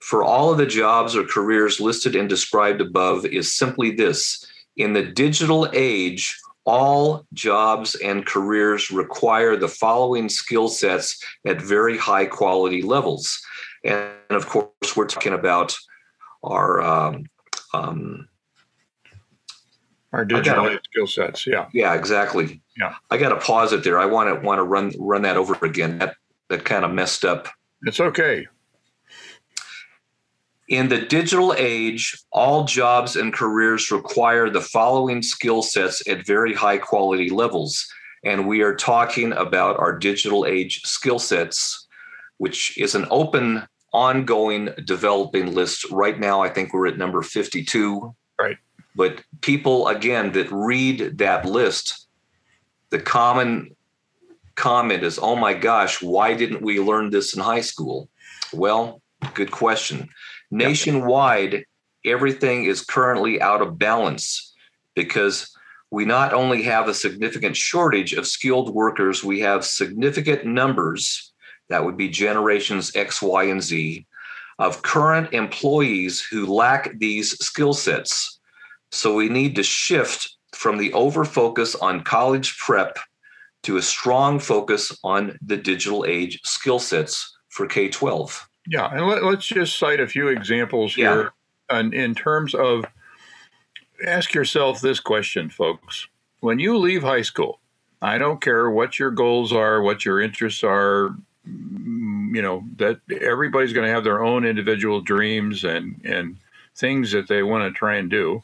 for 0.00 0.24
all 0.24 0.50
of 0.50 0.56
the 0.56 0.64
jobs 0.64 1.14
or 1.14 1.24
careers 1.24 1.78
listed 1.78 2.16
and 2.16 2.26
described 2.26 2.80
above 2.80 3.26
is 3.26 3.52
simply 3.52 3.90
this 3.90 4.42
in 4.78 4.94
the 4.94 5.02
digital 5.02 5.68
age, 5.74 6.40
all 6.64 7.26
jobs 7.34 7.96
and 7.96 8.24
careers 8.24 8.90
require 8.90 9.56
the 9.56 9.68
following 9.68 10.30
skill 10.30 10.68
sets 10.68 11.22
at 11.46 11.60
very 11.60 11.98
high 11.98 12.24
quality 12.24 12.80
levels. 12.80 13.38
And 13.84 14.08
of 14.30 14.48
course, 14.48 14.96
we're 14.96 15.06
talking 15.06 15.34
about 15.34 15.76
our 16.42 16.80
um, 16.80 17.24
um, 17.74 18.28
our 20.12 20.24
digital 20.24 20.78
skill 20.84 21.06
sets. 21.06 21.46
Yeah, 21.46 21.68
Yeah, 21.72 21.94
exactly. 21.94 22.62
Yeah. 22.76 22.94
I 23.10 23.16
got 23.16 23.30
to 23.30 23.36
pause 23.36 23.72
it 23.72 23.84
there. 23.84 23.98
I 23.98 24.06
want 24.06 24.28
to 24.28 24.46
want 24.46 24.58
to 24.58 24.64
run 24.64 24.92
run 24.98 25.22
that 25.22 25.36
over 25.36 25.56
again. 25.64 25.98
That 25.98 26.16
that 26.48 26.64
kind 26.64 26.84
of 26.84 26.92
messed 26.92 27.24
up. 27.24 27.48
it's 27.82 28.00
okay. 28.00 28.46
In 30.68 30.88
the 30.88 31.00
digital 31.00 31.52
age, 31.58 32.16
all 32.30 32.64
jobs 32.64 33.16
and 33.16 33.32
careers 33.32 33.90
require 33.90 34.48
the 34.48 34.60
following 34.60 35.20
skill 35.20 35.62
sets 35.62 36.06
at 36.06 36.24
very 36.24 36.54
high 36.54 36.78
quality 36.78 37.28
levels. 37.28 37.88
And 38.24 38.46
we 38.46 38.62
are 38.62 38.76
talking 38.76 39.32
about 39.32 39.80
our 39.80 39.98
digital 39.98 40.46
age 40.46 40.82
skill 40.82 41.18
sets, 41.18 41.88
which 42.38 42.78
is 42.78 42.94
an 42.94 43.06
open, 43.10 43.66
ongoing, 43.92 44.70
developing 44.84 45.54
list. 45.54 45.90
Right 45.90 46.18
now, 46.18 46.42
I 46.42 46.48
think 46.48 46.72
we're 46.72 46.86
at 46.86 46.98
number 46.98 47.22
52. 47.22 48.14
Right. 48.38 48.56
But 48.94 49.22
people, 49.40 49.88
again, 49.88 50.32
that 50.32 50.50
read 50.50 51.18
that 51.18 51.44
list, 51.44 52.06
the 52.90 53.00
common 53.00 53.74
comment 54.56 55.02
is, 55.02 55.18
oh 55.20 55.36
my 55.36 55.54
gosh, 55.54 56.02
why 56.02 56.34
didn't 56.34 56.62
we 56.62 56.80
learn 56.80 57.10
this 57.10 57.34
in 57.34 57.40
high 57.40 57.60
school? 57.60 58.08
Well, 58.52 59.00
good 59.34 59.50
question. 59.50 60.08
Nationwide, 60.50 61.64
everything 62.04 62.64
is 62.64 62.82
currently 62.82 63.40
out 63.40 63.62
of 63.62 63.78
balance 63.78 64.54
because 64.94 65.56
we 65.90 66.04
not 66.04 66.32
only 66.32 66.62
have 66.62 66.88
a 66.88 66.94
significant 66.94 67.56
shortage 67.56 68.12
of 68.12 68.26
skilled 68.26 68.74
workers, 68.74 69.24
we 69.24 69.40
have 69.40 69.64
significant 69.64 70.44
numbers, 70.44 71.29
that 71.70 71.84
would 71.84 71.96
be 71.96 72.08
generations 72.08 72.94
X, 72.94 73.22
Y, 73.22 73.44
and 73.44 73.62
Z, 73.62 74.06
of 74.58 74.82
current 74.82 75.32
employees 75.32 76.20
who 76.20 76.44
lack 76.46 76.98
these 76.98 77.30
skill 77.44 77.72
sets. 77.72 78.38
So 78.92 79.14
we 79.14 79.28
need 79.28 79.54
to 79.56 79.62
shift 79.62 80.36
from 80.52 80.76
the 80.76 80.92
over 80.92 81.24
focus 81.24 81.74
on 81.76 82.02
college 82.02 82.58
prep 82.58 82.98
to 83.62 83.76
a 83.76 83.82
strong 83.82 84.38
focus 84.38 84.96
on 85.04 85.38
the 85.40 85.56
digital 85.56 86.04
age 86.06 86.40
skill 86.44 86.78
sets 86.78 87.34
for 87.48 87.66
K 87.66 87.88
12. 87.88 88.48
Yeah, 88.66 88.90
and 88.92 89.06
let, 89.06 89.24
let's 89.24 89.46
just 89.46 89.78
cite 89.78 90.00
a 90.00 90.06
few 90.06 90.28
examples 90.28 90.96
Yeah. 90.96 91.14
here. 91.14 91.32
And 91.70 91.94
in 91.94 92.14
terms 92.14 92.54
of, 92.54 92.84
ask 94.04 94.34
yourself 94.34 94.80
this 94.80 94.98
question, 94.98 95.50
folks: 95.50 96.08
When 96.40 96.58
you 96.58 96.76
leave 96.76 97.02
high 97.02 97.22
school, 97.22 97.60
I 98.02 98.18
don't 98.18 98.40
care 98.40 98.70
what 98.70 98.98
your 98.98 99.10
goals 99.10 99.52
are, 99.52 99.80
what 99.82 100.04
your 100.04 100.20
interests 100.20 100.64
are. 100.64 101.14
You 102.32 102.42
know 102.42 102.64
that 102.76 103.00
everybody's 103.20 103.72
going 103.72 103.86
to 103.86 103.92
have 103.92 104.04
their 104.04 104.22
own 104.22 104.44
individual 104.44 105.00
dreams 105.00 105.64
and 105.64 106.00
and 106.04 106.36
things 106.76 107.12
that 107.12 107.28
they 107.28 107.42
want 107.42 107.64
to 107.64 107.76
try 107.76 107.96
and 107.96 108.08
do, 108.08 108.42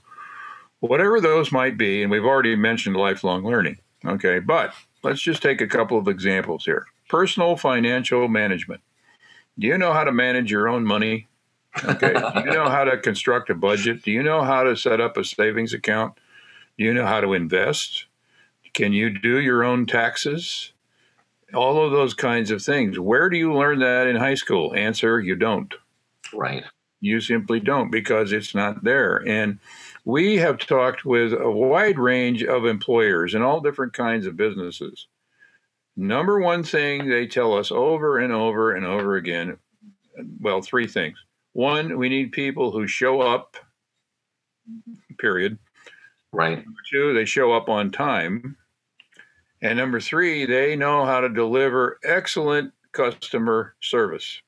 whatever 0.81 1.21
those 1.21 1.53
might 1.53 1.79
be. 1.79 2.03
And 2.03 2.11
we've 2.11 2.25
already 2.25 2.57
mentioned 2.57 2.97
lifelong 2.97 3.45
learning. 3.45 3.79
Okay, 4.05 4.41
but 4.41 4.75
let's 5.03 5.21
just 5.21 5.43
take 5.43 5.61
a 5.61 5.67
couple 5.67 5.99
of 5.99 6.09
examples 6.09 6.65
here. 6.65 6.87
Personal 7.09 7.57
financial 7.57 8.29
management. 8.29 8.81
Do 9.59 9.67
you 9.67 9.79
know 9.79 9.93
how 9.93 10.05
to 10.05 10.13
manage 10.13 10.51
your 10.51 10.69
own 10.69 10.85
money? 10.85 11.29
Okay. 11.85 12.13
Do 12.13 12.41
you 12.45 12.53
know 12.53 12.69
how 12.69 12.85
to 12.85 12.99
construct 12.99 13.51
a 13.51 13.55
budget? 13.55 14.03
Do 14.03 14.11
you 14.11 14.23
know 14.23 14.43
how 14.43 14.63
to 14.65 14.77
set 14.77 15.01
up 15.01 15.17
a 15.17 15.25
savings 15.25 15.73
account? 15.73 16.15
Do 16.79 16.85
you 16.85 16.93
know 16.93 17.07
how 17.07 17.21
to 17.21 17.33
invest? 17.33 18.07
Can 18.73 18.93
you 18.93 19.11
do 19.11 19.39
your 19.39 19.65
own 19.65 19.87
taxes? 19.87 20.73
All 21.55 21.85
of 21.85 21.93
those 21.93 22.15
kinds 22.15 22.51
of 22.51 22.63
things. 22.63 22.99
Where 22.99 23.29
do 23.29 23.37
you 23.37 23.55
learn 23.55 23.79
that 23.81 24.07
in 24.07 24.17
high 24.17 24.35
school? 24.35 24.75
Answer 24.75 25.21
you 25.21 25.37
don't. 25.37 25.73
Right. 26.35 26.65
You 27.01 27.21
simply 27.21 27.61
don't 27.61 27.91
because 27.91 28.33
it's 28.33 28.55
not 28.55 28.83
there. 28.83 29.23
And 29.27 29.59
we 30.05 30.37
have 30.39 30.59
talked 30.59 31.05
with 31.05 31.33
a 31.33 31.51
wide 31.51 31.99
range 31.99 32.43
of 32.43 32.65
employers 32.65 33.35
in 33.35 33.43
all 33.43 33.61
different 33.61 33.93
kinds 33.93 34.27
of 34.27 34.37
businesses. 34.37 35.07
Number 35.97 36.41
one 36.41 36.63
thing 36.63 37.09
they 37.09 37.27
tell 37.27 37.57
us 37.57 37.71
over 37.71 38.19
and 38.19 38.33
over 38.33 38.75
and 38.75 38.85
over 38.85 39.17
again 39.17 39.59
well, 40.41 40.63
three 40.63 40.87
things. 40.87 41.19
One, 41.53 41.99
we 41.99 42.09
need 42.09 42.33
people 42.33 42.71
who 42.71 42.87
show 42.87 43.21
up, 43.21 43.57
period. 45.19 45.59
Right. 46.33 46.57
Number 46.57 46.81
two, 46.91 47.15
they 47.15 47.25
show 47.25 47.53
up 47.53 47.69
on 47.69 47.91
time. 47.91 48.57
And 49.63 49.79
number 49.79 50.01
three, 50.01 50.45
they 50.45 50.77
know 50.77 51.05
how 51.05 51.21
to 51.21 51.29
deliver 51.29 51.99
excellent 52.05 52.73
customer 52.93 53.75
service 53.81 54.41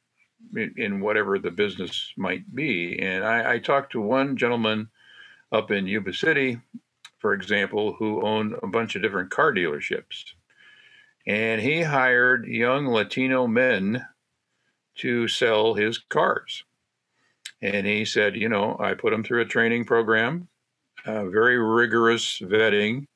in, 0.55 0.75
in 0.77 1.01
whatever 1.01 1.39
the 1.39 1.51
business 1.51 2.13
might 2.17 2.55
be. 2.55 2.99
And 2.99 3.25
I, 3.25 3.55
I, 3.55 3.59
talked 3.59 3.93
to 3.93 4.01
one 4.01 4.37
gentleman 4.37 4.89
up 5.53 5.71
in 5.71 5.87
Yuba 5.87 6.13
City, 6.13 6.59
for 7.19 7.33
example, 7.33 7.95
who 7.95 8.23
owned 8.23 8.55
a 8.63 8.67
bunch 8.67 8.97
of 8.97 9.03
different 9.03 9.31
car 9.31 9.53
dealerships. 9.53 10.25
And 11.27 11.61
he 11.61 11.83
hired 11.83 12.47
young 12.47 12.87
Latino 12.87 13.47
men 13.47 14.07
to 14.97 15.29
sell 15.29 15.75
his 15.75 15.99
cars. 15.99 16.65
And 17.61 17.87
he 17.87 18.05
said, 18.05 18.37
you 18.37 18.49
know, 18.49 18.77
I 18.79 18.95
put 18.95 19.11
them 19.11 19.25
through 19.25 19.43
a 19.43 19.47
training 19.47 19.85
program, 19.85 20.49
very 21.05 21.59
rigorous 21.59 22.39
vetting. 22.39 23.07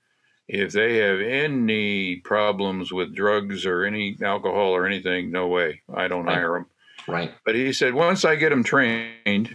If 0.48 0.72
they 0.72 0.98
have 0.98 1.20
any 1.20 2.16
problems 2.16 2.92
with 2.92 3.14
drugs 3.14 3.64
or 3.64 3.84
any 3.84 4.16
alcohol 4.22 4.74
or 4.74 4.86
anything, 4.86 5.30
no 5.30 5.46
way, 5.46 5.82
I 5.94 6.08
don't 6.08 6.24
right. 6.24 6.34
hire 6.34 6.52
them. 6.54 6.66
Right. 7.08 7.32
But 7.44 7.54
he 7.54 7.72
said, 7.72 7.94
once 7.94 8.24
I 8.24 8.36
get 8.36 8.50
them 8.50 8.64
trained, 8.64 9.54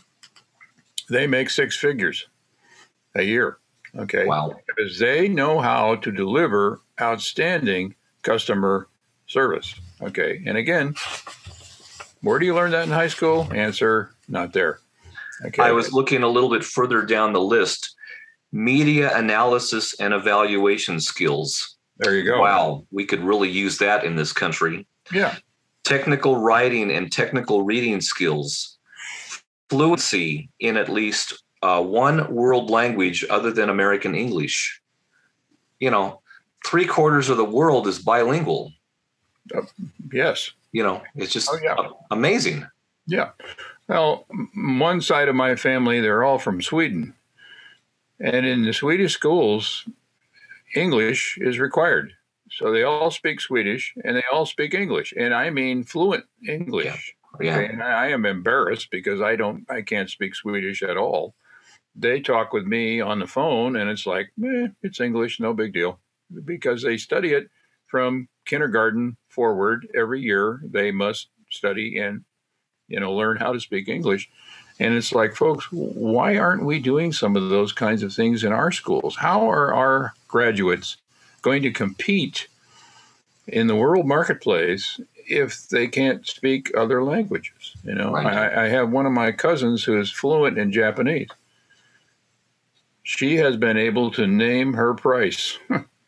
they 1.09 1.27
make 1.27 1.49
six 1.49 1.77
figures 1.77 2.27
a 3.15 3.23
year. 3.23 3.57
Okay. 3.95 4.25
Wow. 4.25 4.55
Because 4.67 4.99
they 4.99 5.27
know 5.27 5.59
how 5.59 5.95
to 5.95 6.11
deliver 6.11 6.81
outstanding 7.01 7.95
customer 8.21 8.87
service. 9.27 9.75
Okay. 10.01 10.41
And 10.45 10.57
again, 10.57 10.95
where 12.21 12.39
do 12.39 12.45
you 12.45 12.55
learn 12.55 12.71
that 12.71 12.85
in 12.85 12.91
high 12.91 13.07
school? 13.07 13.47
Answer 13.53 14.11
not 14.27 14.53
there. 14.53 14.79
Okay. 15.45 15.61
I 15.61 15.71
was 15.71 15.93
looking 15.93 16.23
a 16.23 16.27
little 16.27 16.49
bit 16.49 16.63
further 16.63 17.03
down 17.03 17.33
the 17.33 17.41
list 17.41 17.95
media 18.51 19.15
analysis 19.15 19.99
and 19.99 20.13
evaluation 20.13 20.99
skills. 20.99 21.77
There 21.97 22.15
you 22.15 22.23
go. 22.23 22.41
Wow. 22.41 22.85
We 22.91 23.05
could 23.05 23.23
really 23.23 23.49
use 23.49 23.77
that 23.79 24.03
in 24.03 24.15
this 24.15 24.31
country. 24.31 24.87
Yeah. 25.11 25.35
Technical 25.83 26.37
writing 26.37 26.91
and 26.91 27.11
technical 27.11 27.63
reading 27.63 28.01
skills. 28.01 28.77
Fluency 29.69 30.49
in 30.59 30.77
at 30.77 30.89
least 30.89 31.43
uh, 31.61 31.81
one 31.81 32.33
world 32.33 32.69
language 32.69 33.25
other 33.29 33.51
than 33.51 33.69
American 33.69 34.15
English. 34.15 34.81
You 35.79 35.91
know, 35.91 36.21
three 36.65 36.85
quarters 36.85 37.29
of 37.29 37.37
the 37.37 37.45
world 37.45 37.87
is 37.87 37.99
bilingual. 37.99 38.71
Uh, 39.53 39.61
yes. 40.11 40.51
You 40.71 40.83
know, 40.83 41.01
it's 41.15 41.33
just 41.33 41.49
oh, 41.51 41.57
yeah. 41.63 41.75
amazing. 42.11 42.65
Yeah. 43.07 43.29
Well, 43.87 44.25
one 44.53 45.01
side 45.01 45.29
of 45.29 45.35
my 45.35 45.55
family, 45.55 46.01
they're 46.01 46.23
all 46.23 46.39
from 46.39 46.61
Sweden. 46.61 47.13
And 48.19 48.45
in 48.45 48.63
the 48.63 48.73
Swedish 48.73 49.13
schools, 49.13 49.87
English 50.75 51.37
is 51.39 51.59
required. 51.59 52.13
So 52.49 52.71
they 52.71 52.83
all 52.83 53.11
speak 53.11 53.41
Swedish 53.41 53.93
and 54.03 54.15
they 54.15 54.23
all 54.31 54.45
speak 54.45 54.73
English. 54.73 55.13
And 55.17 55.33
I 55.33 55.49
mean 55.49 55.83
fluent 55.83 56.25
English. 56.47 57.15
Yeah. 57.39 57.57
Okay? 57.57 57.65
And 57.67 57.83
I 57.83 58.07
am 58.07 58.25
embarrassed 58.25 58.89
because 58.89 59.21
I 59.21 59.35
don't 59.35 59.69
I 59.69 59.81
can't 59.81 60.09
speak 60.09 60.33
Swedish 60.33 60.81
at 60.81 60.97
all. 60.97 61.35
They 61.95 62.21
talk 62.21 62.53
with 62.53 62.65
me 62.65 63.01
on 63.01 63.19
the 63.19 63.27
phone 63.27 63.75
and 63.75 63.89
it's 63.89 64.05
like, 64.05 64.31
eh, 64.43 64.67
it's 64.81 64.99
English, 64.99 65.39
no 65.39 65.53
big 65.53 65.73
deal. 65.73 65.99
Because 66.45 66.83
they 66.83 66.97
study 66.97 67.33
it 67.33 67.49
from 67.87 68.27
kindergarten 68.45 69.17
forward 69.29 69.87
every 69.95 70.21
year. 70.21 70.61
They 70.63 70.91
must 70.91 71.29
study 71.49 71.97
and 71.97 72.23
you 72.87 72.99
know, 72.99 73.13
learn 73.13 73.37
how 73.37 73.53
to 73.53 73.59
speak 73.59 73.87
English. 73.87 74.29
And 74.79 74.93
it's 74.93 75.11
like, 75.11 75.35
folks, 75.35 75.67
why 75.71 76.37
aren't 76.37 76.65
we 76.65 76.79
doing 76.79 77.11
some 77.11 77.35
of 77.35 77.49
those 77.49 77.71
kinds 77.71 78.03
of 78.03 78.13
things 78.13 78.43
in 78.43 78.51
our 78.51 78.71
schools? 78.71 79.15
How 79.15 79.49
are 79.49 79.73
our 79.73 80.13
graduates 80.27 80.97
going 81.41 81.63
to 81.63 81.71
compete 81.71 82.47
in 83.47 83.67
the 83.67 83.75
world 83.75 84.05
marketplace 84.05 84.99
if 85.29 85.67
they 85.69 85.87
can't 85.87 86.27
speak 86.27 86.71
other 86.77 87.03
languages? 87.03 87.75
You 87.83 87.95
know, 87.95 88.11
right. 88.11 88.27
I, 88.27 88.65
I 88.65 88.67
have 88.67 88.91
one 88.91 89.07
of 89.07 89.13
my 89.13 89.31
cousins 89.31 89.83
who 89.83 89.99
is 89.99 90.11
fluent 90.11 90.59
in 90.59 90.71
Japanese. 90.71 91.29
She 93.01 93.37
has 93.37 93.55
been 93.57 93.77
able 93.77 94.11
to 94.11 94.27
name 94.27 94.73
her 94.73 94.93
price, 94.93 95.57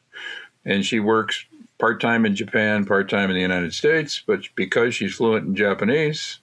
and 0.66 0.86
she 0.86 1.00
works 1.00 1.46
part 1.80 2.02
time 2.02 2.26
in 2.26 2.36
Japan, 2.36 2.86
part 2.86 3.10
time 3.10 3.30
in 3.30 3.36
the 3.36 3.42
United 3.42 3.74
States. 3.74 4.22
But 4.28 4.42
because 4.54 4.94
she's 4.94 5.16
fluent 5.16 5.48
in 5.48 5.56
Japanese, 5.56 6.40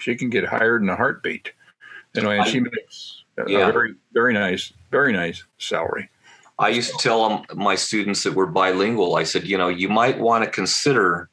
she 0.00 0.14
can 0.14 0.30
get 0.30 0.44
hired 0.44 0.82
in 0.82 0.88
a 0.88 0.96
heartbeat. 0.96 1.52
You 2.14 2.22
know, 2.22 2.30
and 2.30 2.46
she 2.46 2.60
makes 2.60 3.24
a, 3.36 3.50
yeah. 3.50 3.68
a 3.68 3.72
very, 3.72 3.94
very 4.12 4.32
nice, 4.32 4.72
very 4.90 5.12
nice 5.12 5.44
salary. 5.58 6.08
I 6.58 6.70
used 6.70 6.90
to 6.90 6.98
tell 6.98 7.44
my 7.54 7.76
students 7.76 8.24
that 8.24 8.34
were 8.34 8.46
bilingual. 8.46 9.16
I 9.16 9.22
said, 9.22 9.46
you 9.46 9.56
know, 9.56 9.68
you 9.68 9.88
might 9.88 10.18
want 10.18 10.44
to 10.44 10.50
consider 10.50 11.30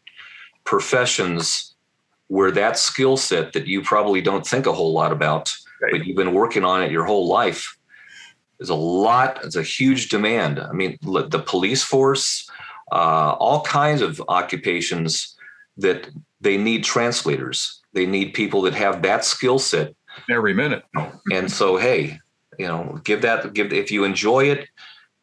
professions 0.66 1.74
where 2.28 2.52
that 2.52 2.78
skill 2.78 3.18
set 3.18 3.54
that 3.54 3.68
you 3.68 3.82
probably 3.82 4.22
don't 4.22 4.46
think 4.46 4.66
a 4.66 4.74
whole 4.74 4.94
lot 4.94 5.12
about, 5.12 5.52
right. 5.82 5.92
but 5.92 6.06
you've 6.06 6.18
been 6.18 6.34
working 6.34 6.64
on 6.64 6.84
it 6.84 6.92
your 6.92 7.06
whole 7.06 7.28
life. 7.28 7.78
There's 8.60 8.70
a 8.70 8.76
lot. 8.76 9.44
It's 9.44 9.56
a 9.56 9.64
huge 9.64 10.10
demand. 10.10 10.60
I 10.60 10.72
mean, 10.72 10.98
the 11.02 11.44
police 11.46 11.84
force, 11.84 12.50
uh, 12.92 13.36
all 13.40 13.62
kinds 13.62 14.02
of 14.02 14.22
occupations 14.28 15.36
that 15.78 16.10
they 16.40 16.58
need 16.58 16.84
translators. 16.84 17.82
They 17.96 18.06
need 18.06 18.34
people 18.34 18.62
that 18.64 18.74
have 18.74 19.02
that 19.04 19.24
skill 19.24 19.58
set 19.58 19.96
every 20.30 20.54
minute. 20.54 20.84
And 21.32 21.50
so, 21.52 21.78
hey, 21.78 22.20
you 22.60 22.68
know, 22.68 23.00
give 23.04 23.22
that 23.22 23.54
give 23.54 23.72
if 23.74 23.90
you 23.90 24.04
enjoy 24.04 24.46
it, 24.46 24.68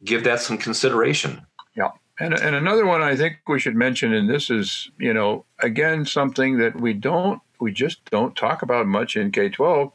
give 0.03 0.25
that 0.25 0.41
some 0.41 0.57
consideration. 0.57 1.47
Yeah. 1.77 1.91
And, 2.19 2.35
and 2.35 2.57
another 2.57 2.87
one 2.87 3.03
I 3.03 3.15
think 3.15 3.41
we 3.47 3.61
should 3.61 3.77
mention, 3.77 4.15
and 4.15 4.29
this 4.29 4.51
is, 4.51 4.91
you 4.99 5.13
know, 5.13 5.45
again, 5.61 6.07
something 6.07 6.59
that 6.59 6.81
we 6.81 6.95
don't, 6.95 7.41
we 7.61 7.73
just 7.73 8.05
don't 8.07 8.35
talk 8.35 8.63
about 8.63 8.87
much 8.87 9.17
in 9.17 9.31
K 9.33 9.51
12, 9.51 9.93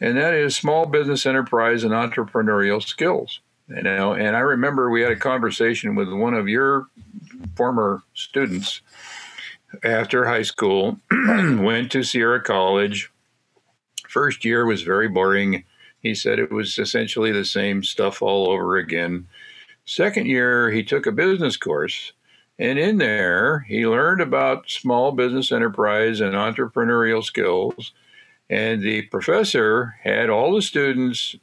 and 0.00 0.16
that 0.16 0.34
is 0.34 0.56
small 0.56 0.86
business 0.86 1.24
enterprise 1.24 1.84
and 1.84 1.92
entrepreneurial 1.92 2.82
skills. 2.82 3.40
You 3.68 3.82
know, 3.82 4.14
and 4.14 4.34
I 4.34 4.40
remember 4.40 4.90
we 4.90 5.02
had 5.02 5.12
a 5.12 5.16
conversation 5.16 5.94
with 5.94 6.10
one 6.10 6.34
of 6.34 6.48
your 6.48 6.86
former 7.54 8.02
students 8.14 8.80
after 9.82 10.26
high 10.26 10.42
school, 10.42 10.98
went 11.10 11.90
to 11.92 12.02
Sierra 12.02 12.42
College. 12.42 13.10
First 14.08 14.44
year 14.44 14.64
was 14.64 14.82
very 14.82 15.08
boring. 15.08 15.64
He 16.00 16.14
said 16.14 16.38
it 16.38 16.52
was 16.52 16.78
essentially 16.78 17.32
the 17.32 17.44
same 17.44 17.82
stuff 17.82 18.22
all 18.22 18.50
over 18.50 18.76
again. 18.76 19.26
Second 19.84 20.26
year, 20.26 20.70
he 20.70 20.82
took 20.82 21.06
a 21.06 21.12
business 21.12 21.56
course. 21.56 22.12
And 22.58 22.78
in 22.78 22.98
there, 22.98 23.60
he 23.60 23.86
learned 23.86 24.20
about 24.20 24.68
small 24.70 25.12
business 25.12 25.52
enterprise 25.52 26.20
and 26.20 26.34
entrepreneurial 26.34 27.22
skills. 27.22 27.92
And 28.50 28.82
the 28.82 29.02
professor 29.02 29.96
had 30.02 30.28
all 30.30 30.54
the 30.54 30.62
students 30.62 31.36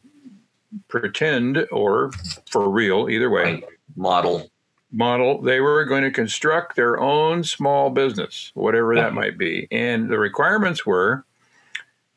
pretend 0.88 1.66
or 1.72 2.12
for 2.50 2.70
real, 2.70 3.10
either 3.10 3.30
way, 3.30 3.64
model 3.96 4.50
model, 4.96 5.42
they 5.42 5.60
were 5.60 5.86
going 5.86 6.04
to 6.04 6.12
construct 6.12 6.76
their 6.76 7.00
own 7.00 7.44
small 7.44 7.90
business, 7.90 8.52
whatever 8.54 8.96
that 8.96 9.08
uh-huh. 9.08 9.16
might 9.16 9.38
be. 9.38 9.68
And 9.72 10.10
the 10.10 10.18
requirements 10.18 10.86
were 10.86 11.26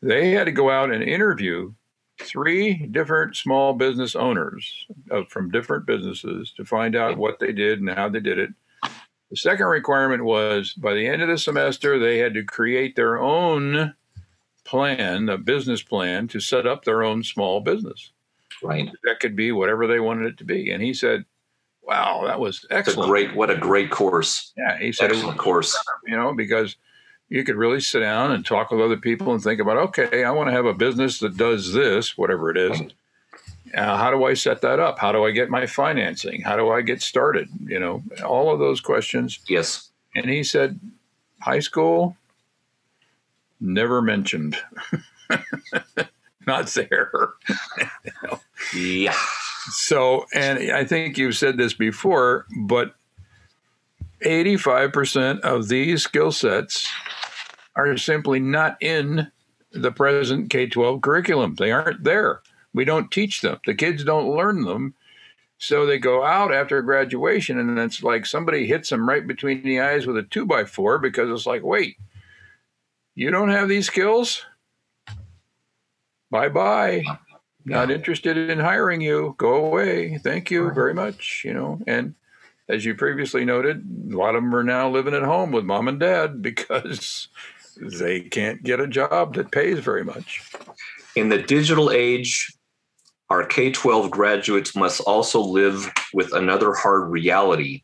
they 0.01 0.31
had 0.31 0.45
to 0.45 0.53
go 0.53 0.71
out 0.71 0.93
and 0.93 1.03
interview 1.03 1.73
three 2.21 2.75
different 2.87 3.37
small 3.37 3.75
business 3.75 4.15
owners 4.15 4.87
of, 5.11 5.29
from 5.29 5.51
different 5.51 5.87
businesses 5.87 6.53
to 6.57 6.65
find 6.65 6.97
out 6.97 7.19
what 7.19 7.39
they 7.39 7.53
did 7.53 7.81
and 7.81 7.91
how 7.91 8.09
they 8.09 8.21
did 8.21 8.39
it. 8.39 8.51
The 9.31 9.37
second 9.37 9.67
requirement 9.67 10.25
was 10.25 10.73
by 10.73 10.95
the 10.95 11.07
end 11.07 11.21
of 11.21 11.29
the 11.29 11.39
semester, 11.39 11.99
they 11.99 12.19
had 12.19 12.35
to 12.35 12.45
create 12.45 12.97
their 12.97 13.19
own 13.19 13.95
plan, 14.65 15.29
a 15.29 15.37
business 15.37 15.83
plan 15.83 16.29
to 16.29 16.41
set 16.41 16.67
up 16.67 16.85
their 16.85 17.03
own 17.03 17.23
small 17.23 17.61
business. 17.61 18.13
Right. 18.63 18.91
That 19.05 19.21
could 19.21 19.37
be 19.37 19.53
whatever 19.53 19.87
they 19.87 20.01
wanted 20.01 20.27
it 20.27 20.39
to 20.39 20.45
be. 20.45 20.71
And 20.71 20.83
he 20.83 20.95
said, 20.95 21.25
Wow, 21.89 22.25
that 22.27 22.39
was 22.39 22.67
excellent. 22.71 23.09
a 23.09 23.11
great, 23.11 23.35
what 23.35 23.49
a 23.49 23.57
great 23.57 23.91
course. 23.91 24.53
Yeah, 24.59 24.79
he 24.79 24.93
said, 24.93 25.11
excellent 25.11 25.39
course. 25.39 25.75
You 26.07 26.17
know, 26.17 26.35
because 26.35 26.77
you 27.31 27.43
could 27.45 27.57
really 27.57 27.81
sit 27.81 28.01
down 28.01 28.33
and 28.33 28.45
talk 28.45 28.71
with 28.71 28.83
other 28.83 28.99
people 28.99 29.33
and 29.33 29.43
think 29.43 29.59
about, 29.59 29.79
okay, 29.79 30.23
I 30.23 30.31
want 30.31 30.49
to 30.49 30.53
have 30.53 30.67
a 30.67 30.75
business 30.75 31.19
that 31.21 31.39
does 31.39 31.73
this, 31.73 32.19
whatever 32.19 32.51
it 32.51 32.59
is. 32.59 32.83
Uh, 33.75 33.97
how 33.97 34.11
do 34.11 34.25
I 34.25 34.35
set 34.35 34.61
that 34.61 34.81
up? 34.81 34.99
How 34.99 35.13
do 35.13 35.25
I 35.25 35.31
get 35.31 35.49
my 35.49 35.65
financing? 35.67 36.43
How 36.43 36.57
do 36.57 36.69
I 36.71 36.83
get 36.83 37.01
started? 37.01 37.49
You 37.65 37.81
know, 37.81 38.03
all 38.23 38.53
of 38.53 38.59
those 38.59 38.83
questions. 38.83 39.39
Yes. 39.49 39.89
And 40.15 40.29
he 40.29 40.43
said, 40.45 40.79
high 41.41 41.61
school, 41.61 42.17
never 43.61 44.03
mentioned. 44.03 44.57
Not 46.47 46.67
there. 46.69 47.31
you 47.49 47.87
know? 48.25 48.41
Yeah. 48.75 49.17
So, 49.73 50.27
and 50.33 50.73
I 50.73 50.85
think 50.85 51.19
you've 51.19 51.37
said 51.37 51.57
this 51.57 51.75
before, 51.75 52.47
but 52.67 52.95
85% 54.25 55.41
of 55.41 55.69
these 55.69 56.03
skill 56.03 56.33
sets 56.33 56.89
are 57.77 57.97
simply 57.97 58.41
not 58.41 58.77
in 58.81 59.31
the 59.73 59.93
present 59.93 60.51
K 60.51 60.67
12 60.67 61.01
curriculum. 61.01 61.55
They 61.55 61.71
aren't 61.71 62.05
there. 62.05 62.41
We 62.73 62.85
don't 62.85 63.11
teach 63.11 63.41
them. 63.41 63.61
The 63.65 63.75
kids 63.75 64.05
don't 64.05 64.35
learn 64.35 64.65
them. 64.65 64.95
So 65.59 65.87
they 65.87 65.99
go 65.99 66.25
out 66.25 66.55
after 66.55 66.81
graduation, 66.83 67.59
and 67.59 67.79
it's 67.79 68.03
like 68.03 68.27
somebody 68.27 68.67
hits 68.67 68.91
them 68.91 69.09
right 69.09 69.27
between 69.27 69.63
the 69.63 69.81
eyes 69.81 70.07
with 70.07 70.17
a 70.17 70.23
two 70.23 70.47
by 70.47 70.65
four 70.65 70.99
because 70.99 71.31
it's 71.31 71.47
like, 71.47 71.65
wait, 71.65 71.97
you 73.17 73.31
don't 73.31 73.51
have 73.51 73.69
these 73.69 73.87
skills? 73.87 74.45
Bye 76.31 76.49
bye. 76.49 77.03
Not 77.69 77.91
interested 77.91 78.37
in 78.37 78.59
hiring 78.59 79.01
you. 79.01 79.35
Go 79.39 79.67
away. 79.67 80.19
Thank 80.19 80.51
you 80.51 80.71
very 80.73 80.95
much. 80.95 81.43
You 81.45 81.55
know, 81.55 81.81
and 81.87 82.15
as 82.69 82.85
you 82.85 82.95
previously 82.95 83.45
noted, 83.45 83.85
a 84.13 84.17
lot 84.17 84.35
of 84.35 84.43
them 84.43 84.55
are 84.55 84.65
now 84.65 84.91
living 84.91 85.15
at 85.15 85.23
home 85.23 85.53
with 85.53 85.65
mom 85.65 85.89
and 85.89 85.99
dad 85.99 86.43
because 86.43 87.29
they 87.81 88.21
can't 88.21 88.63
get 88.63 88.81
a 88.81 88.87
job 88.87 89.35
that 89.35 89.53
pays 89.53 89.79
very 89.79 90.05
much. 90.05 90.43
In 91.17 91.29
the 91.29 91.43
digital 91.43 91.91
age, 91.91 92.53
our 93.31 93.45
K 93.45 93.71
12 93.71 94.11
graduates 94.11 94.75
must 94.75 95.01
also 95.03 95.41
live 95.41 95.91
with 96.15 96.33
another 96.33 96.73
hard 96.75 97.11
reality. 97.11 97.83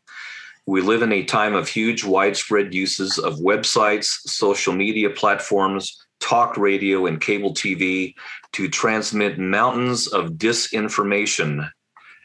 We 0.65 0.81
live 0.81 1.03
in 1.03 1.11
a 1.11 1.23
time 1.23 1.53
of 1.53 1.67
huge, 1.67 2.03
widespread 2.03 2.73
uses 2.73 3.19
of 3.19 3.35
websites, 3.35 4.05
social 4.05 4.73
media 4.73 5.11
platforms, 5.11 6.04
talk 6.25 6.57
radio, 6.57 7.05
and 7.05 7.21
cable 7.21 7.53
TV 7.53 8.15
to 8.53 8.67
transmit 8.67 9.37
mountains 9.37 10.07
of 10.07 10.31
disinformation, 10.31 11.69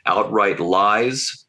outright 0.06 0.58
lies, 0.58 1.44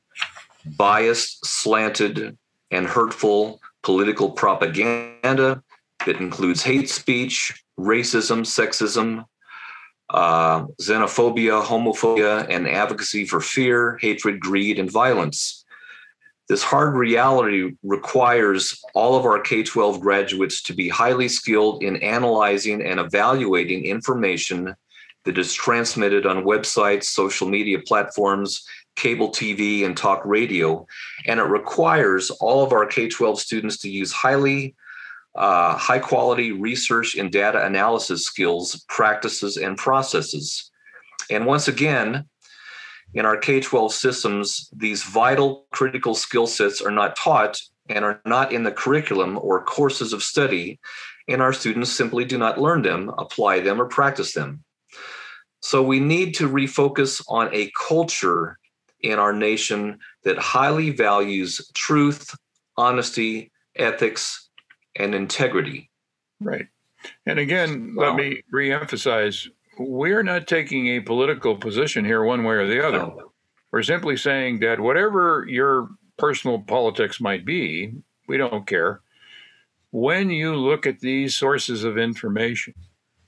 biased, 0.65 1.45
slanted, 1.45 2.37
and 2.69 2.87
hurtful 2.87 3.59
political 3.83 4.29
propaganda 4.29 5.63
that 6.05 6.19
includes 6.19 6.61
hate 6.61 6.89
speech, 6.89 7.63
racism, 7.79 8.41
sexism, 8.41 9.25
uh, 10.09 10.65
xenophobia, 10.81 11.63
homophobia, 11.63 12.47
and 12.49 12.67
advocacy 12.67 13.25
for 13.25 13.39
fear, 13.39 13.97
hatred, 14.01 14.39
greed, 14.39 14.77
and 14.77 14.91
violence. 14.91 15.60
This 16.51 16.63
hard 16.63 16.97
reality 16.97 17.77
requires 17.81 18.83
all 18.93 19.15
of 19.15 19.23
our 19.23 19.39
K 19.39 19.63
12 19.63 20.01
graduates 20.01 20.61
to 20.63 20.73
be 20.73 20.89
highly 20.89 21.29
skilled 21.29 21.81
in 21.81 21.95
analyzing 22.03 22.81
and 22.81 22.99
evaluating 22.99 23.85
information 23.85 24.75
that 25.23 25.37
is 25.37 25.53
transmitted 25.53 26.25
on 26.25 26.43
websites, 26.43 27.05
social 27.05 27.47
media 27.47 27.79
platforms, 27.79 28.67
cable 28.97 29.29
TV, 29.29 29.85
and 29.85 29.95
talk 29.95 30.25
radio. 30.25 30.85
And 31.25 31.39
it 31.39 31.43
requires 31.43 32.31
all 32.41 32.65
of 32.65 32.73
our 32.73 32.85
K 32.85 33.07
12 33.07 33.39
students 33.39 33.77
to 33.77 33.89
use 33.89 34.11
highly 34.11 34.75
uh, 35.35 35.77
high 35.77 35.99
quality 35.99 36.51
research 36.51 37.15
and 37.15 37.31
data 37.31 37.65
analysis 37.65 38.25
skills, 38.25 38.83
practices, 38.89 39.55
and 39.55 39.77
processes. 39.77 40.69
And 41.29 41.45
once 41.45 41.69
again, 41.69 42.25
in 43.13 43.25
our 43.25 43.37
K 43.37 43.59
12 43.59 43.93
systems, 43.93 44.69
these 44.73 45.03
vital 45.03 45.67
critical 45.71 46.15
skill 46.15 46.47
sets 46.47 46.81
are 46.81 46.91
not 46.91 47.15
taught 47.15 47.61
and 47.89 48.05
are 48.05 48.21
not 48.25 48.53
in 48.53 48.63
the 48.63 48.71
curriculum 48.71 49.37
or 49.41 49.63
courses 49.63 50.13
of 50.13 50.23
study, 50.23 50.79
and 51.27 51.41
our 51.41 51.53
students 51.53 51.91
simply 51.91 52.25
do 52.25 52.37
not 52.37 52.59
learn 52.59 52.81
them, 52.81 53.11
apply 53.17 53.59
them, 53.59 53.81
or 53.81 53.85
practice 53.85 54.33
them. 54.33 54.63
So 55.61 55.83
we 55.83 55.99
need 55.99 56.35
to 56.35 56.49
refocus 56.49 57.23
on 57.27 57.49
a 57.53 57.71
culture 57.87 58.57
in 59.01 59.19
our 59.19 59.33
nation 59.33 59.99
that 60.23 60.37
highly 60.37 60.91
values 60.91 61.69
truth, 61.73 62.35
honesty, 62.77 63.51
ethics, 63.75 64.49
and 64.95 65.13
integrity. 65.13 65.89
Right. 66.39 66.67
And 67.25 67.39
again, 67.39 67.95
let 67.95 68.15
me 68.15 68.43
reemphasize 68.53 69.47
we're 69.77 70.23
not 70.23 70.47
taking 70.47 70.87
a 70.87 70.99
political 70.99 71.55
position 71.55 72.05
here 72.05 72.23
one 72.23 72.43
way 72.43 72.55
or 72.55 72.67
the 72.67 72.85
other. 72.85 72.99
No. 72.99 73.31
We're 73.71 73.83
simply 73.83 74.17
saying 74.17 74.59
that 74.59 74.79
whatever 74.79 75.45
your 75.47 75.89
personal 76.17 76.59
politics 76.59 77.21
might 77.21 77.45
be, 77.45 77.93
we 78.27 78.37
don't 78.37 78.67
care. 78.67 79.01
When 79.91 80.29
you 80.29 80.55
look 80.55 80.85
at 80.85 80.99
these 80.99 81.35
sources 81.35 81.83
of 81.83 81.97
information, 81.97 82.73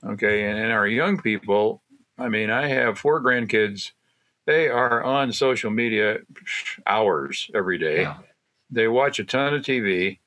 okay, 0.04 0.48
and, 0.48 0.58
and 0.58 0.72
our 0.72 0.86
young 0.86 1.20
people, 1.20 1.82
I 2.18 2.28
mean, 2.28 2.50
I 2.50 2.68
have 2.68 2.98
four 2.98 3.22
grandkids. 3.22 3.92
They 4.46 4.68
are 4.68 5.02
on 5.02 5.32
social 5.32 5.70
media 5.70 6.18
hours 6.86 7.50
every 7.54 7.78
day. 7.78 8.02
Yeah. 8.02 8.18
They 8.70 8.88
watch 8.88 9.18
a 9.18 9.24
ton 9.24 9.54
of 9.54 9.62
TV. 9.62 10.18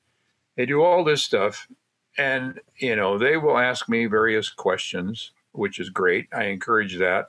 They 0.56 0.66
do 0.66 0.82
all 0.82 1.04
this 1.04 1.22
stuff. 1.22 1.68
And, 2.16 2.60
you 2.76 2.96
know, 2.96 3.18
they 3.18 3.36
will 3.36 3.58
ask 3.58 3.88
me 3.88 4.06
various 4.06 4.48
questions, 4.50 5.32
which 5.58 5.78
is 5.78 5.90
great. 5.90 6.28
I 6.32 6.44
encourage 6.44 6.96
that. 6.98 7.26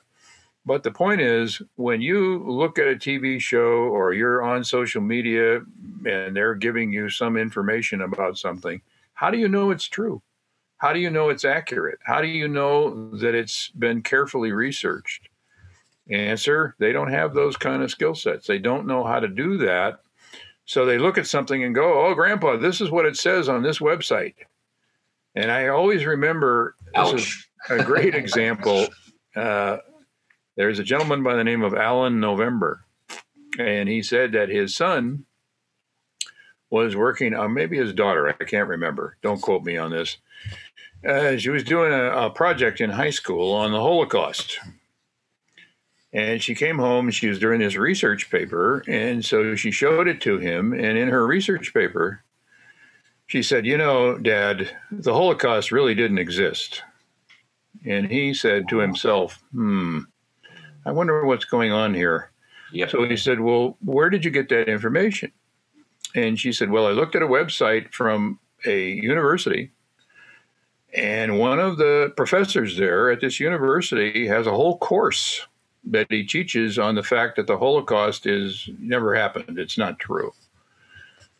But 0.64 0.82
the 0.82 0.90
point 0.90 1.20
is, 1.20 1.60
when 1.76 2.00
you 2.00 2.44
look 2.46 2.78
at 2.78 2.86
a 2.86 2.94
TV 2.94 3.40
show 3.40 3.58
or 3.60 4.12
you're 4.12 4.42
on 4.42 4.62
social 4.62 5.00
media 5.00 5.60
and 6.06 6.36
they're 6.36 6.54
giving 6.54 6.92
you 6.92 7.08
some 7.08 7.36
information 7.36 8.02
about 8.02 8.38
something, 8.38 8.80
how 9.14 9.30
do 9.30 9.38
you 9.38 9.48
know 9.48 9.70
it's 9.70 9.88
true? 9.88 10.22
How 10.76 10.92
do 10.92 10.98
you 10.98 11.10
know 11.10 11.28
it's 11.28 11.44
accurate? 11.44 11.98
How 12.04 12.20
do 12.20 12.26
you 12.26 12.48
know 12.48 13.10
that 13.16 13.34
it's 13.34 13.68
been 13.70 14.02
carefully 14.02 14.52
researched? 14.52 15.28
Answer 16.10 16.74
they 16.78 16.92
don't 16.92 17.12
have 17.12 17.34
those 17.34 17.56
kind 17.56 17.82
of 17.82 17.90
skill 17.90 18.14
sets. 18.14 18.46
They 18.46 18.58
don't 18.58 18.86
know 18.86 19.04
how 19.04 19.20
to 19.20 19.28
do 19.28 19.58
that. 19.58 20.00
So 20.64 20.86
they 20.86 20.98
look 20.98 21.18
at 21.18 21.26
something 21.26 21.64
and 21.64 21.74
go, 21.74 22.06
"Oh, 22.06 22.14
Grandpa, 22.14 22.56
this 22.56 22.80
is 22.80 22.90
what 22.90 23.06
it 23.06 23.16
says 23.16 23.48
on 23.48 23.62
this 23.62 23.78
website." 23.78 24.34
And 25.34 25.50
I 25.50 25.68
always 25.68 26.04
remember 26.04 26.74
Ouch. 26.94 27.12
this 27.12 27.22
is 27.22 27.46
a 27.70 27.84
great 27.84 28.14
example. 28.14 28.88
Uh, 29.34 29.78
there's 30.56 30.78
a 30.78 30.84
gentleman 30.84 31.22
by 31.22 31.34
the 31.36 31.44
name 31.44 31.62
of 31.62 31.74
Alan 31.74 32.20
November, 32.20 32.84
and 33.58 33.88
he 33.88 34.02
said 34.02 34.32
that 34.32 34.48
his 34.48 34.74
son 34.74 35.24
was 36.70 36.94
working, 36.94 37.34
or 37.34 37.48
maybe 37.48 37.76
his 37.76 37.92
daughter, 37.92 38.28
I 38.28 38.44
can't 38.44 38.68
remember. 38.68 39.16
Don't 39.22 39.40
quote 39.40 39.64
me 39.64 39.76
on 39.76 39.90
this. 39.90 40.18
Uh, 41.06 41.36
she 41.36 41.50
was 41.50 41.64
doing 41.64 41.92
a, 41.92 42.26
a 42.26 42.30
project 42.30 42.80
in 42.80 42.90
high 42.90 43.10
school 43.10 43.52
on 43.52 43.72
the 43.72 43.80
Holocaust. 43.80 44.58
And 46.12 46.42
she 46.42 46.54
came 46.54 46.78
home 46.78 47.10
she 47.10 47.28
was 47.28 47.38
doing 47.38 47.60
this 47.60 47.76
research 47.76 48.30
paper. 48.30 48.84
And 48.88 49.24
so 49.24 49.54
she 49.54 49.70
showed 49.70 50.08
it 50.08 50.20
to 50.22 50.38
him. 50.38 50.72
And 50.72 50.98
in 50.98 51.08
her 51.08 51.26
research 51.26 51.72
paper, 51.72 52.24
she 53.30 53.44
said, 53.44 53.64
You 53.64 53.78
know, 53.78 54.18
Dad, 54.18 54.76
the 54.90 55.12
Holocaust 55.12 55.70
really 55.70 55.94
didn't 55.94 56.18
exist. 56.18 56.82
And 57.86 58.10
he 58.10 58.34
said 58.34 58.68
to 58.68 58.78
himself, 58.78 59.40
Hmm, 59.52 60.00
I 60.84 60.90
wonder 60.90 61.24
what's 61.24 61.44
going 61.44 61.70
on 61.70 61.94
here. 61.94 62.32
Yep. 62.72 62.90
So 62.90 63.08
he 63.08 63.16
said, 63.16 63.38
Well, 63.38 63.76
where 63.84 64.10
did 64.10 64.24
you 64.24 64.32
get 64.32 64.48
that 64.48 64.68
information? 64.68 65.30
And 66.16 66.40
she 66.40 66.50
said, 66.50 66.72
Well, 66.72 66.88
I 66.88 66.90
looked 66.90 67.14
at 67.14 67.22
a 67.22 67.28
website 67.28 67.92
from 67.92 68.40
a 68.66 68.90
university. 68.94 69.70
And 70.92 71.38
one 71.38 71.60
of 71.60 71.76
the 71.76 72.12
professors 72.16 72.76
there 72.76 73.12
at 73.12 73.20
this 73.20 73.38
university 73.38 74.26
has 74.26 74.48
a 74.48 74.50
whole 74.50 74.76
course 74.76 75.46
that 75.84 76.08
he 76.10 76.24
teaches 76.24 76.80
on 76.80 76.96
the 76.96 77.04
fact 77.04 77.36
that 77.36 77.46
the 77.46 77.58
Holocaust 77.58 78.26
is 78.26 78.68
never 78.80 79.14
happened. 79.14 79.56
It's 79.56 79.78
not 79.78 80.00
true. 80.00 80.32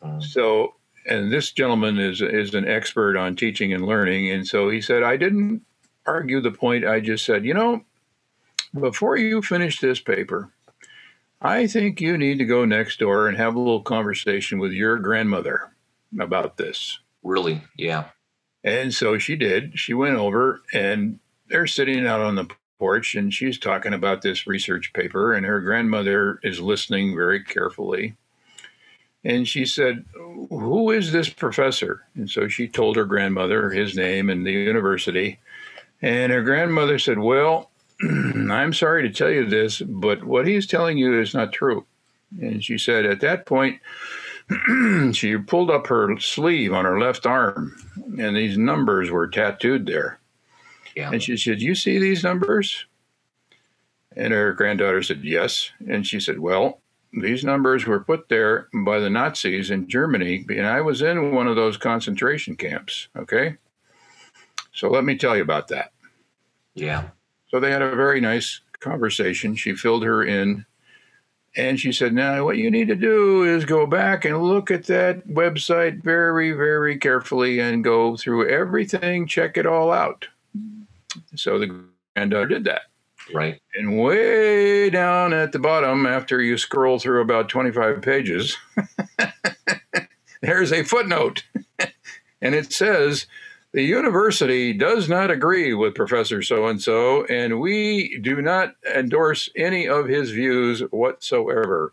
Um, 0.02 0.22
so, 0.22 0.74
and 1.06 1.32
this 1.32 1.52
gentleman 1.52 1.98
is 1.98 2.20
is 2.20 2.54
an 2.54 2.68
expert 2.68 3.16
on 3.16 3.36
teaching 3.36 3.72
and 3.72 3.86
learning, 3.86 4.30
and 4.30 4.46
so 4.46 4.68
he 4.70 4.80
said, 4.80 5.02
I 5.02 5.16
didn't 5.16 5.62
argue 6.06 6.40
the 6.40 6.50
point. 6.50 6.86
I 6.86 7.00
just 7.00 7.24
said, 7.24 7.44
you 7.44 7.54
know, 7.54 7.84
before 8.78 9.16
you 9.16 9.42
finish 9.42 9.80
this 9.80 10.00
paper, 10.00 10.52
I 11.40 11.66
think 11.66 12.00
you 12.00 12.18
need 12.18 12.38
to 12.38 12.44
go 12.44 12.64
next 12.64 12.98
door 12.98 13.28
and 13.28 13.36
have 13.36 13.54
a 13.54 13.58
little 13.58 13.82
conversation 13.82 14.58
with 14.58 14.72
your 14.72 14.98
grandmother 14.98 15.72
about 16.18 16.56
this. 16.56 16.98
Really? 17.22 17.62
Yeah. 17.76 18.08
And 18.62 18.92
so 18.92 19.18
she 19.18 19.36
did. 19.36 19.78
She 19.78 19.94
went 19.94 20.16
over 20.16 20.60
and 20.72 21.18
they're 21.48 21.66
sitting 21.66 22.06
out 22.06 22.20
on 22.20 22.34
the 22.34 22.48
porch 22.78 23.14
and 23.14 23.32
she's 23.32 23.58
talking 23.58 23.94
about 23.94 24.22
this 24.22 24.46
research 24.46 24.92
paper 24.92 25.32
and 25.32 25.46
her 25.46 25.60
grandmother 25.60 26.40
is 26.42 26.60
listening 26.60 27.14
very 27.14 27.42
carefully. 27.42 28.16
And 29.24 29.46
she 29.46 29.66
said, 29.66 30.04
Who 30.14 30.90
is 30.90 31.12
this 31.12 31.28
professor? 31.28 32.04
And 32.14 32.30
so 32.30 32.48
she 32.48 32.68
told 32.68 32.96
her 32.96 33.04
grandmother 33.04 33.70
his 33.70 33.96
name 33.96 34.30
and 34.30 34.46
the 34.46 34.52
university. 34.52 35.38
And 36.02 36.32
her 36.32 36.42
grandmother 36.42 36.98
said, 36.98 37.18
Well, 37.18 37.70
I'm 38.02 38.72
sorry 38.72 39.02
to 39.02 39.14
tell 39.14 39.30
you 39.30 39.46
this, 39.46 39.80
but 39.82 40.24
what 40.24 40.46
he's 40.46 40.66
telling 40.66 40.96
you 40.96 41.20
is 41.20 41.34
not 41.34 41.52
true. 41.52 41.84
And 42.40 42.64
she 42.64 42.78
said, 42.78 43.04
At 43.04 43.20
that 43.20 43.44
point, 43.44 43.80
she 45.12 45.36
pulled 45.36 45.70
up 45.70 45.86
her 45.88 46.18
sleeve 46.18 46.72
on 46.72 46.84
her 46.84 46.98
left 46.98 47.26
arm, 47.26 47.76
and 48.18 48.36
these 48.36 48.56
numbers 48.56 49.10
were 49.10 49.28
tattooed 49.28 49.86
there. 49.86 50.18
Yeah. 50.96 51.10
And 51.12 51.22
she 51.22 51.36
said, 51.36 51.60
You 51.60 51.74
see 51.74 51.98
these 51.98 52.24
numbers? 52.24 52.86
And 54.16 54.32
her 54.32 54.52
granddaughter 54.54 55.02
said, 55.02 55.22
Yes. 55.22 55.70
And 55.88 56.06
she 56.06 56.20
said, 56.20 56.38
Well, 56.38 56.80
these 57.12 57.44
numbers 57.44 57.86
were 57.86 58.00
put 58.00 58.28
there 58.28 58.68
by 58.84 59.00
the 59.00 59.10
Nazis 59.10 59.70
in 59.70 59.88
Germany, 59.88 60.46
and 60.48 60.66
I 60.66 60.80
was 60.80 61.02
in 61.02 61.34
one 61.34 61.48
of 61.48 61.56
those 61.56 61.76
concentration 61.76 62.56
camps. 62.56 63.08
Okay. 63.16 63.56
So 64.72 64.88
let 64.88 65.04
me 65.04 65.16
tell 65.16 65.36
you 65.36 65.42
about 65.42 65.68
that. 65.68 65.92
Yeah. 66.74 67.08
So 67.48 67.58
they 67.58 67.70
had 67.70 67.82
a 67.82 67.96
very 67.96 68.20
nice 68.20 68.60
conversation. 68.78 69.56
She 69.56 69.74
filled 69.74 70.04
her 70.04 70.24
in 70.24 70.64
and 71.56 71.80
she 71.80 71.90
said, 71.92 72.14
Now, 72.14 72.44
what 72.44 72.58
you 72.58 72.70
need 72.70 72.88
to 72.88 72.94
do 72.94 73.42
is 73.42 73.64
go 73.64 73.86
back 73.86 74.24
and 74.24 74.42
look 74.42 74.70
at 74.70 74.84
that 74.86 75.26
website 75.26 76.02
very, 76.02 76.52
very 76.52 76.96
carefully 76.96 77.58
and 77.58 77.82
go 77.82 78.16
through 78.16 78.48
everything, 78.48 79.26
check 79.26 79.56
it 79.56 79.66
all 79.66 79.90
out. 79.90 80.28
So 81.34 81.58
the 81.58 81.84
granddaughter 82.14 82.46
did 82.46 82.64
that. 82.64 82.82
Right. 83.32 83.60
And 83.74 83.98
way 83.98 84.90
down 84.90 85.32
at 85.32 85.52
the 85.52 85.58
bottom, 85.58 86.06
after 86.06 86.40
you 86.40 86.58
scroll 86.58 86.98
through 86.98 87.20
about 87.20 87.48
25 87.48 88.02
pages, 88.02 88.56
there's 90.42 90.72
a 90.72 90.82
footnote. 90.82 91.44
and 92.42 92.54
it 92.54 92.72
says, 92.72 93.26
the 93.72 93.82
university 93.82 94.72
does 94.72 95.08
not 95.08 95.30
agree 95.30 95.74
with 95.74 95.94
Professor 95.94 96.42
so 96.42 96.66
and 96.66 96.82
so, 96.82 97.24
and 97.26 97.60
we 97.60 98.18
do 98.20 98.42
not 98.42 98.74
endorse 98.94 99.48
any 99.54 99.86
of 99.86 100.08
his 100.08 100.32
views 100.32 100.80
whatsoever. 100.90 101.92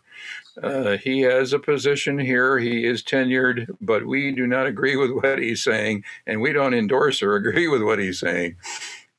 Uh, 0.60 0.96
he 0.96 1.20
has 1.20 1.52
a 1.52 1.58
position 1.60 2.18
here, 2.18 2.58
he 2.58 2.84
is 2.84 3.04
tenured, 3.04 3.76
but 3.80 4.06
we 4.06 4.32
do 4.32 4.44
not 4.44 4.66
agree 4.66 4.96
with 4.96 5.12
what 5.12 5.38
he's 5.38 5.62
saying, 5.62 6.02
and 6.26 6.40
we 6.40 6.52
don't 6.52 6.74
endorse 6.74 7.22
or 7.22 7.36
agree 7.36 7.68
with 7.68 7.82
what 7.82 8.00
he's 8.00 8.18
saying. 8.18 8.56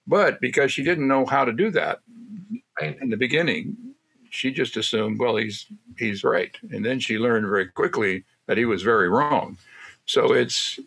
But 0.06 0.42
because 0.42 0.74
she 0.74 0.84
didn't 0.84 1.08
know 1.08 1.26
how 1.26 1.46
to 1.46 1.54
do 1.54 1.72
that 1.72 2.00
in 2.82 3.10
the 3.10 3.18
beginning, 3.18 3.76
she 4.30 4.52
just 4.52 4.78
assumed, 4.78 5.20
well, 5.20 5.36
he's 5.36 5.66
he's 5.98 6.24
right, 6.24 6.56
and 6.72 6.86
then 6.86 7.00
she 7.00 7.18
learned 7.18 7.48
very 7.48 7.68
quickly 7.68 8.24
that 8.48 8.58
he 8.58 8.66
was 8.66 8.84
very 8.84 9.10
wrong. 9.10 9.58
So 10.06 10.34
it's 10.34 10.80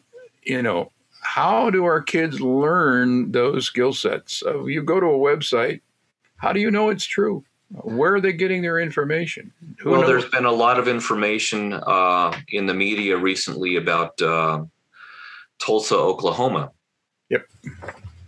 you 0.42 0.62
know 0.62 0.90
how 1.22 1.70
do 1.70 1.84
our 1.84 2.02
kids 2.02 2.40
learn 2.40 3.32
those 3.32 3.66
skill 3.66 3.92
sets? 3.92 4.42
Uh, 4.44 4.64
you 4.64 4.82
go 4.82 5.00
to 5.00 5.06
a 5.06 5.18
website, 5.18 5.80
how 6.36 6.52
do 6.52 6.60
you 6.60 6.70
know 6.70 6.90
it's 6.90 7.04
true? 7.04 7.44
Where 7.70 8.14
are 8.14 8.20
they 8.20 8.32
getting 8.32 8.60
their 8.60 8.78
information? 8.78 9.52
Who 9.78 9.90
well, 9.90 10.00
knows? 10.00 10.08
there's 10.08 10.30
been 10.30 10.44
a 10.44 10.52
lot 10.52 10.78
of 10.78 10.88
information 10.88 11.72
uh, 11.72 12.36
in 12.48 12.66
the 12.66 12.74
media 12.74 13.16
recently 13.16 13.76
about 13.76 14.20
uh, 14.20 14.64
Tulsa, 15.58 15.96
Oklahoma. 15.96 16.70
Yep. 17.30 17.46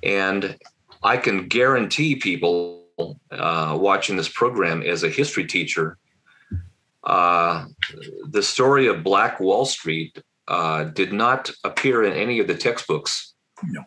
And 0.02 0.56
I 1.02 1.18
can 1.18 1.48
guarantee 1.48 2.16
people 2.16 2.84
uh, 2.99 3.76
watching 3.80 4.16
this 4.16 4.28
program 4.28 4.82
as 4.82 5.03
a 5.03 5.09
history 5.09 5.47
teacher, 5.47 5.99
uh, 7.05 7.66
the 8.28 8.42
story 8.42 8.86
of 8.86 9.05
Black 9.05 9.40
Wall 9.40 9.64
Street 9.64 10.22
uh, 10.49 10.84
did 10.84 11.12
not 11.12 11.51
appear 11.64 12.05
in 12.05 12.12
any 12.12 12.38
of 12.38 12.47
the 12.47 12.55
textbooks. 12.55 13.34
No. 13.62 13.84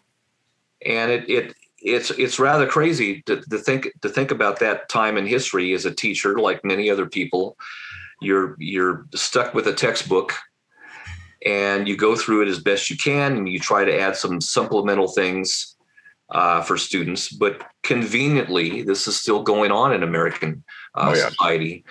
And 0.85 1.11
it, 1.11 1.29
it 1.29 1.55
it's 1.79 2.11
it's 2.11 2.39
rather 2.39 2.67
crazy 2.67 3.21
to, 3.23 3.41
to 3.41 3.57
think 3.57 3.91
to 4.01 4.09
think 4.09 4.31
about 4.31 4.59
that 4.59 4.89
time 4.89 5.17
in 5.17 5.25
history 5.25 5.73
as 5.73 5.85
a 5.85 5.93
teacher, 5.93 6.39
like 6.39 6.63
many 6.63 6.89
other 6.89 7.05
people. 7.05 7.57
You're 8.21 8.55
you're 8.59 9.05
stuck 9.13 9.53
with 9.53 9.67
a 9.67 9.73
textbook 9.73 10.33
and 11.45 11.87
you 11.87 11.95
go 11.95 12.15
through 12.15 12.43
it 12.43 12.47
as 12.47 12.59
best 12.59 12.89
you 12.89 12.97
can 12.97 13.37
and 13.37 13.47
you 13.47 13.59
try 13.59 13.85
to 13.85 13.99
add 13.99 14.15
some 14.15 14.41
supplemental 14.41 15.07
things 15.07 15.76
uh, 16.29 16.61
for 16.61 16.77
students. 16.77 17.29
But 17.29 17.63
conveniently, 17.83 18.81
this 18.81 19.07
is 19.07 19.19
still 19.19 19.43
going 19.43 19.71
on 19.71 19.93
in 19.93 20.03
American 20.03 20.63
uh, 20.95 21.11
oh, 21.11 21.15
yeah. 21.15 21.29
society. 21.29 21.85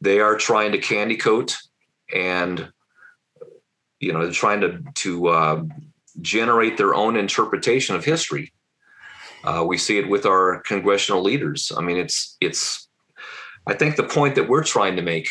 They 0.00 0.20
are 0.20 0.36
trying 0.36 0.72
to 0.72 0.78
candy 0.78 1.16
coat 1.16 1.56
and 2.12 2.72
you 4.00 4.12
know 4.12 4.22
they're 4.22 4.32
trying 4.32 4.60
to 4.60 4.82
to 4.94 5.28
uh, 5.28 5.62
generate 6.20 6.76
their 6.76 6.94
own 6.94 7.16
interpretation 7.16 7.96
of 7.96 8.04
history. 8.04 8.52
Uh, 9.44 9.64
we 9.66 9.76
see 9.76 9.98
it 9.98 10.08
with 10.08 10.26
our 10.26 10.60
congressional 10.62 11.22
leaders. 11.22 11.72
I 11.76 11.80
mean, 11.80 11.96
it's 11.96 12.36
it's. 12.40 12.88
I 13.66 13.74
think 13.74 13.94
the 13.94 14.02
point 14.02 14.34
that 14.34 14.48
we're 14.48 14.64
trying 14.64 14.96
to 14.96 15.02
make 15.02 15.28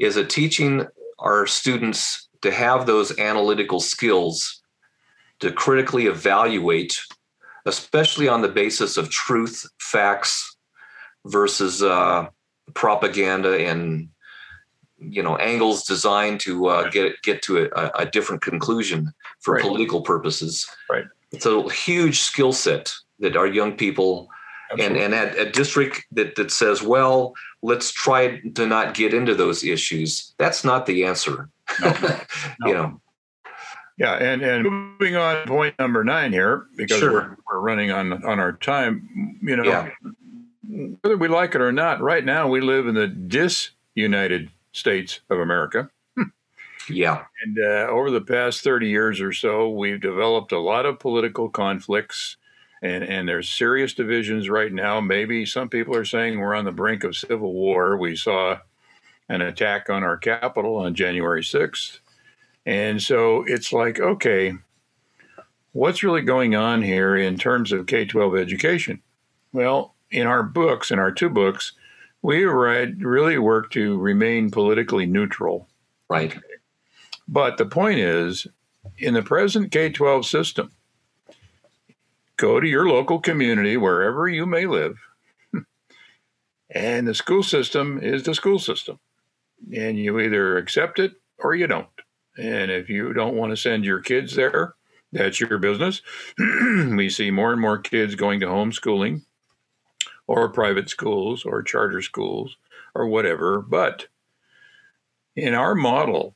is 0.00 0.16
that 0.16 0.28
teaching 0.28 0.86
our 1.20 1.46
students 1.46 2.28
to 2.42 2.50
have 2.50 2.86
those 2.86 3.16
analytical 3.18 3.78
skills 3.78 4.60
to 5.38 5.52
critically 5.52 6.06
evaluate, 6.06 6.98
especially 7.66 8.28
on 8.28 8.42
the 8.42 8.48
basis 8.48 8.96
of 8.96 9.10
truth, 9.10 9.66
facts 9.78 10.56
versus 11.26 11.82
uh, 11.82 12.26
propaganda 12.74 13.58
and 13.66 14.08
you 14.98 15.22
know 15.22 15.36
angles 15.36 15.84
designed 15.84 16.40
to 16.40 16.66
uh, 16.66 16.88
get 16.90 17.20
get 17.22 17.42
to 17.42 17.68
a, 17.74 17.90
a 17.98 18.06
different 18.06 18.42
conclusion 18.42 19.12
for 19.40 19.54
right. 19.54 19.62
political 19.62 20.02
purposes. 20.02 20.66
Right. 20.90 21.04
It's 21.32 21.46
a 21.46 21.68
huge 21.70 22.20
skill 22.20 22.52
set 22.52 22.92
that 23.18 23.36
our 23.36 23.46
young 23.46 23.76
people 23.76 24.28
Absolutely. 24.70 25.04
and 25.04 25.14
and 25.14 25.30
at 25.30 25.38
a 25.38 25.50
district 25.50 26.04
that 26.12 26.36
that 26.36 26.50
says, 26.50 26.82
well, 26.82 27.34
let's 27.62 27.90
try 27.90 28.40
to 28.54 28.66
not 28.66 28.94
get 28.94 29.14
into 29.14 29.34
those 29.34 29.64
issues. 29.64 30.34
That's 30.38 30.64
not 30.64 30.86
the 30.86 31.04
answer. 31.04 31.48
No. 31.80 31.92
No. 32.60 32.68
you 32.68 32.74
know. 32.74 33.01
Yeah, 33.98 34.14
and 34.14 34.42
and 34.42 34.64
moving 34.64 35.16
on 35.16 35.46
point 35.46 35.78
number 35.78 36.02
nine 36.02 36.32
here 36.32 36.66
because 36.76 36.98
sure. 36.98 37.12
we're, 37.12 37.36
we're 37.50 37.60
running 37.60 37.90
on 37.90 38.24
on 38.24 38.40
our 38.40 38.52
time. 38.52 39.38
You 39.42 39.56
know, 39.56 39.64
yeah. 39.64 39.90
whether 41.02 41.16
we 41.16 41.28
like 41.28 41.54
it 41.54 41.60
or 41.60 41.72
not, 41.72 42.00
right 42.00 42.24
now 42.24 42.48
we 42.48 42.60
live 42.60 42.86
in 42.86 42.94
the 42.94 43.06
disunited 43.06 44.50
states 44.72 45.20
of 45.30 45.38
America. 45.38 45.90
yeah. 46.88 47.24
And 47.44 47.58
uh, 47.58 47.86
over 47.90 48.10
the 48.10 48.20
past 48.20 48.62
30 48.62 48.88
years 48.88 49.20
or 49.20 49.32
so, 49.32 49.68
we've 49.68 50.00
developed 50.00 50.52
a 50.52 50.58
lot 50.58 50.86
of 50.86 50.98
political 50.98 51.48
conflicts. 51.48 52.36
And, 52.82 53.04
and 53.04 53.28
there's 53.28 53.48
serious 53.48 53.94
divisions 53.94 54.48
right 54.48 54.72
now. 54.72 55.00
Maybe 55.00 55.46
some 55.46 55.68
people 55.68 55.94
are 55.94 56.04
saying 56.04 56.40
we're 56.40 56.56
on 56.56 56.64
the 56.64 56.72
brink 56.72 57.04
of 57.04 57.16
civil 57.16 57.52
war. 57.52 57.96
We 57.96 58.16
saw 58.16 58.58
an 59.28 59.40
attack 59.40 59.88
on 59.88 60.02
our 60.02 60.16
capital 60.16 60.76
on 60.78 60.94
January 60.94 61.42
6th. 61.42 62.00
And 62.64 63.02
so 63.02 63.44
it's 63.46 63.72
like, 63.72 63.98
okay, 63.98 64.54
what's 65.72 66.02
really 66.02 66.22
going 66.22 66.54
on 66.54 66.82
here 66.82 67.16
in 67.16 67.36
terms 67.36 67.72
of 67.72 67.86
K 67.86 68.04
12 68.04 68.36
education? 68.36 69.02
Well, 69.52 69.94
in 70.10 70.26
our 70.26 70.42
books, 70.42 70.90
in 70.90 70.98
our 70.98 71.10
two 71.10 71.28
books, 71.28 71.72
we 72.20 72.44
really 72.44 73.38
work 73.38 73.70
to 73.72 73.98
remain 73.98 74.50
politically 74.50 75.06
neutral. 75.06 75.68
Right. 76.08 76.38
But 77.26 77.56
the 77.56 77.66
point 77.66 77.98
is, 77.98 78.46
in 78.98 79.14
the 79.14 79.22
present 79.22 79.72
K 79.72 79.90
12 79.90 80.26
system, 80.26 80.70
go 82.36 82.60
to 82.60 82.66
your 82.66 82.88
local 82.88 83.18
community, 83.18 83.76
wherever 83.76 84.28
you 84.28 84.46
may 84.46 84.66
live, 84.66 84.98
and 86.70 87.08
the 87.08 87.14
school 87.14 87.42
system 87.42 87.98
is 88.00 88.22
the 88.22 88.34
school 88.34 88.58
system. 88.58 88.98
And 89.74 89.96
you 89.98 90.18
either 90.20 90.58
accept 90.58 90.98
it 90.98 91.12
or 91.38 91.54
you 91.54 91.66
don't. 91.66 91.86
And 92.36 92.70
if 92.70 92.88
you 92.88 93.12
don't 93.12 93.36
want 93.36 93.50
to 93.50 93.56
send 93.56 93.84
your 93.84 94.00
kids 94.00 94.34
there, 94.34 94.74
that's 95.12 95.40
your 95.40 95.58
business. 95.58 96.00
we 96.38 97.10
see 97.10 97.30
more 97.30 97.52
and 97.52 97.60
more 97.60 97.78
kids 97.78 98.14
going 98.14 98.40
to 98.40 98.46
homeschooling 98.46 99.22
or 100.26 100.48
private 100.48 100.88
schools 100.88 101.44
or 101.44 101.62
charter 101.62 102.00
schools 102.00 102.56
or 102.94 103.06
whatever. 103.06 103.60
But 103.60 104.06
in 105.36 105.54
our 105.54 105.74
model, 105.74 106.34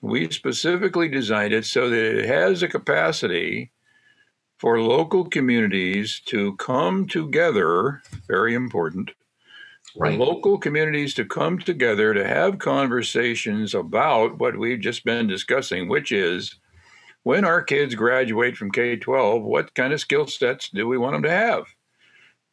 we 0.00 0.30
specifically 0.30 1.08
designed 1.08 1.54
it 1.54 1.64
so 1.64 1.88
that 1.88 2.18
it 2.18 2.26
has 2.26 2.62
a 2.62 2.68
capacity 2.68 3.72
for 4.58 4.80
local 4.80 5.24
communities 5.24 6.20
to 6.26 6.56
come 6.56 7.06
together, 7.06 8.02
very 8.26 8.54
important. 8.54 9.12
Right. 10.00 10.16
Local 10.16 10.58
communities 10.58 11.12
to 11.14 11.24
come 11.24 11.58
together 11.58 12.14
to 12.14 12.24
have 12.24 12.60
conversations 12.60 13.74
about 13.74 14.38
what 14.38 14.56
we've 14.56 14.78
just 14.78 15.04
been 15.04 15.26
discussing, 15.26 15.88
which 15.88 16.12
is 16.12 16.54
when 17.24 17.44
our 17.44 17.62
kids 17.62 17.96
graduate 17.96 18.56
from 18.56 18.70
K 18.70 18.94
12, 18.94 19.42
what 19.42 19.74
kind 19.74 19.92
of 19.92 20.00
skill 20.00 20.28
sets 20.28 20.70
do 20.70 20.86
we 20.86 20.96
want 20.96 21.14
them 21.14 21.24
to 21.24 21.30
have? 21.30 21.64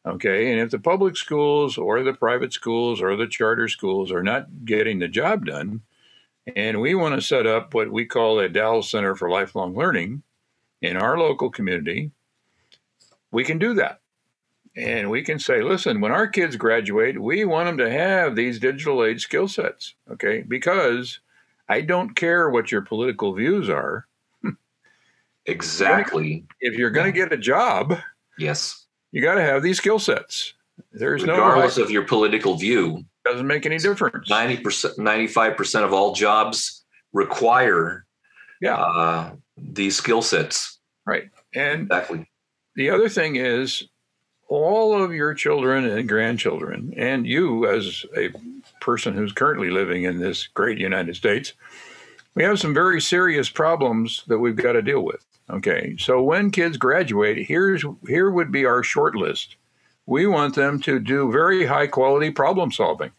Okay, 0.04 0.50
and 0.50 0.60
if 0.60 0.70
the 0.70 0.80
public 0.80 1.16
schools 1.16 1.78
or 1.78 2.02
the 2.02 2.14
private 2.14 2.52
schools 2.52 3.00
or 3.00 3.14
the 3.14 3.28
charter 3.28 3.68
schools 3.68 4.10
are 4.10 4.24
not 4.24 4.64
getting 4.64 4.98
the 4.98 5.06
job 5.06 5.46
done, 5.46 5.82
and 6.56 6.80
we 6.80 6.96
want 6.96 7.14
to 7.14 7.20
set 7.20 7.46
up 7.46 7.74
what 7.74 7.92
we 7.92 8.06
call 8.06 8.40
a 8.40 8.48
Dallas 8.48 8.90
Center 8.90 9.14
for 9.14 9.30
Lifelong 9.30 9.76
Learning 9.76 10.24
in 10.82 10.96
our 10.96 11.16
local 11.16 11.50
community, 11.50 12.10
we 13.30 13.44
can 13.44 13.58
do 13.58 13.74
that. 13.74 14.00
And 14.76 15.08
we 15.10 15.22
can 15.22 15.38
say, 15.38 15.62
listen, 15.62 16.02
when 16.02 16.12
our 16.12 16.26
kids 16.26 16.56
graduate, 16.56 17.20
we 17.20 17.46
want 17.46 17.66
them 17.66 17.78
to 17.78 17.90
have 17.90 18.36
these 18.36 18.58
digital 18.58 19.02
age 19.02 19.22
skill 19.22 19.48
sets, 19.48 19.94
okay? 20.10 20.42
Because 20.46 21.20
I 21.68 21.80
don't 21.80 22.14
care 22.14 22.50
what 22.50 22.70
your 22.70 22.82
political 22.82 23.32
views 23.34 23.68
are. 23.68 24.06
Exactly. 25.48 26.44
If 26.60 26.74
you're 26.74 26.90
going 26.90 27.06
to 27.06 27.16
get 27.16 27.32
a 27.32 27.36
job, 27.36 27.96
yes, 28.36 28.86
you 29.12 29.22
got 29.22 29.36
to 29.36 29.42
have 29.42 29.62
these 29.62 29.78
skill 29.78 30.00
sets. 30.00 30.54
There's 30.90 31.24
no 31.24 31.34
regardless 31.34 31.78
no 31.78 31.84
of 31.84 31.90
your 31.92 32.02
political 32.02 32.56
view, 32.56 33.04
doesn't 33.24 33.46
make 33.46 33.64
any 33.64 33.78
difference. 33.78 34.28
Ninety 34.28 34.56
percent, 34.56 34.98
ninety-five 34.98 35.56
percent 35.56 35.84
of 35.84 35.92
all 35.92 36.14
jobs 36.14 36.84
require, 37.12 38.06
yeah, 38.60 38.74
uh, 38.74 39.30
these 39.56 39.96
skill 39.96 40.20
sets. 40.20 40.80
Right, 41.06 41.30
and 41.54 41.82
exactly. 41.82 42.28
The 42.74 42.90
other 42.90 43.08
thing 43.08 43.36
is, 43.36 43.84
all 44.48 45.02
of 45.02 45.12
your 45.12 45.34
children 45.34 45.84
and 45.84 46.08
grandchildren, 46.08 46.94
and 46.96 47.26
you 47.26 47.68
as 47.68 48.04
a 48.16 48.30
person 48.80 49.14
who's 49.14 49.32
currently 49.32 49.70
living 49.70 50.04
in 50.04 50.18
this 50.18 50.46
great 50.46 50.78
United 50.78 51.16
States, 51.16 51.52
we 52.34 52.44
have 52.44 52.60
some 52.60 52.74
very 52.74 53.00
serious 53.00 53.48
problems 53.48 54.22
that 54.28 54.38
we've 54.38 54.56
got 54.56 54.72
to 54.72 54.82
deal 54.82 55.02
with. 55.02 55.24
Okay, 55.48 55.96
so 55.98 56.22
when 56.22 56.50
kids 56.50 56.76
graduate, 56.76 57.46
here's 57.46 57.84
here 58.06 58.30
would 58.30 58.50
be 58.50 58.66
our 58.66 58.82
short 58.82 59.14
list. 59.14 59.56
We 60.04 60.26
want 60.26 60.54
them 60.54 60.80
to 60.82 60.98
do 60.98 61.30
very 61.32 61.66
high 61.66 61.86
quality 61.86 62.30
problem 62.30 62.72
solving, 62.72 63.12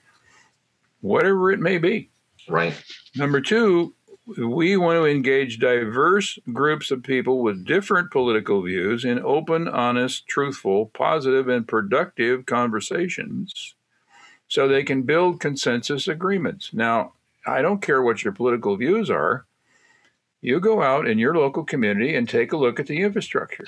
whatever 1.01 1.51
it 1.51 1.59
may 1.59 1.77
be. 1.77 2.09
Right. 2.47 2.73
Number 3.15 3.41
two, 3.41 3.93
we 4.37 4.75
want 4.75 4.97
to 4.97 5.05
engage 5.05 5.59
diverse 5.59 6.37
groups 6.51 6.91
of 6.91 7.03
people 7.03 7.41
with 7.41 7.65
different 7.65 8.11
political 8.11 8.61
views 8.61 9.05
in 9.05 9.19
open, 9.19 9.67
honest, 9.67 10.27
truthful, 10.27 10.87
positive, 10.87 11.47
and 11.47 11.67
productive 11.67 12.45
conversations 12.45 13.75
so 14.47 14.67
they 14.67 14.83
can 14.83 15.03
build 15.03 15.39
consensus 15.39 16.07
agreements. 16.07 16.71
Now, 16.73 17.13
I 17.45 17.61
don't 17.61 17.81
care 17.81 18.01
what 18.01 18.23
your 18.23 18.33
political 18.33 18.75
views 18.75 19.09
are 19.09 19.45
you 20.41 20.59
go 20.59 20.81
out 20.81 21.07
in 21.07 21.17
your 21.17 21.35
local 21.35 21.63
community 21.63 22.15
and 22.15 22.29
take 22.29 22.51
a 22.51 22.57
look 22.57 22.79
at 22.79 22.87
the 22.87 23.01
infrastructure. 23.01 23.65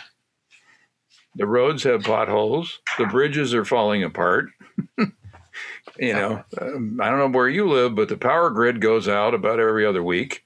The 1.35 1.47
roads 1.47 1.83
have 1.83 2.03
potholes, 2.03 2.79
the 2.97 3.05
bridges 3.05 3.53
are 3.53 3.65
falling 3.65 4.03
apart. 4.03 4.49
you 4.97 6.13
know, 6.13 6.43
um, 6.59 6.99
I 7.01 7.09
don't 7.09 7.19
know 7.19 7.37
where 7.37 7.49
you 7.49 7.67
live, 7.67 7.95
but 7.95 8.09
the 8.09 8.17
power 8.17 8.49
grid 8.49 8.81
goes 8.81 9.07
out 9.07 9.33
about 9.33 9.59
every 9.59 9.85
other 9.85 10.03
week. 10.03 10.43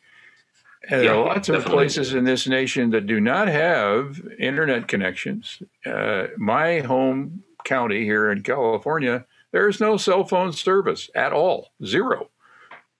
And 0.89 1.03
yeah, 1.03 1.09
there 1.09 1.17
are 1.17 1.25
lots 1.25 1.47
definitely. 1.47 1.65
of 1.65 1.71
places 1.71 2.13
in 2.13 2.25
this 2.25 2.47
nation 2.47 2.89
that 2.91 3.07
do 3.07 3.21
not 3.21 3.47
have 3.47 4.21
internet 4.38 4.88
connections. 4.88 5.61
Uh, 5.86 6.27
my 6.38 6.79
home 6.79 7.43
county 7.63 8.03
here 8.03 8.29
in 8.29 8.43
California, 8.43 9.25
there 9.51 9.69
is 9.69 9.79
no 9.79 9.95
cell 9.97 10.25
phone 10.25 10.51
service 10.51 11.09
at 11.15 11.31
all, 11.31 11.69
zero 11.86 12.29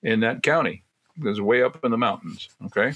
in 0.01 0.19
that 0.21 0.43
county 0.43 0.84
It's 1.21 1.41
way 1.41 1.63
up 1.63 1.84
in 1.84 1.91
the 1.91 1.97
mountains. 1.97 2.49
Okay. 2.65 2.93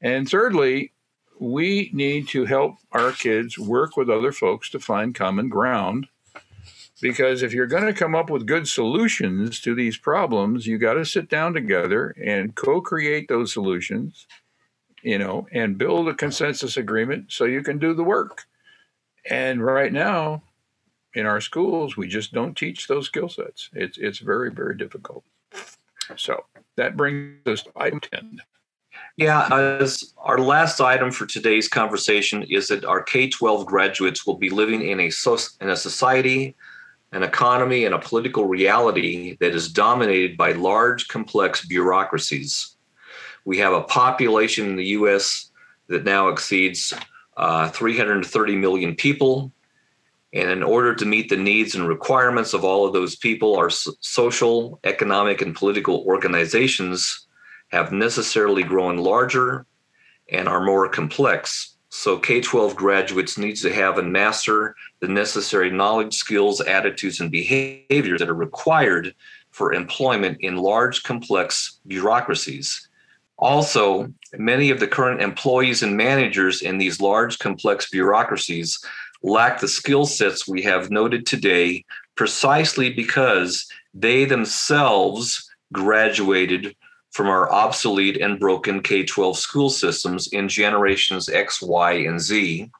And 0.00 0.28
thirdly, 0.28 0.92
we 1.40 1.90
need 1.92 2.28
to 2.28 2.44
help 2.44 2.76
our 2.92 3.12
kids 3.12 3.58
work 3.58 3.96
with 3.96 4.10
other 4.10 4.32
folks 4.32 4.70
to 4.70 4.78
find 4.78 5.14
common 5.14 5.48
ground. 5.48 6.06
Because 7.04 7.42
if 7.42 7.52
you're 7.52 7.66
going 7.66 7.84
to 7.84 7.92
come 7.92 8.14
up 8.14 8.30
with 8.30 8.46
good 8.46 8.66
solutions 8.66 9.60
to 9.60 9.74
these 9.74 9.98
problems, 9.98 10.66
you 10.66 10.78
got 10.78 10.94
to 10.94 11.04
sit 11.04 11.28
down 11.28 11.52
together 11.52 12.16
and 12.24 12.54
co 12.54 12.80
create 12.80 13.28
those 13.28 13.52
solutions, 13.52 14.26
you 15.02 15.18
know, 15.18 15.46
and 15.52 15.76
build 15.76 16.08
a 16.08 16.14
consensus 16.14 16.78
agreement 16.78 17.26
so 17.30 17.44
you 17.44 17.62
can 17.62 17.78
do 17.78 17.92
the 17.92 18.02
work. 18.02 18.44
And 19.28 19.62
right 19.62 19.92
now, 19.92 20.44
in 21.12 21.26
our 21.26 21.42
schools, 21.42 21.94
we 21.94 22.08
just 22.08 22.32
don't 22.32 22.56
teach 22.56 22.86
those 22.86 23.04
skill 23.04 23.28
sets. 23.28 23.68
It's, 23.74 23.98
it's 23.98 24.20
very, 24.20 24.50
very 24.50 24.74
difficult. 24.74 25.24
So, 26.16 26.46
that 26.76 26.96
brings 26.96 27.46
us 27.46 27.64
to 27.64 27.70
item 27.76 28.00
10. 28.00 28.38
Yeah, 29.18 29.46
as 29.52 30.14
our 30.16 30.38
last 30.38 30.80
item 30.80 31.10
for 31.10 31.26
today's 31.26 31.68
conversation 31.68 32.44
is 32.44 32.68
that 32.68 32.86
our 32.86 33.02
K 33.02 33.28
12 33.28 33.66
graduates 33.66 34.26
will 34.26 34.38
be 34.38 34.48
living 34.48 34.80
in 34.80 35.00
a, 35.00 35.10
so- 35.10 35.36
in 35.60 35.68
a 35.68 35.76
society, 35.76 36.56
an 37.14 37.22
economy, 37.22 37.84
and 37.84 37.94
a 37.94 37.98
political 37.98 38.46
reality 38.46 39.36
that 39.40 39.54
is 39.54 39.72
dominated 39.72 40.36
by 40.36 40.52
large, 40.52 41.08
complex 41.08 41.64
bureaucracies. 41.64 42.76
We 43.44 43.58
have 43.58 43.72
a 43.72 43.82
population 43.82 44.66
in 44.66 44.76
the 44.76 44.86
US 44.98 45.50
that 45.88 46.04
now 46.04 46.28
exceeds 46.28 46.92
uh, 47.36 47.68
330 47.70 48.56
million 48.56 48.94
people. 48.94 49.52
And 50.32 50.50
in 50.50 50.62
order 50.64 50.94
to 50.94 51.04
meet 51.04 51.28
the 51.28 51.36
needs 51.36 51.76
and 51.76 51.86
requirements 51.86 52.54
of 52.54 52.64
all 52.64 52.84
of 52.84 52.92
those 52.92 53.14
people, 53.14 53.56
our 53.56 53.70
social, 53.70 54.80
economic, 54.82 55.40
and 55.40 55.54
political 55.54 56.04
organizations 56.06 57.26
have 57.68 57.92
necessarily 57.92 58.64
grown 58.64 58.98
larger 58.98 59.66
and 60.30 60.48
are 60.48 60.64
more 60.64 60.88
complex. 60.88 61.73
So 61.96 62.18
K 62.18 62.40
12 62.40 62.74
graduates 62.74 63.38
needs 63.38 63.62
to 63.62 63.72
have 63.72 63.98
and 63.98 64.12
master 64.12 64.74
the 64.98 65.06
necessary 65.06 65.70
knowledge, 65.70 66.12
skills, 66.12 66.60
attitudes, 66.60 67.20
and 67.20 67.30
behaviors 67.30 68.18
that 68.18 68.28
are 68.28 68.34
required 68.34 69.14
for 69.52 69.72
employment 69.72 70.38
in 70.40 70.56
large, 70.56 71.04
complex 71.04 71.78
bureaucracies. 71.86 72.88
Also, 73.38 74.12
many 74.36 74.70
of 74.70 74.80
the 74.80 74.88
current 74.88 75.22
employees 75.22 75.84
and 75.84 75.96
managers 75.96 76.62
in 76.62 76.78
these 76.78 77.00
large, 77.00 77.38
complex 77.38 77.88
bureaucracies 77.88 78.84
lack 79.22 79.60
the 79.60 79.68
skill 79.68 80.04
sets 80.04 80.48
we 80.48 80.62
have 80.62 80.90
noted 80.90 81.24
today 81.24 81.84
precisely 82.16 82.92
because 82.92 83.66
they 83.94 84.24
themselves 84.24 85.48
graduated 85.72 86.74
from 87.14 87.28
our 87.28 87.50
obsolete 87.50 88.20
and 88.20 88.40
broken 88.40 88.82
K 88.82 89.04
12 89.04 89.38
school 89.38 89.70
systems 89.70 90.26
in 90.28 90.48
generations 90.48 91.28
X, 91.28 91.62
Y, 91.62 91.92
and 91.92 92.20
Z. 92.20 92.70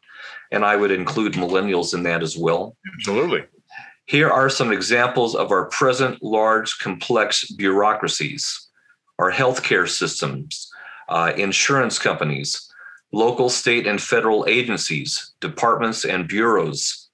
And 0.50 0.64
I 0.64 0.76
would 0.76 0.90
include 0.90 1.34
millennials 1.34 1.94
in 1.94 2.02
that 2.02 2.22
as 2.22 2.36
well. 2.36 2.76
Absolutely. 2.98 3.44
Here 4.06 4.28
are 4.28 4.50
some 4.50 4.72
examples 4.72 5.34
of 5.34 5.50
our 5.50 5.66
present 5.66 6.22
large, 6.22 6.78
complex 6.78 7.50
bureaucracies 7.52 8.68
our 9.20 9.30
healthcare 9.30 9.88
systems, 9.88 10.70
uh, 11.08 11.32
insurance 11.36 12.00
companies, 12.00 12.68
local, 13.12 13.48
state, 13.48 13.86
and 13.86 14.02
federal 14.02 14.44
agencies, 14.48 15.34
departments, 15.40 16.04
and 16.04 16.26
bureaus, 16.26 17.10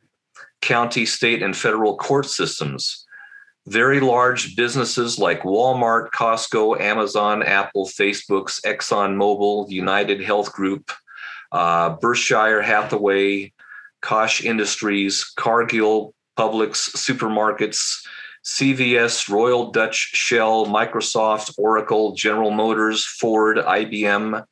county, 0.62 1.04
state, 1.04 1.42
and 1.42 1.54
federal 1.54 1.96
court 1.98 2.24
systems, 2.24 2.99
very 3.70 4.00
large 4.00 4.56
businesses 4.56 5.18
like 5.18 5.42
Walmart, 5.42 6.10
Costco, 6.10 6.80
Amazon, 6.80 7.42
Apple, 7.42 7.86
Facebook's, 7.86 8.60
ExxonMobil, 8.62 9.70
United 9.70 10.20
Health 10.20 10.52
Group, 10.52 10.90
uh, 11.52 11.90
Berkshire 12.00 12.62
Hathaway, 12.62 13.52
Koch 14.02 14.44
Industries, 14.44 15.24
Cargill, 15.36 16.14
Publix, 16.36 16.90
supermarkets, 16.96 18.04
CVS, 18.44 19.28
Royal 19.28 19.70
Dutch 19.70 20.10
Shell, 20.14 20.66
Microsoft, 20.66 21.54
Oracle, 21.56 22.14
General 22.14 22.50
Motors, 22.50 23.04
Ford, 23.04 23.58
IBM, 23.58 24.44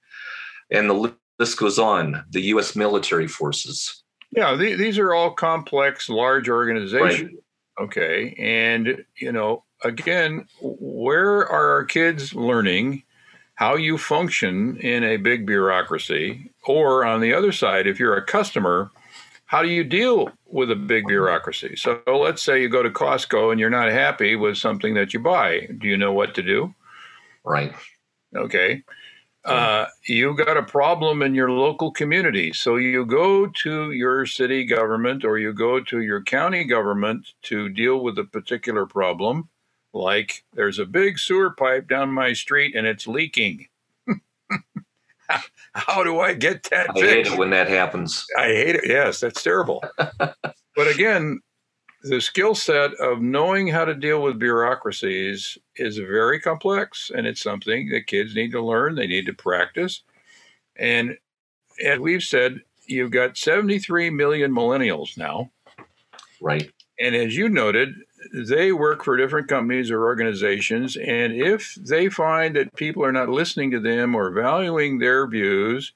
and 0.71 0.91
the 0.91 1.13
list 1.39 1.59
goes 1.59 1.79
on, 1.79 2.25
the 2.31 2.43
U.S. 2.53 2.77
military 2.77 3.27
forces. 3.27 4.05
Yeah, 4.31 4.55
these 4.57 4.99
are 4.99 5.15
all 5.15 5.33
complex, 5.33 6.09
large 6.09 6.49
organizations. 6.49 7.33
Right. 7.33 7.43
Okay. 7.81 8.35
And, 8.39 9.05
you 9.17 9.33
know, 9.33 9.65
again, 9.85 10.47
where 10.61 11.49
are 11.49 11.77
our 11.77 11.85
kids 11.85 12.35
learning 12.35 13.03
how 13.55 13.77
you 13.77 13.99
function 13.99 14.77
in 14.79 15.05
a 15.05 15.17
big 15.17 15.47
bureaucracy? 15.47 16.51
Or 16.67 17.05
on 17.05 17.21
the 17.21 17.33
other 17.33 17.53
side, 17.53 17.87
if 17.87 17.99
you're 17.99 18.17
a 18.17 18.25
customer, 18.25 18.91
how 19.47 19.63
do 19.63 19.69
you 19.69 19.85
deal 19.85 20.31
with 20.47 20.71
a 20.71 20.77
big 20.77 21.07
bureaucracy? 21.07 21.77
So 21.77 22.03
let's 22.07 22.43
say 22.43 22.61
you 22.61 22.69
go 22.69 22.83
to 22.83 22.91
Costco 22.91 23.51
and 23.51 23.61
you're 23.61 23.71
not 23.71 23.91
happy 23.91 24.37
with 24.37 24.57
something 24.59 24.95
that 24.95 25.15
you 25.15 25.21
buy. 25.21 25.69
Do 25.79 25.89
you 25.89 25.97
know 25.97 26.13
what 26.13 26.35
to 26.35 26.43
do? 26.43 26.75
Right. 27.45 27.73
Okay 28.37 28.83
uh, 29.49 29.87
you 30.07 30.37
got 30.37 30.57
a 30.57 30.63
problem 30.63 31.23
in 31.23 31.35
your 31.35 31.51
local 31.51 31.91
community. 31.91 32.53
So 32.53 32.77
you 32.77 33.07
go 33.07 33.47
to 33.47 33.93
your 33.93 34.27
city 34.27 34.65
government 34.65 35.25
or 35.25 35.39
you 35.39 35.53
go 35.53 35.81
to 35.81 36.01
your 36.01 36.23
county 36.23 36.65
government 36.65 37.33
to 37.43 37.69
deal 37.69 37.99
with 38.01 38.19
a 38.19 38.25
particular 38.25 38.87
problem. 38.87 39.49
Like 39.95 40.45
there's 40.53 40.79
a 40.79 40.85
big 40.85 41.19
sewer 41.19 41.51
pipe 41.51 41.89
down 41.89 42.11
my 42.11 42.33
street 42.35 42.75
and 42.77 42.87
it's 42.87 43.07
leaking. 43.07 43.67
How 45.73 46.03
do 46.03 46.21
I 46.21 46.35
get 46.35 46.65
that 46.71 46.91
I 46.91 47.01
hate 47.01 47.27
it 47.27 47.39
when 47.39 47.51
that 47.51 47.69
happens. 47.69 48.27
I 48.37 48.47
hate 48.47 48.77
it. 48.77 48.85
Yes, 48.87 49.21
that's 49.21 49.43
terrible. 49.43 49.83
but 50.19 50.35
again, 50.77 51.41
the 52.03 52.21
skill 52.21 52.55
set 52.55 52.95
of 52.95 53.21
knowing 53.21 53.69
how 53.69 53.85
to 53.85 53.95
deal 53.95 54.23
with 54.23 54.39
bureaucracies 54.39 55.59
is 55.77 55.99
very 55.99 56.41
complex, 56.41 57.11
and 57.15 57.27
it's 57.27 57.43
something 57.43 57.89
that 57.91 58.07
kids 58.07 58.35
need 58.35 58.53
to 58.53 58.63
learn. 58.63 58.95
They 58.95 59.07
need 59.07 59.27
to 59.27 59.33
practice. 59.33 60.03
And 60.77 61.19
as 61.85 61.99
we've 61.99 62.23
said, 62.23 62.63
you've 62.87 63.11
got 63.11 63.37
73 63.37 64.11
million 64.11 64.53
millennials 64.53 65.17
now. 65.17 65.51
Right. 66.41 66.71
And 67.01 67.15
as 67.15 67.37
you 67.37 67.49
noted, 67.49 67.95
they 68.33 68.73
work 68.73 69.05
for 69.05 69.17
different 69.17 69.49
companies 69.49 69.91
or 69.91 70.05
organizations. 70.05 70.97
And 70.97 71.33
if 71.33 71.75
they 71.75 72.09
find 72.09 72.57
that 72.57 72.75
people 72.75 73.05
are 73.05 73.13
not 73.13 73.29
listening 73.29 73.71
to 73.73 73.81
them 73.81 74.15
or 74.15 74.31
valuing 74.31 74.99
their 74.99 75.27
views, 75.27 75.93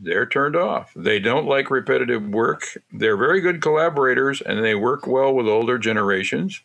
they're 0.00 0.26
turned 0.26 0.56
off. 0.56 0.92
They 0.96 1.18
don't 1.18 1.46
like 1.46 1.70
repetitive 1.70 2.26
work. 2.28 2.78
They're 2.92 3.16
very 3.16 3.40
good 3.40 3.60
collaborators 3.60 4.40
and 4.40 4.64
they 4.64 4.74
work 4.74 5.06
well 5.06 5.34
with 5.34 5.46
older 5.46 5.78
generations. 5.78 6.62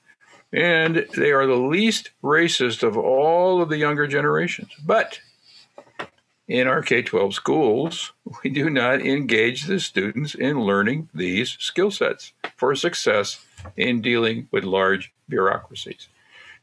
And 0.53 1.05
they 1.15 1.31
are 1.31 1.45
the 1.45 1.55
least 1.55 2.11
racist 2.23 2.81
of 2.81 2.97
all 2.97 3.61
of 3.61 3.69
the 3.69 3.77
younger 3.77 4.07
generations. 4.07 4.71
But 4.85 5.19
in 6.47 6.67
our 6.67 6.81
K 6.81 7.01
12 7.01 7.33
schools, 7.33 8.13
we 8.43 8.49
do 8.49 8.69
not 8.69 9.01
engage 9.01 9.65
the 9.65 9.79
students 9.79 10.35
in 10.35 10.61
learning 10.61 11.09
these 11.13 11.57
skill 11.59 11.91
sets 11.91 12.33
for 12.55 12.73
success 12.75 13.45
in 13.75 14.01
dealing 14.01 14.47
with 14.51 14.63
large 14.63 15.11
bureaucracies. 15.27 16.07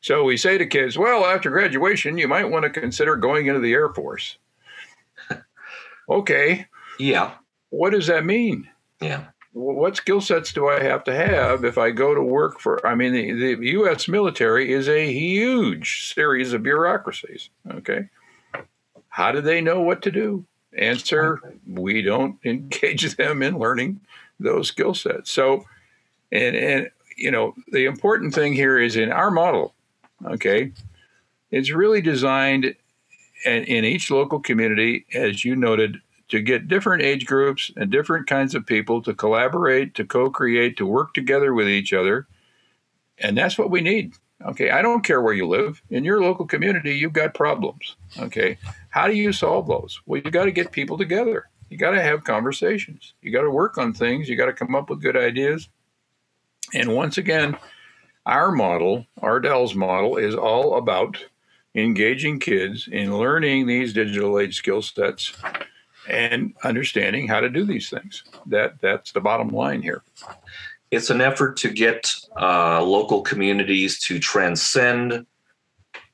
So 0.00 0.24
we 0.24 0.36
say 0.36 0.58
to 0.58 0.66
kids, 0.66 0.98
well, 0.98 1.24
after 1.24 1.50
graduation, 1.50 2.18
you 2.18 2.26
might 2.26 2.50
want 2.50 2.64
to 2.64 2.70
consider 2.70 3.14
going 3.14 3.46
into 3.46 3.60
the 3.60 3.72
Air 3.72 3.88
Force. 3.88 4.36
Okay, 6.08 6.66
Yeah. 6.98 7.32
what 7.70 7.90
does 7.90 8.06
that 8.08 8.24
mean? 8.24 8.68
Yeah. 9.00 9.24
What 9.54 9.96
skill 9.96 10.22
sets 10.22 10.52
do 10.52 10.66
I 10.68 10.82
have 10.82 11.04
to 11.04 11.14
have 11.14 11.62
if 11.64 11.76
I 11.76 11.90
go 11.90 12.14
to 12.14 12.22
work 12.22 12.58
for? 12.58 12.84
I 12.86 12.94
mean, 12.94 13.12
the, 13.12 13.54
the 13.56 13.66
U.S. 13.72 14.08
military 14.08 14.72
is 14.72 14.88
a 14.88 15.12
huge 15.12 16.12
series 16.14 16.54
of 16.54 16.62
bureaucracies. 16.62 17.50
Okay. 17.70 18.08
How 19.08 19.30
do 19.30 19.42
they 19.42 19.60
know 19.60 19.82
what 19.82 20.00
to 20.02 20.10
do? 20.10 20.46
Answer 20.78 21.38
We 21.66 22.00
don't 22.00 22.38
engage 22.44 23.16
them 23.16 23.42
in 23.42 23.58
learning 23.58 24.00
those 24.40 24.68
skill 24.68 24.94
sets. 24.94 25.30
So, 25.30 25.66
and, 26.30 26.56
and, 26.56 26.90
you 27.18 27.30
know, 27.30 27.54
the 27.72 27.84
important 27.84 28.34
thing 28.34 28.54
here 28.54 28.78
is 28.78 28.96
in 28.96 29.12
our 29.12 29.30
model, 29.30 29.74
okay, 30.24 30.72
it's 31.50 31.70
really 31.70 32.00
designed 32.00 32.74
in, 33.44 33.64
in 33.64 33.84
each 33.84 34.10
local 34.10 34.40
community, 34.40 35.06
as 35.14 35.44
you 35.44 35.56
noted, 35.56 36.00
to 36.28 36.40
get 36.40 36.68
different 36.68 37.02
age 37.02 37.26
groups 37.26 37.70
and 37.76 37.90
different 37.90 38.26
kinds 38.26 38.54
of 38.54 38.66
people 38.66 39.02
to 39.02 39.14
collaborate, 39.14 39.94
to 39.94 40.04
co 40.04 40.30
create, 40.30 40.76
to 40.78 40.86
work 40.86 41.14
together 41.14 41.52
with 41.52 41.68
each 41.68 41.92
other. 41.92 42.26
And 43.18 43.36
that's 43.36 43.58
what 43.58 43.70
we 43.70 43.80
need. 43.80 44.14
Okay. 44.46 44.70
I 44.70 44.82
don't 44.82 45.04
care 45.04 45.20
where 45.20 45.34
you 45.34 45.46
live. 45.46 45.82
In 45.90 46.04
your 46.04 46.22
local 46.22 46.46
community, 46.46 46.96
you've 46.96 47.12
got 47.12 47.34
problems. 47.34 47.96
Okay. 48.18 48.58
How 48.88 49.06
do 49.06 49.14
you 49.14 49.32
solve 49.32 49.68
those? 49.68 50.00
Well, 50.06 50.20
you 50.24 50.30
got 50.30 50.46
to 50.46 50.52
get 50.52 50.72
people 50.72 50.98
together. 50.98 51.48
You 51.70 51.78
got 51.78 51.92
to 51.92 52.02
have 52.02 52.24
conversations. 52.24 53.14
You 53.22 53.32
got 53.32 53.42
to 53.42 53.50
work 53.50 53.78
on 53.78 53.92
things. 53.92 54.28
You 54.28 54.36
got 54.36 54.46
to 54.46 54.52
come 54.52 54.74
up 54.74 54.90
with 54.90 55.00
good 55.00 55.16
ideas. 55.16 55.68
And 56.74 56.94
once 56.94 57.18
again, 57.18 57.56
our 58.26 58.52
model, 58.52 59.06
Ardell's 59.20 59.74
model, 59.74 60.16
is 60.16 60.34
all 60.34 60.76
about 60.76 61.24
engaging 61.74 62.38
kids 62.38 62.88
in 62.90 63.16
learning 63.16 63.66
these 63.66 63.92
digital 63.92 64.38
age 64.38 64.56
skill 64.56 64.82
sets 64.82 65.32
and 66.08 66.54
understanding 66.64 67.28
how 67.28 67.40
to 67.40 67.48
do 67.48 67.64
these 67.64 67.88
things. 67.88 68.24
That 68.46 68.80
that's 68.80 69.12
the 69.12 69.20
bottom 69.20 69.48
line 69.48 69.82
here. 69.82 70.02
It's 70.90 71.10
an 71.10 71.20
effort 71.20 71.56
to 71.58 71.70
get 71.70 72.12
uh, 72.38 72.82
local 72.82 73.22
communities 73.22 73.98
to 74.00 74.18
transcend 74.18 75.26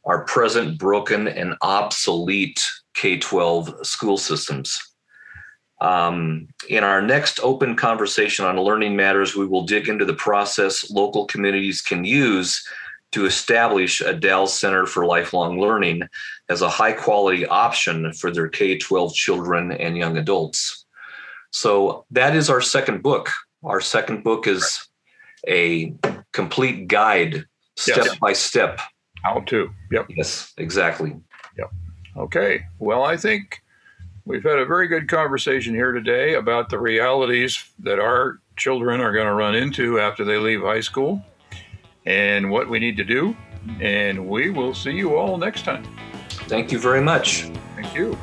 our 0.04 0.24
present 0.24 0.78
broken 0.78 1.26
and 1.26 1.54
obsolete 1.62 2.64
K 2.94 3.18
12 3.18 3.86
school 3.86 4.16
systems. 4.16 4.80
Um, 5.80 6.48
in 6.68 6.82
our 6.82 7.00
next 7.00 7.38
open 7.40 7.76
conversation 7.76 8.44
on 8.44 8.58
learning 8.58 8.96
matters, 8.96 9.36
we 9.36 9.46
will 9.46 9.62
dig 9.62 9.88
into 9.88 10.04
the 10.04 10.14
process 10.14 10.90
local 10.90 11.24
communities 11.26 11.80
can 11.80 12.04
use 12.04 12.66
to 13.12 13.24
establish 13.26 14.02
Ardell 14.02 14.46
Center 14.46 14.86
for 14.86 15.06
Lifelong 15.06 15.60
Learning 15.60 16.02
as 16.48 16.62
a 16.62 16.68
high 16.68 16.92
quality 16.92 17.46
option 17.46 18.12
for 18.12 18.30
their 18.30 18.48
K 18.48 18.76
12 18.76 19.14
children 19.14 19.72
and 19.72 19.96
young 19.96 20.16
adults. 20.16 20.84
So 21.50 22.04
that 22.10 22.36
is 22.36 22.50
our 22.50 22.60
second 22.60 23.02
book. 23.02 23.30
Our 23.64 23.80
second 23.80 24.22
book 24.24 24.46
is 24.46 24.86
a 25.48 25.94
complete 26.32 26.88
guide, 26.88 27.44
step 27.76 28.04
Yes. 28.04 28.18
by 28.18 28.32
step. 28.34 28.80
How 29.24 29.40
to. 29.40 29.70
Yep. 29.90 30.06
Yes, 30.10 30.52
exactly. 30.58 31.16
Yep. 31.56 31.70
Okay. 32.16 32.62
Well, 32.78 33.04
I 33.04 33.16
think 33.16 33.62
we've 34.24 34.44
had 34.44 34.58
a 34.58 34.66
very 34.66 34.86
good 34.86 35.08
conversation 35.08 35.74
here 35.74 35.92
today 35.92 36.34
about 36.34 36.68
the 36.68 36.78
realities 36.78 37.64
that 37.80 37.98
our 37.98 38.40
children 38.56 39.00
are 39.00 39.12
going 39.12 39.26
to 39.26 39.32
run 39.34 39.54
into 39.54 39.98
after 39.98 40.24
they 40.24 40.36
leave 40.36 40.60
high 40.60 40.80
school 40.80 41.24
and 42.08 42.50
what 42.50 42.68
we 42.68 42.78
need 42.78 42.96
to 42.96 43.04
do. 43.04 43.36
And 43.80 44.26
we 44.26 44.48
will 44.50 44.74
see 44.74 44.92
you 44.92 45.16
all 45.16 45.36
next 45.36 45.64
time. 45.64 45.84
Thank 46.48 46.72
you 46.72 46.78
very 46.78 47.02
much. 47.02 47.50
Thank 47.76 47.94
you. 47.94 48.16